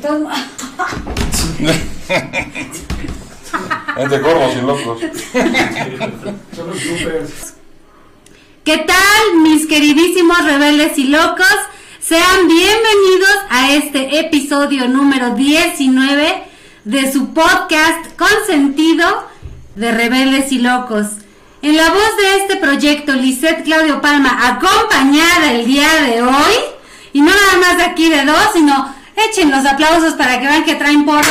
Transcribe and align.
todo... 0.00 0.28
Entre 3.96 4.20
corvos 4.20 4.54
y 4.56 4.60
locos. 4.62 5.00
¿Qué 8.64 8.78
tal, 8.78 9.36
mis 9.42 9.66
queridísimos 9.66 10.44
rebeldes 10.44 10.96
y 10.98 11.04
locos? 11.04 11.46
Sean 12.00 12.48
bienvenidos 12.48 13.36
a 13.50 13.72
este 13.72 14.20
episodio 14.20 14.88
número 14.88 15.34
19 15.34 16.44
de 16.84 17.12
su 17.12 17.34
podcast 17.34 18.16
Consentido 18.16 19.28
de 19.74 19.92
Rebeldes 19.92 20.50
y 20.52 20.60
Locos. 20.60 21.08
En 21.62 21.76
la 21.76 21.90
voz 21.90 22.16
de 22.16 22.36
este 22.38 22.56
proyecto, 22.56 23.12
Lisette 23.12 23.64
Claudio 23.64 24.00
Palma, 24.00 24.48
acompañada 24.48 25.52
el 25.52 25.66
día 25.66 25.88
de 26.06 26.22
hoy, 26.22 26.54
y 27.12 27.20
no 27.20 27.30
nada 27.30 27.58
más 27.60 27.76
de 27.76 27.82
aquí 27.84 28.08
de 28.08 28.24
dos, 28.24 28.48
sino 28.54 28.99
echen 29.28 29.50
los 29.50 29.66
aplausos 29.66 30.14
para 30.14 30.40
que 30.40 30.46
vean 30.46 30.64
que 30.64 30.76
traen 30.76 31.04
porra. 31.04 31.20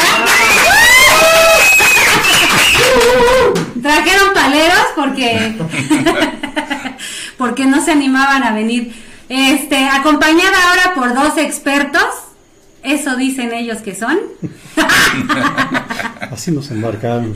Trajeron 3.81 4.34
paleros 4.34 4.85
porque 4.95 5.55
porque 7.38 7.66
no 7.66 7.83
se 7.83 7.91
animaban 7.91 8.44
a 8.44 8.52
venir. 8.52 8.94
Este, 9.30 9.88
acompañada 9.88 10.70
ahora 10.70 10.94
por 10.95 11.13
dos 11.13 11.38
expertos, 11.38 12.03
eso 12.83 13.16
dicen 13.16 13.53
ellos 13.53 13.77
que 13.80 13.95
son. 13.95 14.19
Así 16.31 16.52
nos 16.52 16.69
embarcaron. 16.71 17.35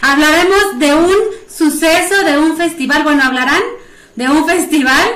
Hablaremos 0.00 0.78
de 0.78 0.94
un 0.94 1.14
suceso, 1.48 2.24
de 2.24 2.38
un 2.38 2.56
festival, 2.56 3.02
bueno, 3.02 3.24
hablarán 3.24 3.62
de 4.16 4.28
un 4.28 4.46
festival 4.46 5.08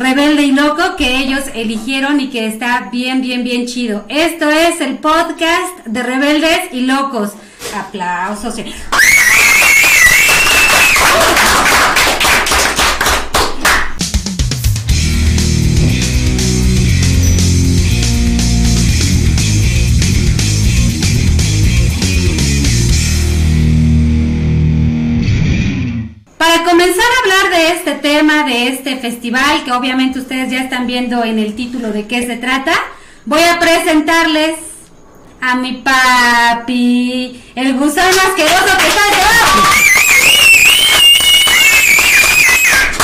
rebelde 0.00 0.42
y 0.42 0.52
loco 0.52 0.96
que 0.96 1.18
ellos 1.18 1.42
eligieron 1.54 2.20
y 2.20 2.30
que 2.30 2.46
está 2.46 2.88
bien, 2.90 3.20
bien, 3.20 3.44
bien 3.44 3.66
chido. 3.66 4.04
Esto 4.08 4.48
es 4.48 4.80
el 4.80 4.98
podcast 4.98 5.84
de 5.84 6.02
rebeldes 6.02 6.72
y 6.72 6.80
locos. 6.80 7.32
Aplausos. 7.74 8.54
Comenzar 26.80 27.04
a 27.04 27.20
hablar 27.20 27.58
de 27.58 27.72
este 27.74 27.92
tema, 27.96 28.42
de 28.44 28.68
este 28.68 28.96
festival, 28.96 29.64
que 29.64 29.72
obviamente 29.72 30.18
ustedes 30.18 30.50
ya 30.50 30.60
están 30.60 30.86
viendo 30.86 31.22
en 31.24 31.38
el 31.38 31.54
título 31.54 31.92
de 31.92 32.06
qué 32.06 32.26
se 32.26 32.36
trata, 32.36 32.72
voy 33.26 33.42
a 33.42 33.58
presentarles 33.58 34.56
a 35.42 35.56
mi 35.56 35.74
papi, 35.74 37.44
el 37.54 37.74
gusano 37.74 38.08
asqueroso 38.08 38.78
que 38.78 38.88
está 38.88 39.02
debajo. 39.10 39.68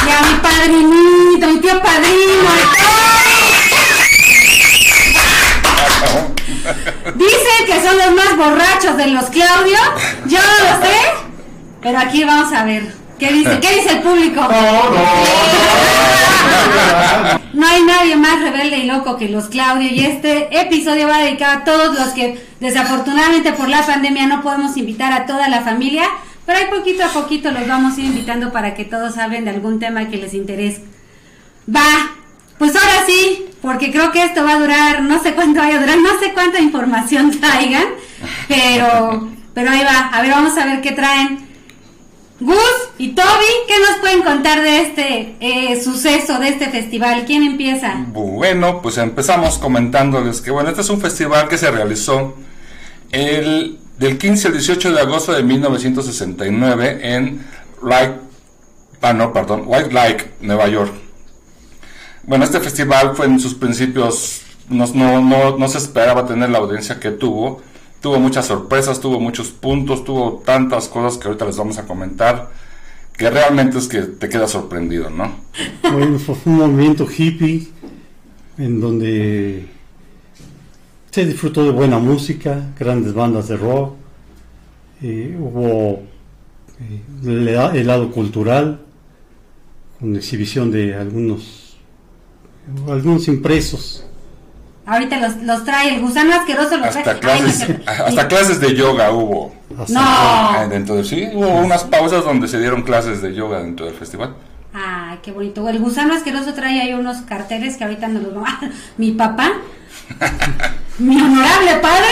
Y 0.06 0.10
a 0.10 0.22
mi 0.22 0.38
padrinito, 0.40 1.46
mi 1.48 1.60
tío 1.60 1.82
padrino. 1.82 2.50
Dicen 7.14 7.66
que 7.66 7.86
son 7.86 7.98
los 7.98 8.14
más 8.14 8.36
borrachos 8.38 8.96
de 8.96 9.06
los 9.08 9.26
Claudio. 9.26 9.78
Yo 10.24 10.38
no 10.38 10.64
lo 10.64 10.86
sé. 10.86 10.96
Pero 11.82 11.98
aquí 11.98 12.24
vamos 12.24 12.50
a 12.54 12.64
ver. 12.64 13.05
¿Qué 13.18 13.32
dice? 13.32 13.58
¿Qué 13.60 13.74
dice 13.76 13.92
el 13.92 14.00
público? 14.00 14.40
No, 14.42 14.90
no. 14.90 15.06
No 17.54 17.66
hay 17.66 17.82
nadie 17.84 18.16
más 18.16 18.42
rebelde 18.42 18.78
y 18.78 18.84
loco 18.84 19.16
que 19.16 19.30
los 19.30 19.46
Claudio 19.46 19.88
y 19.90 20.04
este 20.04 20.60
episodio 20.60 21.08
va 21.08 21.18
dedicado 21.18 21.60
a 21.60 21.64
todos 21.64 21.98
los 21.98 22.08
que 22.08 22.44
desafortunadamente 22.60 23.52
por 23.52 23.70
la 23.70 23.86
pandemia 23.86 24.26
no 24.26 24.42
podemos 24.42 24.76
invitar 24.76 25.12
a 25.14 25.24
toda 25.24 25.48
la 25.48 25.62
familia, 25.62 26.04
pero 26.44 26.58
ahí 26.58 26.66
poquito 26.66 27.04
a 27.04 27.08
poquito 27.08 27.50
los 27.52 27.66
vamos 27.66 27.96
a 27.96 28.00
ir 28.00 28.06
invitando 28.06 28.52
para 28.52 28.74
que 28.74 28.84
todos 28.84 29.16
hablen 29.16 29.46
de 29.46 29.52
algún 29.52 29.78
tema 29.78 30.08
que 30.08 30.18
les 30.18 30.34
interese. 30.34 30.84
Va, 31.74 32.10
pues 32.58 32.76
ahora 32.76 33.06
sí, 33.06 33.46
porque 33.62 33.90
creo 33.90 34.12
que 34.12 34.22
esto 34.22 34.44
va 34.44 34.52
a 34.52 34.60
durar, 34.60 35.02
no 35.02 35.22
sé 35.22 35.32
cuánto 35.32 35.60
vaya 35.60 35.78
a 35.78 35.80
durar, 35.80 35.98
no 35.98 36.18
sé 36.20 36.34
cuánta 36.34 36.60
información 36.60 37.30
traigan, 37.40 37.86
pero, 38.48 39.30
pero 39.54 39.70
ahí 39.70 39.82
va, 39.82 40.10
a 40.12 40.20
ver, 40.20 40.30
vamos 40.30 40.58
a 40.58 40.66
ver 40.66 40.82
qué 40.82 40.92
traen. 40.92 41.46
Gus 42.38 42.85
y 42.98 43.08
Toby, 43.14 43.44
¿qué 43.68 43.74
nos 43.78 43.98
pueden 44.00 44.22
contar 44.22 44.62
de 44.62 44.80
este 44.80 45.36
eh, 45.40 45.80
suceso, 45.82 46.38
de 46.38 46.48
este 46.48 46.68
festival? 46.70 47.24
¿Quién 47.26 47.42
empieza? 47.42 48.04
Bueno, 48.08 48.80
pues 48.82 48.98
empezamos 48.98 49.58
comentándoles 49.58 50.40
que, 50.40 50.50
bueno, 50.50 50.70
este 50.70 50.82
es 50.82 50.90
un 50.90 51.00
festival 51.00 51.48
que 51.48 51.58
se 51.58 51.70
realizó 51.70 52.34
el, 53.12 53.78
del 53.98 54.18
15 54.18 54.48
al 54.48 54.52
18 54.54 54.92
de 54.92 55.00
agosto 55.00 55.32
de 55.32 55.42
1969 55.42 57.00
en 57.02 57.46
Light, 57.82 58.12
ah, 59.02 59.12
no, 59.12 59.32
perdón, 59.32 59.64
White 59.66 59.92
Lake, 59.92 60.30
Nueva 60.40 60.68
York. 60.68 60.92
Bueno, 62.24 62.44
este 62.44 62.60
festival 62.60 63.14
fue 63.14 63.26
en 63.26 63.38
sus 63.38 63.54
principios, 63.54 64.42
no 64.68 65.68
se 65.68 65.78
esperaba 65.78 66.26
tener 66.26 66.50
la 66.50 66.58
audiencia 66.58 66.98
que 66.98 67.10
tuvo 67.10 67.60
tuvo 68.06 68.20
muchas 68.20 68.46
sorpresas, 68.46 69.00
tuvo 69.00 69.18
muchos 69.18 69.48
puntos, 69.48 70.04
tuvo 70.04 70.42
tantas 70.44 70.86
cosas 70.86 71.18
que 71.18 71.26
ahorita 71.26 71.44
les 71.44 71.56
vamos 71.56 71.78
a 71.78 71.86
comentar, 71.86 72.50
que 73.16 73.30
realmente 73.30 73.78
es 73.78 73.88
que 73.88 74.02
te 74.02 74.28
queda 74.28 74.46
sorprendido, 74.46 75.10
¿no? 75.10 75.32
Bueno, 75.90 76.18
fue 76.18 76.36
un 76.44 76.56
movimiento 76.56 77.06
hippie 77.06 77.68
en 78.58 78.80
donde 78.80 79.66
se 81.10 81.24
disfrutó 81.24 81.64
de 81.64 81.70
buena 81.70 81.98
música, 81.98 82.72
grandes 82.78 83.14
bandas 83.14 83.48
de 83.48 83.56
rock, 83.56 83.94
eh, 85.02 85.36
hubo 85.38 86.02
eh, 86.80 87.72
el 87.74 87.86
lado 87.86 88.10
cultural, 88.10 88.80
con 89.98 90.14
exhibición 90.16 90.70
de 90.70 90.94
algunos, 90.94 91.78
algunos 92.88 93.28
impresos 93.28 94.05
Ahorita 94.86 95.18
los, 95.18 95.42
los 95.42 95.64
trae 95.64 95.94
el 95.94 96.00
gusano 96.00 96.32
asqueroso. 96.32 96.76
Los 96.76 96.94
hasta, 96.94 97.18
Clases, 97.18 97.66
hasta 97.86 98.28
clases 98.28 98.60
de 98.60 98.74
yoga 98.74 99.10
hubo. 99.10 99.52
No. 99.88 100.68
Dentro 100.70 100.94
de, 100.94 101.04
sí, 101.04 101.28
hubo 101.34 101.58
unas 101.58 101.82
pausas 101.84 102.24
donde 102.24 102.46
se 102.46 102.60
dieron 102.60 102.82
clases 102.82 103.20
de 103.20 103.34
yoga 103.34 103.58
dentro 103.58 103.86
del 103.86 103.96
festival. 103.96 104.34
Ay, 104.72 105.18
qué 105.22 105.32
bonito. 105.32 105.68
El 105.68 105.80
gusano 105.80 106.14
asqueroso 106.14 106.54
trae 106.54 106.80
ahí 106.80 106.94
unos 106.94 107.18
carteles 107.22 107.76
que 107.76 107.84
ahorita 107.84 108.08
nos 108.08 108.22
los 108.22 108.34
vamos 108.34 108.50
Mi 108.98 109.12
papá, 109.12 109.52
mi 110.98 111.20
honorable 111.20 111.76
padre, 111.82 112.08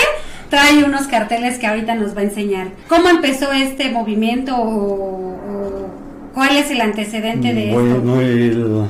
trae 0.51 0.83
unos 0.83 1.07
carteles 1.07 1.59
que 1.59 1.67
ahorita 1.69 1.95
nos 1.95 2.17
va 2.17 2.23
a 2.23 2.25
enseñar. 2.25 2.71
¿Cómo 2.89 3.09
empezó 3.09 3.53
este 3.53 3.91
movimiento 3.91 4.57
o, 4.57 5.91
cuál 6.35 6.57
es 6.57 6.71
el 6.71 6.81
antecedente 6.81 7.55
de 7.55 7.73
bueno, 7.73 7.97
esto? 7.97 8.69
Bueno, 8.69 8.89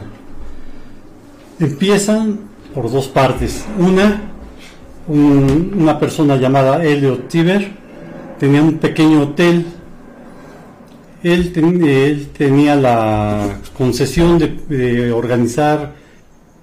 empiezan 1.61 2.54
por 2.75 2.91
dos 2.91 3.09
partes. 3.09 3.65
Una, 3.79 4.21
una 5.09 5.99
persona 5.99 6.37
llamada 6.37 6.85
Elliot 6.85 7.29
Tiber 7.29 7.71
tenía 8.39 8.63
un 8.63 8.79
pequeño 8.79 9.23
hotel. 9.23 9.67
Él, 11.23 11.53
él 11.87 12.29
tenía 12.37 12.75
la 12.77 13.59
concesión 13.77 14.39
de, 14.39 15.13
organizar 15.13 15.95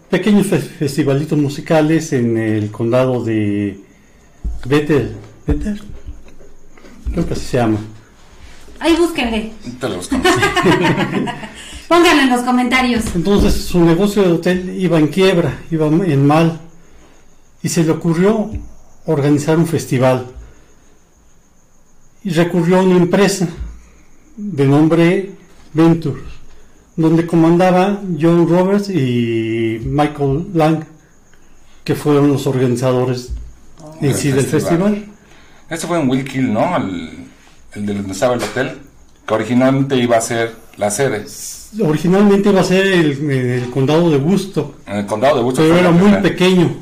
pequeños 0.09 0.47
festivalitos 0.47 1.37
musicales 1.37 2.13
en 2.13 2.37
el 2.37 2.69
condado 2.69 3.23
de 3.23 3.79
Bethel. 4.65 5.15
¿Bethel? 5.47 5.81
Creo 7.11 7.25
que 7.27 7.33
así 7.33 7.45
se 7.45 7.57
llama. 7.57 7.79
Ahí 8.79 8.95
búsquenle. 8.95 9.51
Te 9.79 9.89
lo 9.89 9.95
Pónganlo 11.91 12.21
en 12.23 12.29
los 12.29 12.41
comentarios. 12.43 13.03
Entonces 13.15 13.65
su 13.65 13.83
negocio 13.83 14.23
de 14.23 14.31
hotel 14.31 14.77
iba 14.79 14.97
en 14.97 15.09
quiebra, 15.09 15.59
iba 15.71 15.87
en 15.87 16.25
mal. 16.25 16.61
Y 17.61 17.67
se 17.67 17.83
le 17.83 17.91
ocurrió 17.91 18.49
organizar 19.07 19.57
un 19.57 19.67
festival. 19.67 20.25
Y 22.23 22.29
recurrió 22.29 22.77
a 22.77 22.83
una 22.83 22.95
empresa 22.95 23.49
de 24.37 24.65
nombre 24.67 25.31
Ventures, 25.73 26.23
donde 26.95 27.27
comandaba 27.27 28.01
John 28.17 28.47
Roberts 28.47 28.89
y 28.89 29.81
Michael 29.83 30.47
Lang, 30.53 30.85
que 31.83 31.95
fueron 31.95 32.29
los 32.29 32.47
organizadores 32.47 33.33
en 33.99 34.15
sí 34.15 34.31
del 34.31 34.45
festival. 34.45 35.07
Ese 35.69 35.87
fue 35.87 35.99
en 35.99 36.09
Will 36.09 36.53
¿no? 36.53 36.77
El, 36.77 37.27
el 37.73 37.85
de 37.85 37.93
donde 37.95 38.13
estaba 38.13 38.35
el 38.35 38.43
hotel, 38.43 38.79
que 39.31 39.35
originalmente 39.35 39.95
iba 39.95 40.17
a 40.17 40.21
ser 40.21 40.55
la 40.77 40.91
sede 40.91 41.25
originalmente 41.79 42.49
iba 42.49 42.59
a 42.59 42.63
ser 42.65 42.85
el, 42.85 43.31
el, 43.31 43.69
condado 43.69 44.09
de 44.09 44.17
Busto. 44.17 44.75
En 44.85 44.97
el 44.97 45.05
condado 45.05 45.37
de 45.37 45.43
Busto. 45.43 45.61
Pero 45.61 45.77
era 45.77 45.91
muy 45.91 46.11
pequeño. 46.21 46.75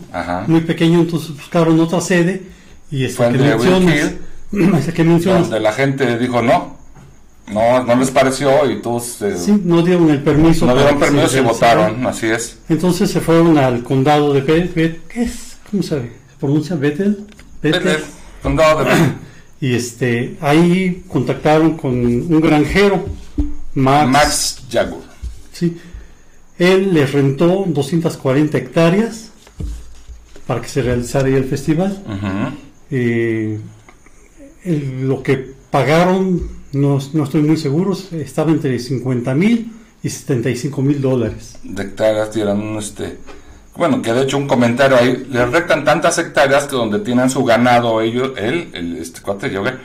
Muy 0.47 0.61
pequeño, 0.61 1.01
entonces 1.01 1.35
buscaron 1.35 1.79
otra 1.79 2.01
sede. 2.01 2.41
Y 2.89 3.05
esta 3.05 3.31
que 3.31 3.37
mencionas, 3.37 4.13
que 4.95 5.03
mencionas. 5.03 5.41
Donde 5.43 5.59
la 5.59 5.73
gente 5.73 6.17
dijo 6.17 6.41
no. 6.41 6.75
no, 7.53 7.83
no 7.83 7.95
les 7.95 8.09
pareció 8.09 8.69
y 8.71 8.81
todos 8.81 9.21
eh, 9.21 9.37
Sí, 9.37 9.61
no 9.63 9.83
dieron 9.83 10.09
el 10.09 10.23
permiso. 10.23 10.65
no 10.65 10.75
dieron 10.75 10.97
permiso 10.97 11.37
y 11.37 11.41
votaron, 11.41 12.07
así 12.07 12.25
es. 12.25 12.57
Entonces 12.67 13.11
se 13.11 13.21
fueron 13.21 13.59
al 13.59 13.83
condado 13.83 14.33
de 14.33 14.41
Bet, 14.41 14.73
Bet- 14.73 15.07
¿qué 15.07 15.23
es? 15.23 15.57
¿Cómo 15.69 15.83
se 15.83 16.11
pronuncia? 16.39 16.75
Bethel. 16.75 17.27
Bethel. 17.61 17.83
Bethel, 17.83 18.03
condado 18.41 18.79
de 18.79 18.85
Bethel. 18.85 19.13
Y 19.61 19.73
este, 19.75 20.37
ahí 20.41 21.03
contactaron 21.07 21.75
con 21.77 21.93
un 21.95 22.41
granjero, 22.41 23.05
Max. 23.73 24.09
Max 24.09 24.63
Jagur. 24.71 25.01
Sí. 25.51 25.77
Él 26.57 26.93
les 26.93 27.11
rentó 27.13 27.65
240 27.67 28.57
hectáreas 28.57 29.31
para 30.47 30.61
que 30.61 30.67
se 30.69 30.81
realizara 30.81 31.27
ahí 31.27 31.33
el 31.35 31.45
festival. 31.45 32.01
Eh, 32.91 33.59
el- 34.63 35.07
lo 35.07 35.21
que 35.23 35.53
pagaron, 35.71 36.41
no, 36.73 36.99
no 37.13 37.23
estoy 37.23 37.41
muy 37.43 37.57
seguro, 37.57 37.97
estaba 38.11 38.51
entre 38.51 38.77
50 38.79 39.35
mil 39.35 39.71
y 40.01 40.09
75 40.09 40.81
mil 40.81 41.01
dólares. 41.01 41.57
de 41.63 41.83
hectáreas 41.83 42.33
dieron 42.33 42.77
este 42.77 43.17
bueno 43.79 44.01
que 44.01 44.13
de 44.13 44.23
hecho 44.23 44.37
un 44.37 44.47
comentario 44.47 44.97
ahí 44.97 45.25
les 45.31 45.49
rectan 45.49 45.83
tantas 45.83 46.17
hectáreas 46.17 46.65
que 46.65 46.75
donde 46.75 46.99
tienen 46.99 47.29
su 47.29 47.43
ganado 47.43 48.01
ellos 48.01 48.33
él 48.37 48.69
el 48.73 48.97
este 48.97 49.21
cuate 49.21 49.49
Yoga, 49.49 49.79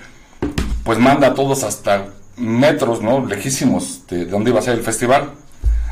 pues 0.82 0.98
manda 0.98 1.28
a 1.28 1.34
todos 1.34 1.64
hasta 1.64 2.08
metros 2.36 3.00
no 3.00 3.24
lejísimos 3.24 4.06
de 4.08 4.26
donde 4.26 4.50
iba 4.50 4.58
a 4.58 4.62
ser 4.62 4.74
el 4.74 4.82
festival 4.82 5.30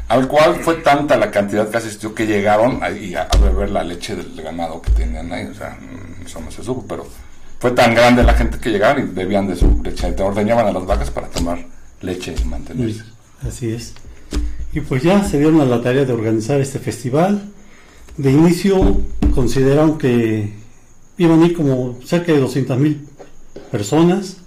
al 0.09 0.29
cual 0.29 0.57
fue 0.57 0.75
tanta 0.75 1.17
la 1.17 1.31
cantidad 1.31 1.71
que 1.71 1.77
asistió 1.79 2.15
que 2.15 2.27
llegaron 2.27 2.83
ahí 2.83 3.15
a, 3.15 3.23
a 3.23 3.37
beber 3.39 3.71
la 3.71 3.85
leche 3.85 4.17
del 4.17 4.43
ganado 4.43 4.83
que 4.83 4.91
tenían 4.91 5.33
ahí 5.33 5.47
o 5.47 5.55
sea 5.55 5.79
mm, 5.81 6.27
eso 6.27 6.41
no 6.41 6.51
se 6.51 6.63
supo 6.63 6.85
pero 6.87 7.07
fue 7.61 7.71
tan 7.71 7.95
grande 7.95 8.23
la 8.25 8.35
gente 8.35 8.59
que 8.59 8.71
llegaron 8.71 9.05
y 9.05 9.07
bebían 9.07 9.47
de 9.47 9.57
su 9.57 9.81
leche 9.83 10.13
te 10.13 10.23
ordeñaban 10.23 10.67
a 10.67 10.73
las 10.73 10.85
vacas 10.85 11.11
para 11.11 11.29
tomar 11.29 11.65
leche 12.01 12.35
y 12.39 12.45
mantenerse 12.45 13.05
Así 13.47 13.73
es. 13.73 13.95
Y 14.73 14.81
pues 14.81 15.03
ya 15.03 15.25
se 15.25 15.39
dieron 15.39 15.61
a 15.61 15.65
la 15.65 15.83
tarea 15.83 16.05
de 16.05 16.13
organizar 16.13 16.61
este 16.61 16.79
festival. 16.79 17.43
De 18.17 18.31
inicio 18.31 19.01
consideraron 19.35 19.99
que 19.99 20.53
iban 21.19 21.43
a 21.43 21.47
ir 21.47 21.55
como 21.55 21.99
cerca 22.05 22.33
de 22.33 22.41
200 22.41 22.79
mil 22.79 23.07
personas. 23.71 24.39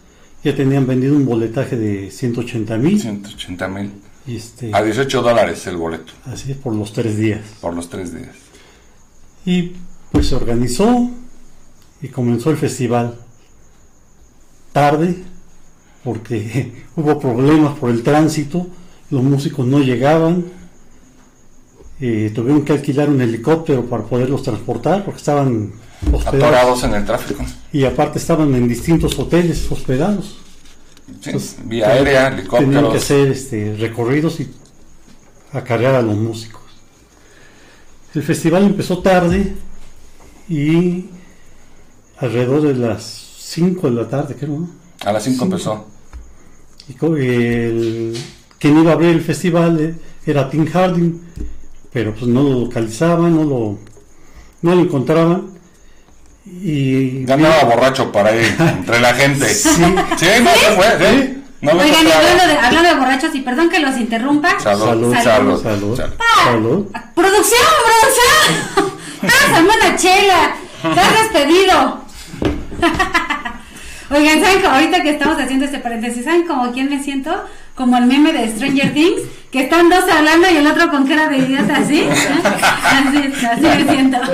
Ya 0.44 0.56
tenían 0.56 0.86
vendido 0.86 1.16
un 1.16 1.26
boletaje 1.26 1.76
de 1.76 2.12
180 2.12 2.78
mil. 2.78 3.00
180 3.02 3.68
mil 3.68 3.92
este, 4.28 4.72
a 4.74 4.82
18 4.82 5.22
dólares 5.22 5.68
el 5.68 5.78
boleto 5.78 6.12
así 6.26 6.52
es 6.52 6.58
por 6.58 6.74
los 6.74 6.94
tres 6.94 7.16
días. 7.16 7.42
por 7.62 7.76
los 7.76 7.90
tres 7.90 8.12
días 8.12 8.36
Y 9.46 9.74
pues 10.12 10.30
se 10.30 10.36
organizó 10.36 11.12
y 12.02 12.08
comenzó 12.08 12.50
el 12.50 12.58
festival 12.58 13.20
tarde 14.72 15.16
porque 16.04 16.86
hubo 16.96 17.20
problemas 17.20 17.78
por 17.78 17.92
el 17.92 18.02
tránsito, 18.02 18.68
los 19.12 19.24
músicos 19.24 19.68
no 19.68 19.80
llegaban, 19.80 20.46
eh, 22.02 22.32
tuvieron 22.36 22.64
que 22.64 22.74
alquilar 22.74 23.10
un 23.10 23.22
helicóptero 23.22 23.86
para 23.86 24.04
poderlos 24.04 24.44
transportar 24.44 25.04
porque 25.06 25.20
estaban 25.20 25.72
hospedados 26.12 26.28
atorados 26.28 26.84
en 26.84 26.94
el 26.94 27.06
tráfico. 27.06 27.44
y 27.72 27.84
aparte 27.86 28.20
estaban 28.20 28.54
en 28.56 28.68
distintos 28.68 29.18
hoteles 29.18 29.72
hospedados. 29.72 30.38
Sí, 31.22 31.30
Entonces, 31.30 31.56
vía 31.66 31.88
aérea, 31.88 32.30
Tenían 32.30 32.36
que 32.36 32.58
helicópteros. 32.58 32.96
hacer 32.96 33.28
este, 33.30 33.76
recorridos 33.80 34.40
y 34.40 34.52
acarrear 35.54 35.96
a 35.96 36.02
los 36.02 36.16
músicos. 36.18 36.62
El 38.14 38.24
festival 38.24 38.64
empezó 38.64 39.00
tarde 39.00 39.54
y 40.50 41.06
alrededor 42.18 42.62
de 42.62 42.74
las 42.76 43.04
5 43.40 43.90
de 43.90 43.96
la 43.96 44.08
tarde, 44.08 44.36
creo, 44.36 44.60
¿no? 44.60 44.70
A 45.04 45.12
las 45.14 45.24
5 45.24 45.38
Sí. 45.38 45.44
empezó. 45.44 45.86
Y 46.88 46.94
el, 47.26 48.18
quien 48.60 48.78
iba 48.80 48.92
a 48.92 48.94
abrir 48.94 49.10
el 49.12 49.22
festival 49.22 49.80
eh, 49.80 49.96
era 50.26 50.50
Tim 50.50 50.66
Harding, 50.68 51.20
pero 51.96 52.14
pues 52.14 52.28
no 52.28 52.44
lo 52.44 52.60
localizaban, 52.66 53.34
no 53.34 53.44
lo, 53.46 53.80
no 54.62 54.76
lo 54.76 54.82
encontraban. 54.82 55.46
Y 56.46 57.24
Ganaba 57.24 57.64
borracho 57.64 58.12
para 58.12 58.36
ir 58.36 58.54
entre 58.60 59.00
la 59.00 59.14
gente. 59.14 59.46
Sí, 59.56 59.70
Sí. 59.70 60.26
no 60.44 60.52
se 60.56 60.72
fue, 60.76 60.86
¿sí? 61.00 61.42
No 61.62 61.72
Oigan, 61.72 62.06
hablando 62.12 62.48
de, 62.48 62.58
hablando 62.60 62.90
de 62.90 62.96
borrachos, 63.00 63.34
y 63.34 63.40
perdón 63.40 63.70
que 63.70 63.80
los 63.80 63.98
interrumpa. 63.98 64.60
Salud, 64.60 64.84
Salud, 64.86 65.14
salud, 65.14 65.24
salud, 65.24 65.64
salud. 65.64 65.96
salud. 65.98 66.14
Salud. 66.44 66.86
¡Producción, 67.16 67.62
producción! 67.88 69.00
¡Pásame 69.22 69.70
una 69.70 69.96
chela! 69.96 70.56
¡Estás 70.84 71.14
despedido! 71.14 72.02
Oigan, 74.12 74.42
¿saben 74.42 74.62
cómo 74.62 74.74
ahorita 74.76 75.02
que 75.02 75.10
estamos 75.12 75.40
haciendo 75.40 75.66
este 75.66 75.80
paréntesis, 75.80 76.26
¿saben 76.26 76.46
como 76.46 76.74
quién 76.74 76.90
me 76.90 77.02
siento? 77.02 77.32
Como 77.76 77.98
el 77.98 78.06
meme 78.06 78.32
de 78.34 78.50
Stranger 78.50 78.94
Things, 78.94 79.22
que 79.52 79.64
están 79.64 79.90
dos 79.90 80.04
hablando 80.10 80.50
y 80.50 80.58
el 80.58 80.68
otro 80.68 80.90
con 80.90 81.08
cara 81.08 81.30
de 81.30 81.38
idiota 81.38 81.78
así. 81.78 82.08
Así, 82.10 83.46
así 83.46 83.62
me 83.62 83.92
siento. 83.92 84.18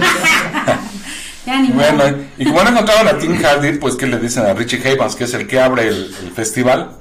Bueno, 1.74 2.04
y 2.38 2.46
como 2.46 2.64
no 2.64 2.70
encontraron 2.70 3.08
a 3.08 3.18
Tim 3.18 3.36
Hardy, 3.42 3.80
pues 3.80 3.96
que 3.96 4.06
le 4.06 4.20
dicen 4.20 4.46
a 4.46 4.54
Richie 4.54 4.80
Havens, 4.80 5.16
que 5.16 5.24
es 5.24 5.34
el 5.34 5.48
que 5.48 5.60
abre 5.60 5.88
el, 5.88 6.16
el 6.24 6.32
festival, 6.32 6.98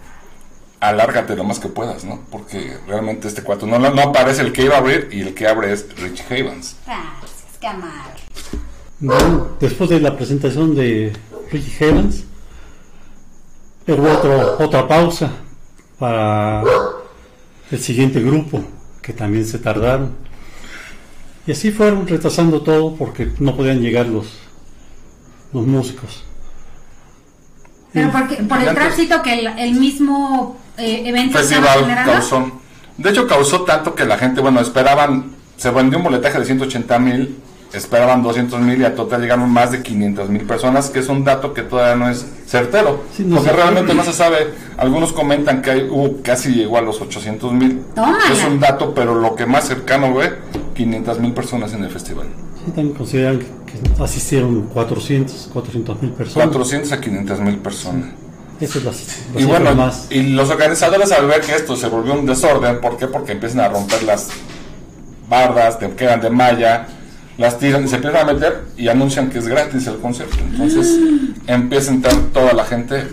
alárgate 0.81 1.37
lo 1.37 1.45
más 1.45 1.61
que 1.61 1.69
puedas, 1.69 2.05
¿no? 2.05 2.21
Porque 2.31 2.79
realmente 2.87 3.29
este 3.29 3.43
cuarto 3.43 3.67
no, 3.67 3.79
no 3.79 4.03
aparece 4.03 4.41
el 4.41 4.53
que 4.53 4.63
iba 4.63 4.77
a 4.77 4.79
abrir 4.79 5.09
y 5.13 5.21
el 5.21 5.35
que 5.35 5.47
abre 5.47 5.73
es 5.73 5.87
Richie 5.97 6.25
Havens. 6.25 6.77
Es 7.53 7.59
que 7.61 7.67
amar. 7.67 8.17
Bueno, 8.99 9.57
después 9.61 9.91
de 9.91 10.01
la 10.01 10.17
presentación 10.17 10.75
de 10.75 11.13
Ricky 11.51 11.85
Evans, 11.85 12.25
hubo 13.87 14.11
otro, 14.11 14.57
otra 14.59 14.89
pausa 14.89 15.31
para 16.01 16.65
el 17.71 17.79
siguiente 17.79 18.21
grupo, 18.21 18.65
que 19.03 19.13
también 19.13 19.47
se 19.47 19.59
tardaron. 19.59 20.17
Y 21.47 21.53
así 21.53 21.71
fueron 21.71 22.09
retrasando 22.09 22.63
todo 22.63 22.97
porque 22.97 23.31
no 23.39 23.55
podían 23.57 23.81
llegar 23.81 24.07
los, 24.07 24.27
los 25.53 25.67
músicos. 25.67 26.25
Pero 27.93 28.11
porque, 28.11 28.37
por 28.37 28.59
el 28.61 28.75
tránsito 28.75 29.21
que 29.23 29.41
el, 29.41 29.47
el 29.59 29.75
mismo 29.75 30.59
eh, 30.79 31.03
evento 31.07 31.39
festival 31.39 31.81
generando. 31.81 32.13
causó. 32.13 32.61
De 32.97 33.11
hecho, 33.11 33.27
causó 33.27 33.63
tanto 33.63 33.95
que 33.95 34.05
la 34.05 34.17
gente, 34.17 34.41
bueno, 34.41 34.61
esperaban, 34.61 35.33
se 35.57 35.71
vendió 35.71 35.99
un 35.99 36.05
boletaje 36.05 36.39
de 36.39 36.45
180 36.45 36.99
mil, 36.99 37.37
esperaban 37.73 38.23
200 38.23 38.61
mil 38.61 38.81
y 38.81 38.85
a 38.85 38.95
total 38.95 39.21
llegaron 39.23 39.49
más 39.51 39.71
de 39.73 39.83
500 39.83 40.29
mil 40.29 40.43
personas, 40.43 40.91
que 40.91 40.99
es 41.01 41.09
un 41.09 41.25
dato 41.25 41.55
que 41.55 41.63
todavía 41.63 41.95
no 41.97 42.09
es 42.11 42.27
certero. 42.47 43.05
Sí, 43.17 43.25
no 43.25 43.37
porque 43.37 43.53
realmente 43.53 43.95
no 43.95 44.03
se 44.05 44.13
sabe. 44.13 44.53
Algunos 44.77 45.13
comentan 45.13 45.63
que 45.63 45.71
hay, 45.71 45.89
hubo 45.89 46.23
casi 46.23 46.53
llegó 46.55 46.79
a 46.79 46.81
los 46.83 47.01
800 47.01 47.53
mil. 47.53 47.83
Es 48.33 48.45
un 48.45 48.59
dato, 48.61 48.93
pero 48.95 49.15
lo 49.15 49.35
que 49.37 49.47
más 49.47 49.67
cercano 49.69 50.13
ve, 50.15 50.33
500 50.75 51.21
mil 51.21 51.33
personas 51.33 51.73
en 51.73 51.85
el 51.85 51.91
festival. 51.91 52.27
Sí, 52.65 52.73
también 52.73 52.95
consideran 52.95 53.39
que 53.39 54.03
asistieron 54.03 54.63
400, 54.63 55.51
400 55.53 56.03
mil 56.03 56.11
personas. 56.13 56.49
400 56.49 56.93
a 56.93 57.01
500 57.01 57.41
mil 57.41 57.57
personas. 57.59 58.07
Esa 58.61 58.79
es 58.79 58.85
la, 58.85 58.91
la 59.35 59.41
Y 59.41 59.45
bueno, 59.45 59.75
más. 59.75 60.09
y 60.11 60.23
los 60.35 60.51
organizadores 60.51 61.11
al 61.13 61.27
ver 61.27 61.41
que 61.41 61.55
esto 61.55 61.77
se 61.77 61.89
volvió 61.89 62.13
un 62.13 62.27
desorden, 62.27 62.79
¿por 62.81 62.99
qué? 62.99 63.07
Porque 63.07 63.33
empiezan 63.33 63.61
a 63.61 63.69
romper 63.69 64.03
las 64.03 64.29
bardas, 65.29 65.79
te 65.79 65.89
quedan 65.93 66.21
de 66.21 66.29
malla, 66.29 66.87
las 67.41 67.59
tiran 67.59 67.83
y 67.85 67.89
se 67.89 67.97
empiezan 67.97 68.29
a 68.29 68.33
meter 68.35 68.65
y 68.77 68.89
anuncian 68.89 69.31
que 69.31 69.39
es 69.39 69.49
gratis 69.49 69.87
el 69.87 69.97
concierto. 69.97 70.37
Entonces 70.53 71.01
empieza 71.47 71.91
a 71.91 71.95
entrar 71.95 72.15
toda 72.35 72.53
la 72.53 72.67
gente 72.67 73.09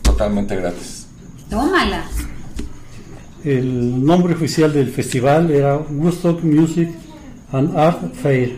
totalmente 0.00 0.56
gratis. 0.56 1.06
Tómala. 1.50 2.02
El 3.44 4.02
nombre 4.02 4.32
oficial 4.34 4.72
del 4.72 4.88
festival 4.90 5.50
era 5.50 5.76
Woodstock 5.76 6.42
Music 6.42 6.88
and 7.52 7.76
Art 7.78 8.14
Fair. 8.22 8.56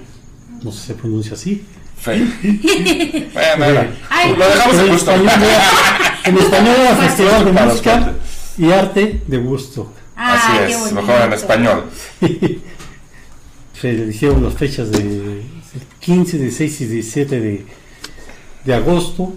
No 0.63 0.71
sé 0.71 0.79
si 0.81 0.87
se 0.87 0.95
pronuncia 0.95 1.33
así. 1.33 1.65
Fe. 1.97 2.25
bueno, 3.35 3.65
era- 3.65 3.93
Ay, 4.11 4.37
lo 4.37 4.47
dejamos 4.47 5.09
En 5.09 5.27
era, 5.27 5.63
en 6.25 6.39
español 6.39 6.77
era 6.83 6.95
Festival 6.97 7.45
de 7.47 7.53
Música 7.53 8.13
y 8.57 8.71
Arte 8.71 9.23
de 9.27 9.39
Woodstock. 9.39 9.89
Así 10.15 10.53
es, 10.69 10.79
bonito. 10.79 10.95
mejor 11.03 11.23
en 11.23 11.33
español. 11.33 11.85
Se 13.81 13.91
eligieron 13.91 14.45
las 14.45 14.55
fechas 14.55 14.91
de 14.93 15.43
15, 16.01 16.39
16 16.39 16.81
y 16.83 16.87
17 16.87 17.41
de, 17.41 17.67
de 18.65 18.75
agosto, 18.75 19.33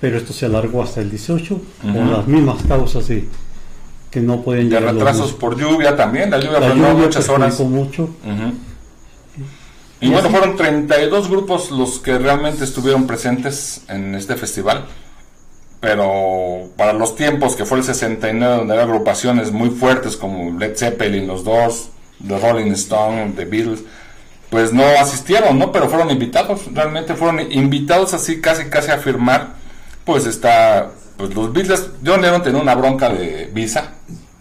pero 0.00 0.16
esto 0.16 0.32
se 0.32 0.46
alargó 0.46 0.82
hasta 0.82 1.00
el 1.00 1.10
18 1.10 1.60
por 1.82 1.90
Ujú. 1.90 2.10
las 2.12 2.26
mismas 2.26 2.62
causas 2.66 3.08
de 3.08 3.28
que 4.10 4.20
no 4.20 4.42
pueden 4.42 4.68
De 4.70 4.76
llegar 4.78 4.94
retrasos 4.94 5.32
por 5.32 5.58
lluvia 5.58 5.96
también, 5.96 6.30
la 6.30 6.38
lluvia 6.38 6.60
La 6.60 6.74
lluvia 6.74 6.94
muchas 6.94 7.28
horas. 7.28 7.58
mucho. 7.60 8.10
Y 10.00 10.06
Y 10.06 10.10
bueno, 10.10 10.28
así- 10.28 10.36
fueron 10.36 10.56
32 10.56 11.28
grupos 11.30 11.70
los 11.70 11.98
que 11.98 12.18
realmente 12.18 12.64
estuvieron 12.64 13.06
presentes 13.06 13.82
en 13.88 14.14
este 14.14 14.34
festival. 14.36 14.86
Pero 15.80 16.70
para 16.76 16.92
los 16.92 17.16
tiempos 17.16 17.56
que 17.56 17.64
fue 17.64 17.78
el 17.78 17.84
69, 17.84 18.56
donde 18.56 18.74
había 18.74 18.84
agrupaciones 18.84 19.50
muy 19.52 19.70
fuertes 19.70 20.16
como 20.16 20.56
Led 20.58 20.76
Zeppelin, 20.76 21.26
los 21.26 21.42
Doors, 21.44 21.88
The 22.26 22.38
Rolling 22.38 22.72
Stone, 22.72 23.32
The 23.36 23.44
Beatles, 23.44 23.80
pues 24.50 24.72
no 24.72 24.84
asistieron, 25.00 25.58
¿no? 25.58 25.72
Pero 25.72 25.88
fueron 25.88 26.10
invitados, 26.10 26.62
realmente 26.72 27.14
fueron 27.14 27.40
invitados 27.52 28.14
así 28.14 28.40
casi 28.40 28.64
casi 28.66 28.90
a 28.90 28.98
firmar, 28.98 29.54
pues 30.04 30.26
está 30.26 30.90
pues 31.16 31.34
los 31.34 31.52
Beatles, 31.52 31.90
John 32.04 32.22
Lennon 32.22 32.42
tenía 32.42 32.60
una 32.60 32.74
bronca 32.74 33.08
de 33.08 33.50
visa, 33.52 33.92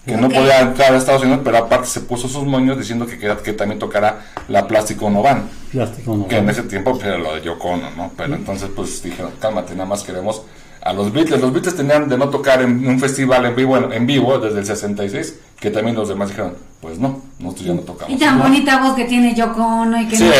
que 0.05 0.17
no 0.17 0.29
podía 0.29 0.61
entrar 0.61 0.93
a 0.93 0.97
Estados 0.97 1.21
Unidos, 1.21 1.41
pero 1.43 1.57
aparte 1.57 1.87
se 1.87 2.01
puso 2.01 2.27
sus 2.27 2.43
moños 2.43 2.77
diciendo 2.77 3.05
que 3.05 3.19
quería 3.19 3.37
que 3.37 3.53
también 3.53 3.77
tocara 3.77 4.21
la 4.47 4.67
Plástico 4.67 5.09
Novan, 5.09 5.49
Plástico 5.71 6.17
no. 6.17 6.27
que 6.27 6.37
en 6.37 6.49
ese 6.49 6.63
tiempo 6.63 6.93
pues, 6.93 7.05
era 7.05 7.17
lo 7.17 7.35
de 7.35 7.41
Yoko 7.41 7.69
Ono, 7.69 7.91
¿no? 7.91 8.11
Pero 8.17 8.35
entonces 8.35 8.69
pues 8.75 9.03
dijeron, 9.03 9.31
cálmate, 9.39 9.73
nada 9.73 9.85
más 9.85 10.03
queremos 10.03 10.41
a 10.83 10.93
los 10.93 11.11
Beatles. 11.13 11.39
Los 11.41 11.53
Beatles 11.53 11.75
tenían 11.75 12.09
de 12.09 12.17
no 12.17 12.29
tocar 12.29 12.61
en 12.61 12.87
un 12.87 12.99
festival 12.99 13.45
en 13.45 13.55
vivo, 13.55 13.77
en, 13.77 13.91
en 13.93 14.05
vivo 14.07 14.37
desde 14.39 14.59
el 14.59 14.65
66, 14.65 15.35
que 15.59 15.69
también 15.71 15.95
los 15.95 16.09
demás 16.09 16.29
dijeron, 16.29 16.55
pues 16.81 16.97
no, 16.97 17.21
nosotros 17.39 17.65
ya 17.67 17.73
no 17.73 17.81
tocamos. 17.81 18.13
Y 18.15 18.17
tan 18.17 18.39
bonita 18.39 18.81
voz 18.81 18.95
que 18.95 19.05
tiene 19.05 19.35
Yoko 19.35 19.63
Ono 19.63 20.01
y 20.01 20.07
que 20.07 20.17
Sí. 20.17 20.23
no... 20.23 20.31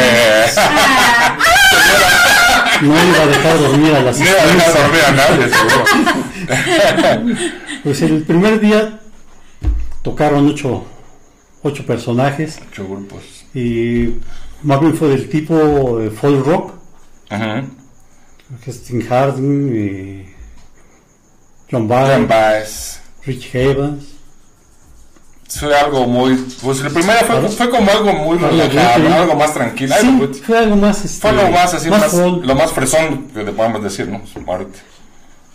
Ah, 0.58 1.38
No 2.82 2.88
iba 2.88 3.24
a 3.24 3.28
dejar 3.28 3.60
dormir 3.60 3.94
a 3.94 4.00
las 4.02 4.18
Ni 4.20 4.28
a 4.28 4.34
dejar 4.34 4.74
dormir 4.74 5.02
a 5.08 5.12
nadie, 5.12 5.50
seguro. 5.50 5.86
Pues 7.84 8.02
el 8.02 8.24
primer 8.24 8.60
día 8.60 9.00
tocaron 10.02 10.48
ocho, 10.50 10.84
ocho 11.62 11.86
personajes 11.86 12.60
Ocho 12.72 12.88
grupos. 12.88 13.22
y 13.54 14.16
más 14.64 14.80
bien 14.80 14.96
fue 14.96 15.10
del 15.10 15.30
tipo 15.30 15.98
de 16.00 16.10
folk 16.10 16.46
rock, 16.46 16.74
Ajá. 17.30 17.64
Sting 18.68 19.02
Harding, 19.08 19.76
y 19.76 20.26
Barry, 21.72 22.26
Baez. 22.26 23.00
Rich 23.26 23.56
Evans, 23.56 24.04
Fue 25.48 25.76
algo 25.78 26.06
muy. 26.08 26.36
Pues 26.62 26.82
el 26.82 26.92
primero 26.92 27.20
fue, 27.26 27.50
fue 27.50 27.70
como 27.70 27.92
algo 27.92 28.14
muy 28.14 28.38
relajado, 28.38 29.04
Whitney. 29.04 29.14
algo 29.14 29.36
más 29.36 29.54
tranquilo. 29.54 29.96
Sí, 30.00 30.08
algo 30.08 30.34
fue 30.34 30.58
algo 30.58 30.76
más, 30.76 31.06
este, 31.06 31.22
Fue 31.22 31.34
lo 31.34 31.50
más 31.52 31.74
así, 31.74 31.90
más, 31.90 32.12
folk. 32.12 32.46
lo 32.46 32.56
más 32.56 32.72
fresón 32.72 33.28
que 33.34 33.44
le 33.44 33.52
podemos 33.52 33.84
decir, 33.84 34.08
¿no? 34.08 34.22
Ahorita. 34.48 34.80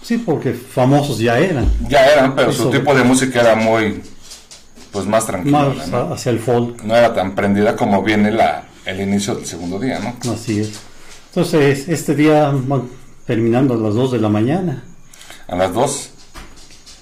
Sí, 0.02 0.18
porque 0.18 0.52
famosos 0.52 1.18
ya 1.18 1.38
eran, 1.38 1.68
Ya 1.88 2.06
eran, 2.06 2.36
pero 2.36 2.52
su 2.52 2.62
Eso. 2.62 2.70
tipo 2.70 2.94
de 2.94 3.02
música 3.02 3.40
era 3.40 3.56
muy. 3.56 4.02
Pues 4.92 5.04
más 5.06 5.26
tranquila, 5.26 5.74
más 5.76 5.88
¿no? 5.88 6.14
hacia 6.14 6.30
el 6.30 6.38
folk, 6.38 6.82
No 6.82 6.96
era 6.96 7.12
tan 7.12 7.34
prendida 7.34 7.76
como 7.76 8.02
viene 8.02 8.30
la, 8.30 8.62
el 8.86 9.00
inicio 9.00 9.34
del 9.34 9.44
segundo 9.44 9.78
día, 9.78 9.98
¿no? 9.98 10.32
así 10.32 10.60
es. 10.60 10.72
Entonces, 11.40 11.86
este 11.90 12.14
día 12.14 12.50
van 12.50 12.84
terminando 13.26 13.74
a 13.74 13.76
las 13.76 13.94
2 13.94 14.12
de 14.12 14.20
la 14.20 14.30
mañana, 14.30 14.82
A 15.46 15.54
las 15.54 15.74
dos. 15.74 16.08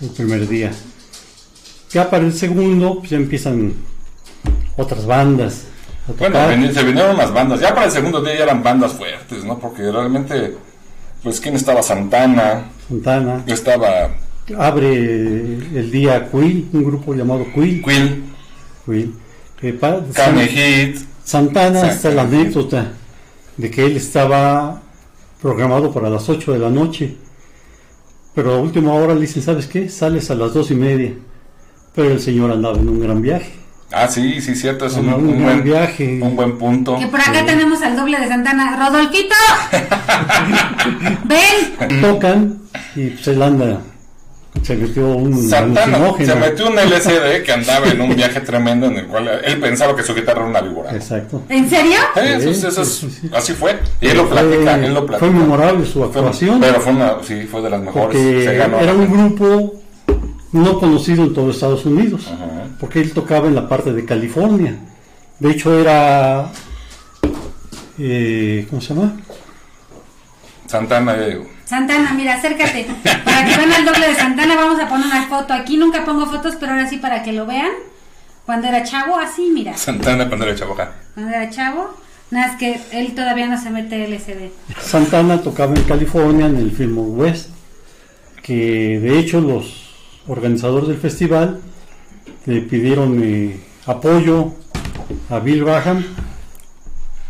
el 0.03 0.09
primer 0.09 0.49
día. 0.49 0.73
Ya 1.93 2.11
para 2.11 2.25
el 2.27 2.33
segundo, 2.35 2.99
pues 2.99 3.11
ya 3.11 3.17
empiezan 3.17 3.75
otras 4.77 5.07
bandas. 5.07 5.67
Bueno, 6.19 6.37
se 6.73 6.83
vinieron 6.83 7.15
unas 7.15 7.33
bandas. 7.33 7.61
Ya 7.61 7.73
para 7.77 7.87
el 7.87 7.93
segundo 7.93 8.21
día 8.23 8.35
ya 8.39 8.43
eran 8.43 8.61
bandas 8.65 8.95
fuertes, 8.95 9.45
¿no? 9.45 9.57
Porque 9.57 9.83
realmente. 9.89 10.57
Pues, 11.23 11.39
¿quién 11.41 11.55
estaba? 11.55 11.81
Santana. 11.85 12.73
Santana. 12.89 13.45
Estaba 13.47 14.17
Abre 14.59 14.95
el 14.97 15.91
día 15.93 16.29
Quill, 16.29 16.71
un 16.73 16.83
grupo 16.85 17.15
llamado 17.15 17.47
Quill. 17.55 17.85
Quill. 17.85 18.25
Quill. 18.85 19.15
Que 19.61 19.73
pa- 19.75 20.01
Kanye 20.13 20.47
San- 20.47 20.57
Heat. 20.57 20.97
Santana 21.25 21.89
está 21.93 22.11
la 22.11 22.23
anécdota 22.23 22.91
de 23.57 23.71
que 23.71 23.85
él 23.85 23.97
estaba 23.97 24.83
programado 25.41 25.93
para 25.93 26.11
las 26.11 26.29
8 26.29 26.53
de 26.53 26.59
la 26.59 26.71
noche. 26.71 27.17
Pero 28.35 28.55
a 28.55 28.59
última 28.59 28.93
hora 28.95 29.15
le 29.15 29.21
dicen, 29.23 29.43
¿sabes 29.43 29.67
qué? 29.67 29.89
Sales 29.89 30.31
a 30.31 30.35
las 30.35 30.55
dos 30.55 30.71
y 30.71 30.75
media. 30.75 31.13
Pero 31.95 32.11
el 32.11 32.21
señor 32.21 32.51
andaba 32.51 32.79
en 32.79 32.89
un 32.89 33.01
gran 33.01 33.23
viaje. 33.23 33.53
Ah, 33.93 34.09
sí, 34.09 34.41
sí, 34.41 34.57
cierto. 34.57 34.87
Es 34.87 34.95
un, 34.95 35.09
buen, 35.45 35.63
viaje. 35.63 36.21
un 36.21 36.35
buen 36.35 36.59
punto. 36.59 36.99
que 36.99 37.07
por 37.07 37.21
acá 37.21 37.47
tenemos 37.47 37.81
al 37.83 37.97
doble 37.97 38.19
de 38.19 38.27
Santana. 38.27 38.77
¡Rodolfito! 38.77 39.35
¡Ven! 41.25 42.01
Tocan 42.01 42.59
y 42.97 43.11
pues 43.11 43.29
él 43.29 43.43
anda, 43.43 43.81
se 44.63 44.77
metió 44.77 45.07
un 45.09 45.49
Santana 45.49 45.99
se 46.17 46.35
metió 46.37 46.69
un 46.69 46.79
LCD 46.79 47.43
que 47.45 47.53
andaba 47.53 47.87
en 47.89 48.01
un 48.01 48.15
viaje 48.17 48.41
tremendo 48.41 48.87
en 48.87 48.97
el 48.99 49.07
cual 49.07 49.29
él 49.45 49.61
pensaba 49.61 49.95
que 49.95 50.03
su 50.03 50.15
guitarra 50.15 50.41
era 50.41 50.49
una 50.51 50.61
víbora. 50.63 50.95
Exacto. 50.95 51.43
¿En 51.49 51.69
serio? 51.69 51.99
Eh, 52.17 52.37
eso- 52.39 52.55
Sí, 52.55 52.67
eso 52.69 52.83
es- 52.83 52.89
sí, 52.89 53.11
sí. 53.11 53.31
Así 53.35 53.53
fue. 53.53 53.79
Y 54.01 54.09
él 54.09 54.17
lo 54.17 54.29
platica, 54.29 54.75
él 54.77 54.95
lo 54.95 55.05
platica. 55.07 55.19
Fue 55.19 55.31
memorable 55.31 55.85
su 55.85 55.95
Fue- 55.99 56.07
actuación. 56.07 56.61
pero 56.61 56.81
fue 56.81 56.93
una, 56.93 57.17
sí, 57.23 57.43
fue 57.51 57.61
de 57.63 57.71
las 57.71 57.81
mejores. 57.83 58.17
Se 58.45 58.55
ganó. 58.57 58.79
era 58.81 58.93
un 58.95 59.11
grupo 59.11 59.75
no 60.53 60.79
conocido 60.79 61.25
en 61.25 61.35
todo 61.35 61.51
Estados 61.51 61.85
Unidos, 61.85 62.29
Ajá. 62.33 62.47
porque 62.81 63.01
él 63.01 63.13
tocaba 63.13 63.49
en 63.49 63.57
la 63.57 63.69
parte 63.69 63.93
de 63.93 64.05
California. 64.05 64.77
De 65.41 65.51
hecho 65.51 65.79
era, 65.79 66.49
eh, 67.99 68.67
¿cómo 68.71 68.81
se 68.81 68.95
llama? 68.95 69.17
Santana, 70.67 71.17
ya 71.17 71.27
digo. 71.27 71.45
Santana, 71.65 72.13
mira, 72.13 72.35
acércate. 72.35 72.87
Para 73.25 73.45
que 73.45 73.57
vean 73.57 73.73
al 73.73 73.85
doble 73.85 74.09
de 74.09 74.15
Santana, 74.15 74.55
vamos 74.55 74.81
a 74.81 74.89
poner 74.89 75.07
una 75.07 75.27
foto. 75.27 75.55
Aquí 75.55 75.77
nunca 75.77 76.05
pongo 76.05 76.27
fotos, 76.27 76.57
pero 76.61 76.73
ahora 76.73 76.89
sí 76.89 76.99
para 76.99 77.23
que 77.23 77.33
lo 77.33 77.47
vean. 77.47 77.71
Cuando 78.45 78.69
era 78.69 78.83
chavo, 78.83 79.19
así, 79.19 79.51
mira. 79.53 79.77
Santana 79.77 80.29
cuando 80.29 80.45
era 80.47 80.55
chavo 80.55 80.75
acá. 80.75 80.93
Cuando 81.15 81.35
era 81.35 81.49
chavo, 81.49 81.97
nada 82.31 82.53
es 82.53 82.59
que 82.59 82.81
él 82.93 83.15
todavía 83.15 83.47
no 83.47 83.61
se 83.61 83.71
mete 83.71 84.05
LCD. 84.05 84.51
Santana 84.81 85.41
tocaba 85.41 85.75
en 85.75 85.85
California 85.85 86.47
en 86.47 86.57
el 86.57 86.71
Fillmore 86.71 87.11
West, 87.11 87.49
que 88.43 89.01
de 89.01 89.19
hecho 89.19 89.41
los 89.41 89.95
organizadores 90.27 90.89
del 90.89 90.99
festival 90.99 91.61
le 92.45 92.61
pidieron 92.61 93.23
eh, 93.23 93.59
apoyo 93.87 94.53
a 95.31 95.39
Bill 95.39 95.65
Graham 95.65 96.05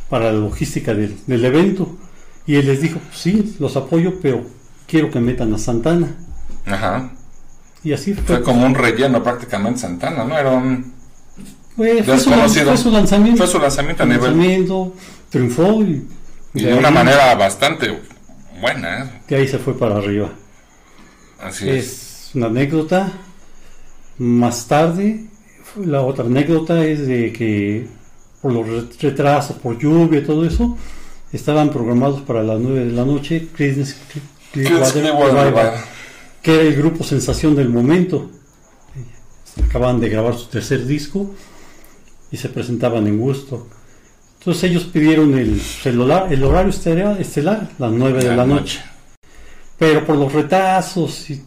para 0.08 0.32
la 0.32 0.38
logística 0.38 0.92
del, 0.92 1.16
del 1.26 1.44
evento 1.44 1.96
y 2.46 2.56
él 2.56 2.66
les 2.66 2.80
dijo, 2.80 3.00
sí, 3.12 3.56
los 3.58 3.76
apoyo, 3.76 4.14
pero 4.20 4.42
quiero 4.86 5.10
que 5.10 5.20
metan 5.20 5.52
a 5.54 5.58
Santana. 5.58 6.14
Ajá. 6.66 7.10
Y 7.82 7.92
así 7.92 8.14
fue. 8.14 8.36
Fue 8.36 8.42
como 8.42 8.64
un 8.66 8.74
relleno 8.74 9.22
prácticamente 9.22 9.80
Santana, 9.80 10.24
¿no? 10.24 10.36
Era 10.38 10.50
un. 10.50 10.92
Fue, 11.76 12.02
fue 12.04 12.18
su, 12.18 12.30
fue 12.30 12.76
su 12.76 12.90
lanzamiento. 12.90 13.38
Fue 13.38 13.46
su 13.46 13.58
lanzamiento 13.58 14.02
a 14.04 14.06
nivel. 14.06 14.22
lanzamiento, 14.22 14.94
triunfó 15.28 15.82
y, 15.82 16.06
Y 16.54 16.62
de 16.62 16.74
una 16.74 16.90
manera 16.90 17.34
bastante 17.34 17.98
buena, 18.60 19.04
¿eh? 19.04 19.10
de 19.28 19.36
ahí 19.36 19.48
se 19.48 19.58
fue 19.58 19.76
para 19.76 19.96
arriba. 19.96 20.30
Así 21.42 21.68
es. 21.68 21.76
es 22.28 22.30
una 22.34 22.46
anécdota. 22.46 23.12
Más 24.18 24.66
tarde, 24.68 25.24
la 25.84 26.02
otra 26.02 26.24
anécdota 26.24 26.84
es 26.84 27.06
de 27.06 27.32
que 27.32 27.88
por 28.40 28.52
los 28.52 28.68
re- 28.68 28.88
retrasos, 29.00 29.56
por 29.56 29.76
lluvia 29.78 30.20
y 30.20 30.24
todo 30.24 30.46
eso, 30.46 30.78
estaban 31.36 31.70
programados 31.70 32.20
para 32.22 32.42
las 32.42 32.58
9 32.60 32.86
de 32.86 32.92
la 32.92 33.04
noche 33.04 33.48
Creedence 33.54 33.94
Clearwater 34.52 34.82
que 36.42 36.54
era 36.54 36.62
el 36.62 36.76
grupo 36.76 37.02
sensación 37.04 37.54
del 37.56 37.68
momento. 37.70 38.30
Acaban 39.68 40.00
de 40.00 40.08
grabar 40.08 40.36
su 40.36 40.46
tercer 40.46 40.84
disco 40.86 41.34
y 42.30 42.36
se 42.36 42.48
presentaban 42.48 43.06
en 43.06 43.18
gusto. 43.18 43.66
Entonces 44.38 44.64
ellos 44.70 44.84
pidieron 44.84 45.36
el, 45.38 45.60
el, 45.84 46.00
hora- 46.00 46.26
el 46.30 46.42
horario 46.44 46.70
estelar, 46.70 47.20
estelar, 47.20 47.70
las 47.78 47.90
9 47.92 48.18
de 48.24 48.36
la 48.36 48.46
noche. 48.46 48.82
Pero 49.78 50.04
por 50.04 50.16
los 50.16 50.32
retrasos 50.32 51.30
y 51.30 51.42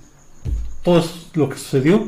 todo 0.84 1.04
lo 1.36 1.50
que 1.50 1.58
sucedió, 1.58 2.08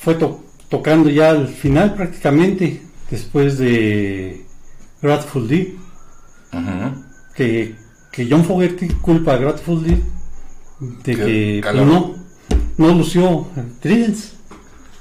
fue 0.00 0.14
to- 0.14 0.42
tocando 0.68 1.08
ya 1.10 1.30
al 1.30 1.48
final 1.48 1.94
prácticamente, 1.94 2.82
después 3.10 3.56
de 3.58 4.44
Grateful 5.00 5.46
Dead, 5.48 5.66
Que, 7.34 7.76
que 8.10 8.28
John 8.28 8.44
Fogerty 8.44 8.88
culpa 8.88 9.34
a 9.34 9.36
Grateful 9.36 9.84
Dead 9.84 9.98
de 10.80 11.14
Que 11.14 11.60
pues, 11.62 11.74
no, 11.74 12.14
no 12.76 12.94
lució 12.94 13.48
Creedence, 13.80 14.32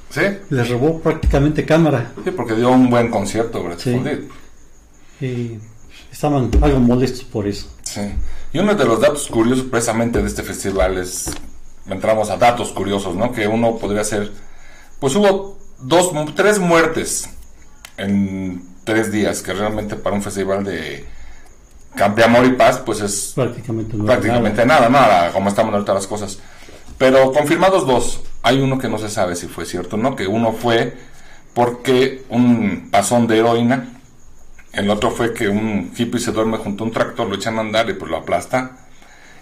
Sí, 0.10 0.22
les 0.50 0.70
robó 0.70 1.00
prácticamente 1.02 1.66
cámara 1.66 2.14
sí, 2.24 2.32
porque 2.32 2.56
dio 2.56 2.72
un 2.72 2.90
buen 2.90 3.10
concierto, 3.10 3.64
Sí. 3.78 3.92
Dead. 4.00 4.20
y 5.20 5.60
estaban 6.12 6.50
algo 6.62 6.80
molestos 6.80 7.24
por 7.24 7.46
eso. 7.48 7.68
Sí. 7.84 8.02
Y 8.54 8.60
uno 8.60 8.74
de 8.74 8.86
los 8.86 9.02
datos 9.02 9.28
curiosos 9.28 9.66
precisamente 9.66 10.22
de 10.22 10.28
este 10.28 10.44
festival 10.44 10.98
es, 10.98 11.30
entramos 11.88 12.30
a 12.30 12.38
datos 12.38 12.72
curiosos, 12.72 13.16
¿no? 13.16 13.32
Que 13.32 13.48
uno 13.48 13.78
podría 13.78 14.04
ser, 14.04 14.32
pues 15.00 15.16
hubo 15.16 15.58
dos, 15.80 16.12
tres 16.36 16.60
muertes 16.60 17.30
en 17.98 18.64
tres 18.84 19.12
días, 19.12 19.42
que 19.42 19.54
realmente 19.54 19.96
para 19.96 20.16
un 20.16 20.22
festival 20.22 20.64
de, 20.64 21.06
de 21.98 22.24
amor 22.24 22.46
y 22.46 22.52
paz, 22.52 22.82
pues 22.86 23.02
es 23.02 23.34
Prácticamente 23.36 23.98
prácticamente 23.98 24.66
nada. 24.66 24.90
nada, 24.90 25.08
nada, 25.08 25.32
como 25.32 25.50
estamos 25.50 25.74
ahorita 25.74 25.94
las 25.94 26.08
cosas. 26.08 26.40
Pero 26.98 27.32
confirmados 27.32 27.86
dos, 27.86 28.22
hay 28.42 28.60
uno 28.60 28.78
que 28.78 28.88
no 28.88 28.98
se 28.98 29.10
sabe 29.10 29.36
si 29.36 29.48
fue 29.48 29.66
cierto 29.66 29.96
o 29.96 30.00
no, 30.00 30.16
que 30.16 30.28
uno 30.28 30.54
fue 30.54 30.96
porque 31.54 32.24
un 32.30 32.90
pasón 32.92 33.28
de 33.28 33.40
heroína, 33.40 34.00
el 34.74 34.90
otro 34.90 35.12
fue 35.12 35.34
que 35.34 35.48
un 35.50 35.92
hippie 35.96 36.20
se 36.20 36.32
duerme 36.32 36.58
junto 36.58 36.84
a 36.84 36.88
un 36.88 36.94
tractor, 36.94 37.28
lo 37.28 37.36
echan 37.36 37.58
a 37.58 37.62
andar 37.62 37.90
y 37.90 37.94
pues 37.94 38.12
lo 38.12 38.18
aplasta. 38.18 38.78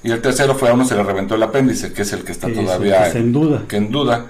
Y 0.04 0.12
el 0.12 0.22
tercero 0.22 0.56
fue 0.56 0.70
a 0.70 0.74
uno 0.74 0.86
se 0.86 0.96
le 0.96 1.04
reventó 1.04 1.36
el 1.36 1.44
apéndice, 1.44 1.92
que 1.92 2.04
es 2.04 2.14
el 2.14 2.24
que 2.24 2.32
está 2.32 2.48
todavía 2.52 3.12
que 3.12 3.18
en 3.18 3.34
duda. 3.34 3.64
que 3.68 3.78
en 3.78 3.92
duda. 3.92 4.26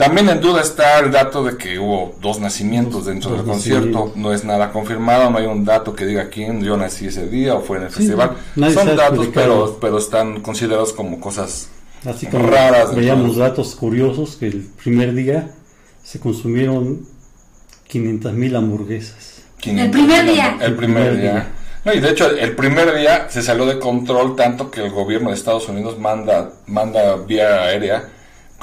También 0.00 0.30
en 0.30 0.40
duda 0.40 0.62
está 0.62 0.98
el 1.00 1.10
dato 1.10 1.44
de 1.44 1.58
que 1.58 1.78
hubo 1.78 2.14
dos 2.22 2.40
nacimientos 2.40 3.04
dentro 3.04 3.30
dos 3.30 3.38
del 3.40 3.46
concierto. 3.46 4.12
No 4.16 4.32
es 4.32 4.44
nada 4.44 4.72
confirmado, 4.72 5.28
no 5.28 5.36
hay 5.36 5.44
un 5.44 5.64
dato 5.64 5.94
que 5.94 6.06
diga 6.06 6.30
quién 6.30 6.62
yo 6.62 6.76
nací 6.78 7.08
ese 7.08 7.28
día 7.28 7.54
o 7.54 7.60
fue 7.60 7.76
en 7.76 7.82
el 7.84 7.90
Sí, 7.90 7.96
festival. 7.98 8.36
Son 8.72 8.96
datos, 8.96 9.28
pero, 9.34 9.76
pero 9.78 9.98
están 9.98 10.40
considerados 10.40 10.94
como 10.94 11.20
cosas 11.20 11.68
Así 12.06 12.26
como 12.26 12.48
raras. 12.48 12.94
veíamos 12.94 13.36
datos 13.36 13.74
curiosos 13.74 14.36
que 14.36 14.46
el 14.46 14.62
primer 14.82 15.12
día 15.14 15.50
se 16.02 16.18
consumieron 16.18 17.06
500 17.86 18.32
mil 18.32 18.56
hamburguesas. 18.56 19.42
500 19.58 19.84
El 19.84 19.90
primer 19.90 20.24
día. 20.24 20.56
El 20.62 20.76
primer 20.76 21.20
día. 21.20 21.48
No, 21.84 21.92
y 21.92 22.00
de 22.00 22.10
hecho, 22.10 22.30
el 22.30 22.56
primer 22.56 22.94
día 22.96 23.26
se 23.28 23.42
salió 23.42 23.66
de 23.66 23.78
control 23.78 24.34
tanto 24.34 24.70
que 24.70 24.82
el 24.82 24.90
gobierno 24.90 25.28
de 25.28 25.34
Estados 25.34 25.68
Unidos 25.68 25.98
manda, 25.98 26.52
manda 26.66 27.16
vía 27.16 27.64
aérea 27.64 28.08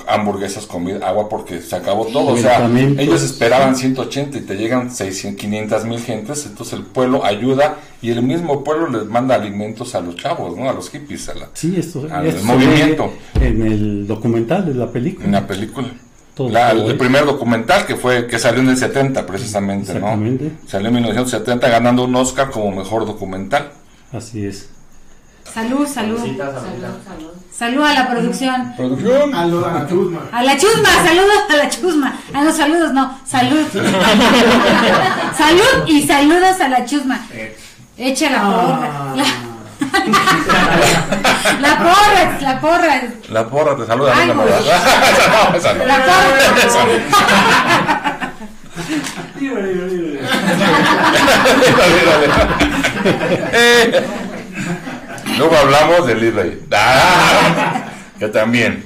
hamburguesas, 0.07 0.65
comida, 0.65 1.07
agua, 1.07 1.27
porque 1.29 1.61
se 1.61 1.75
acabó 1.75 2.05
todo. 2.05 2.33
O 2.33 2.37
sea, 2.37 2.69
ellos 2.97 3.23
esperaban 3.23 3.75
180 3.75 4.37
y 4.37 4.41
te 4.41 4.55
llegan 4.55 4.91
600, 4.93 5.39
500 5.41 5.85
mil 5.85 5.99
gentes, 5.99 6.45
entonces 6.45 6.73
el 6.79 6.83
pueblo 6.85 7.25
ayuda 7.25 7.77
y 8.01 8.11
el 8.11 8.21
mismo 8.21 8.63
pueblo 8.63 8.87
les 8.89 9.05
manda 9.05 9.35
alimentos 9.35 9.95
a 9.95 10.01
los 10.01 10.15
chavos, 10.15 10.55
¿no? 10.55 10.69
A 10.69 10.73
los 10.73 10.89
hippies, 10.89 11.29
a 11.29 11.33
la, 11.33 11.49
Sí, 11.53 11.75
esto, 11.77 12.07
Al 12.11 12.27
esto 12.27 12.43
movimiento. 12.45 13.11
en 13.41 13.61
el 13.65 14.07
documental 14.07 14.65
de 14.65 14.73
la 14.75 14.85
en 14.85 14.91
película. 14.91 15.29
la 15.29 15.47
película. 15.47 15.87
Todo 16.35 16.49
La- 16.49 16.69
todo 16.71 16.83
el 16.83 16.89
eso. 16.89 16.97
primer 16.99 17.25
documental 17.25 17.85
que 17.87 17.95
fue 17.95 18.27
que 18.27 18.37
salió 18.37 18.61
en 18.61 18.69
el 18.69 18.77
70 18.77 19.25
precisamente. 19.25 19.95
¿no? 19.95 20.09
Salió 20.67 20.89
en 20.89 20.93
1970 20.93 21.67
ganando 21.67 22.03
un 22.03 22.15
Oscar 22.15 22.51
como 22.51 22.71
mejor 22.71 23.07
documental. 23.07 23.71
Así 24.13 24.45
es. 24.45 24.69
Salud, 25.53 25.87
salud. 25.87 26.17
Saludcita, 26.17 26.45
saludcita. 26.53 26.89
Salud 27.51 27.83
a 27.83 27.93
la 27.93 28.07
producción. 28.09 28.73
Producción. 28.77 29.33
A 29.33 29.45
lo- 29.47 29.65
a 29.65 29.87
Chusma. 29.87 30.19
A 30.31 30.43
la 30.43 30.55
chusma, 30.57 30.89
saludos 31.03 31.37
a 31.49 31.55
la 31.57 31.69
chusma. 31.69 32.15
A 32.33 32.43
los 32.43 32.55
saludos, 32.55 32.93
no, 32.93 33.19
salud. 33.25 33.65
salud 35.37 35.87
y 35.87 36.05
saludos 36.05 36.61
a 36.61 36.67
la 36.67 36.85
chusma. 36.85 37.19
Echa 37.97 38.29
la 38.29 38.41
porra. 38.43 39.15
La, 39.15 39.23
la 41.61 41.77
porra, 41.79 42.37
la 42.41 42.59
porra. 42.61 43.01
La 43.29 43.47
porra 43.47 43.75
te 43.75 43.85
saluda. 43.87 44.13
Ay, 44.15 44.27
no, 44.35 44.43
esa 45.55 45.73
no. 45.73 45.85
La 45.85 45.95
porra. 46.05 46.37
Dale, 51.77 52.05
dale. 52.05 52.27
Luego 55.37 55.55
hablamos 55.55 56.07
de 56.07 56.15
Lidley. 56.15 56.59
Ah, 56.71 57.85
que 58.19 58.27
también. 58.27 58.85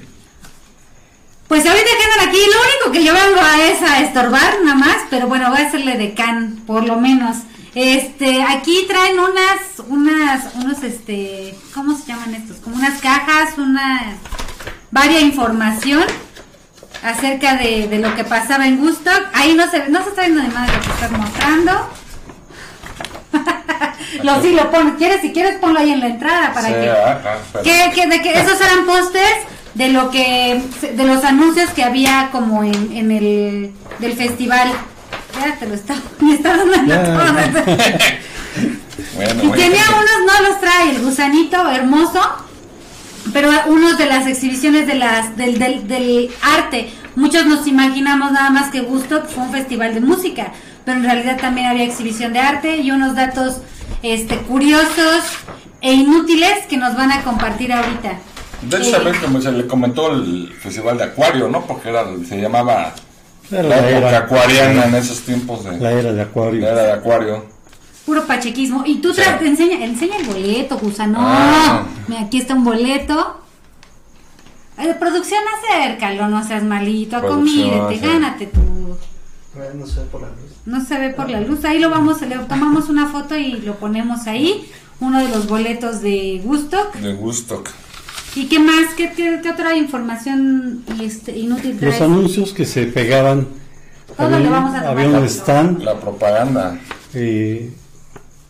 Pues 1.47 1.65
ahorita 1.65 1.85
que 1.85 2.03
andan 2.03 2.29
aquí, 2.29 2.39
lo 2.39 2.61
único 2.61 2.91
que 2.91 3.03
yo 3.03 3.13
vengo 3.13 3.41
a 3.41 3.63
es 3.65 3.81
a 3.81 4.01
estorbar 4.01 4.59
nada 4.63 4.75
más, 4.75 4.97
pero 5.09 5.27
bueno, 5.27 5.49
voy 5.49 5.59
a 5.59 5.67
hacerle 5.67 5.97
de 5.97 6.13
can, 6.13 6.61
por 6.65 6.85
lo 6.85 6.97
menos. 6.97 7.37
Este, 7.75 8.43
aquí 8.43 8.85
traen 8.87 9.19
unas, 9.19 9.87
unas, 9.87 10.55
unos, 10.55 10.83
este, 10.83 11.55
¿cómo 11.73 11.97
se 11.97 12.07
llaman 12.07 12.35
estos? 12.35 12.57
Como 12.57 12.75
unas 12.77 12.99
cajas, 13.01 13.57
una, 13.57 14.17
varia 14.91 15.21
información 15.21 16.03
acerca 17.03 17.55
de, 17.55 17.97
lo 17.99 18.15
que 18.15 18.23
pasaba 18.23 18.67
en 18.67 18.77
Gusto. 18.77 19.09
Ahí 19.33 19.53
no 19.55 19.69
se, 19.69 19.89
no 19.89 20.03
se 20.03 20.09
está 20.09 20.21
viendo 20.21 20.41
de 20.41 20.47
lo 20.49 20.81
que 20.81 20.89
estás 20.89 21.11
mostrando. 21.11 21.89
lo 24.23 24.41
sí 24.41 24.53
lo 24.53 24.71
pones, 24.71 24.95
quieres, 24.97 25.21
si 25.21 25.31
quieres 25.31 25.57
ponlo 25.59 25.79
ahí 25.79 25.91
en 25.91 25.99
la 25.99 26.07
entrada 26.07 26.53
para 26.53 26.67
Sí, 26.67 26.73
que 26.73 26.89
ah, 26.89 27.21
ah, 27.25 27.35
espera. 27.59 27.63
que, 27.63 28.01
que, 28.01 28.07
de 28.07 28.21
que 28.21 28.39
esos 28.39 28.59
eran 28.61 28.85
pósters 28.85 29.35
de 29.73 29.89
lo 29.89 30.11
que 30.11 30.61
de 30.95 31.03
los 31.05 31.23
anuncios 31.23 31.69
que 31.71 31.83
había 31.83 32.29
como 32.31 32.63
en, 32.63 32.91
en 32.95 33.11
el 33.11 33.71
del 33.99 34.13
festival 34.13 34.69
ya 35.39 35.55
te 35.57 35.67
lo 35.67 35.75
está 35.75 35.95
me 36.19 36.33
está 36.35 36.57
dando 36.57 36.75
Ya. 36.85 37.03
torre. 37.03 37.99
Bueno, 39.15 39.43
y 39.43 39.49
tenía 39.51 39.83
unos 39.89 40.41
no 40.41 40.49
los 40.49 40.59
trae 40.59 40.89
el 40.91 41.01
gusanito 41.01 41.69
hermoso 41.69 42.19
pero 43.33 43.49
unos 43.67 43.97
de 43.97 44.05
las 44.05 44.27
exhibiciones 44.27 44.87
de 44.87 44.95
las 44.95 45.35
del, 45.37 45.57
del, 45.59 45.87
del 45.87 46.29
arte 46.41 46.91
muchos 47.15 47.45
nos 47.45 47.67
imaginamos 47.67 48.31
nada 48.31 48.49
más 48.49 48.69
que 48.71 48.81
Gusto 48.81 49.23
fue 49.25 49.43
un 49.43 49.51
festival 49.51 49.93
de 49.93 50.01
música 50.01 50.51
pero 50.85 50.97
en 50.97 51.03
realidad 51.03 51.37
también 51.39 51.67
había 51.67 51.83
exhibición 51.83 52.33
de 52.33 52.39
arte 52.39 52.77
y 52.77 52.91
unos 52.91 53.15
datos 53.15 53.57
este 54.03 54.37
curiosos 54.37 55.23
e 55.81 55.93
inútiles 55.93 56.65
que 56.69 56.77
nos 56.77 56.95
van 56.95 57.11
a 57.11 57.21
compartir 57.23 57.71
ahorita 57.73 58.13
De 58.61 58.77
hecho, 58.77 58.89
Eh, 58.89 58.91
también 58.91 59.15
como 59.21 59.41
se 59.41 59.51
le 59.51 59.65
comentó 59.67 60.11
el 60.11 60.51
festival 60.61 60.97
de 60.97 61.05
Acuario, 61.05 61.47
¿no? 61.49 61.65
Porque 61.65 61.89
era, 61.89 62.05
se 62.27 62.39
llamaba 62.39 62.93
Era 63.51 63.63
la 63.63 63.69
la 63.81 63.89
época 63.89 64.09
era, 64.09 64.17
acuariana 64.19 64.85
en 64.85 64.95
esos 64.95 65.21
tiempos 65.21 65.63
de 65.65 65.77
la 65.79 65.91
era 65.91 66.11
de 66.11 66.17
la 66.17 66.23
Acuario. 66.23 66.67
era 66.67 66.83
de 66.83 66.91
Acuario. 66.93 67.45
Puro 68.05 68.25
pachequismo. 68.25 68.83
Y 68.85 68.95
tú 69.01 69.13
Sí. 69.13 69.21
te 69.39 69.45
enseña, 69.47 69.83
enseña 69.85 70.17
el 70.17 70.25
boleto, 70.25 70.77
gusano. 70.79 71.17
Ah. 71.21 71.83
Mira, 72.07 72.21
aquí 72.21 72.39
está 72.39 72.53
un 72.55 72.63
boleto. 72.63 73.37
Eh, 74.79 74.95
producción, 74.99 75.39
acércalo, 75.59 76.27
no 76.27 76.43
seas 76.45 76.63
malito. 76.63 77.17
Acomídete, 77.17 77.99
sí. 77.99 78.05
gánate 78.05 78.47
tu. 78.47 78.97
No 79.75 79.85
sé 79.85 80.01
por 80.11 80.21
la 80.21 80.29
luz. 80.29 80.51
No 80.65 80.85
se 80.85 80.97
ve 80.97 81.09
por 81.09 81.29
la 81.29 81.41
luz. 81.41 81.65
Ahí 81.65 81.79
lo 81.79 81.89
vamos, 81.89 82.21
le 82.21 82.37
tomamos 82.37 82.87
una 82.89 83.07
foto 83.09 83.37
y 83.37 83.53
lo 83.57 83.75
ponemos 83.75 84.27
ahí. 84.27 84.69
Uno 84.99 85.19
de 85.21 85.29
los 85.29 85.47
boletos 85.47 86.01
de 86.01 86.41
Gusto. 86.43 86.77
De 87.01 87.13
Gusto. 87.13 87.63
¿Y 88.35 88.47
qué 88.47 88.59
más? 88.59 88.93
¿Qué, 88.95 89.11
qué, 89.11 89.39
qué 89.43 89.49
otra 89.49 89.75
información 89.75 90.83
este, 91.01 91.37
inútil 91.37 91.77
Los 91.81 91.99
anuncios 91.99 92.53
que 92.53 92.65
se 92.65 92.85
pegaban. 92.85 93.47
Todo 94.15 94.27
había 94.27 94.39
le 94.39 94.49
vamos 94.49 94.73
a 94.75 94.79
tomar 94.81 94.97
había 95.05 95.19
un 95.19 95.25
stand. 95.25 95.83
La 95.83 95.99
propaganda. 95.99 96.79
eh, 97.13 97.73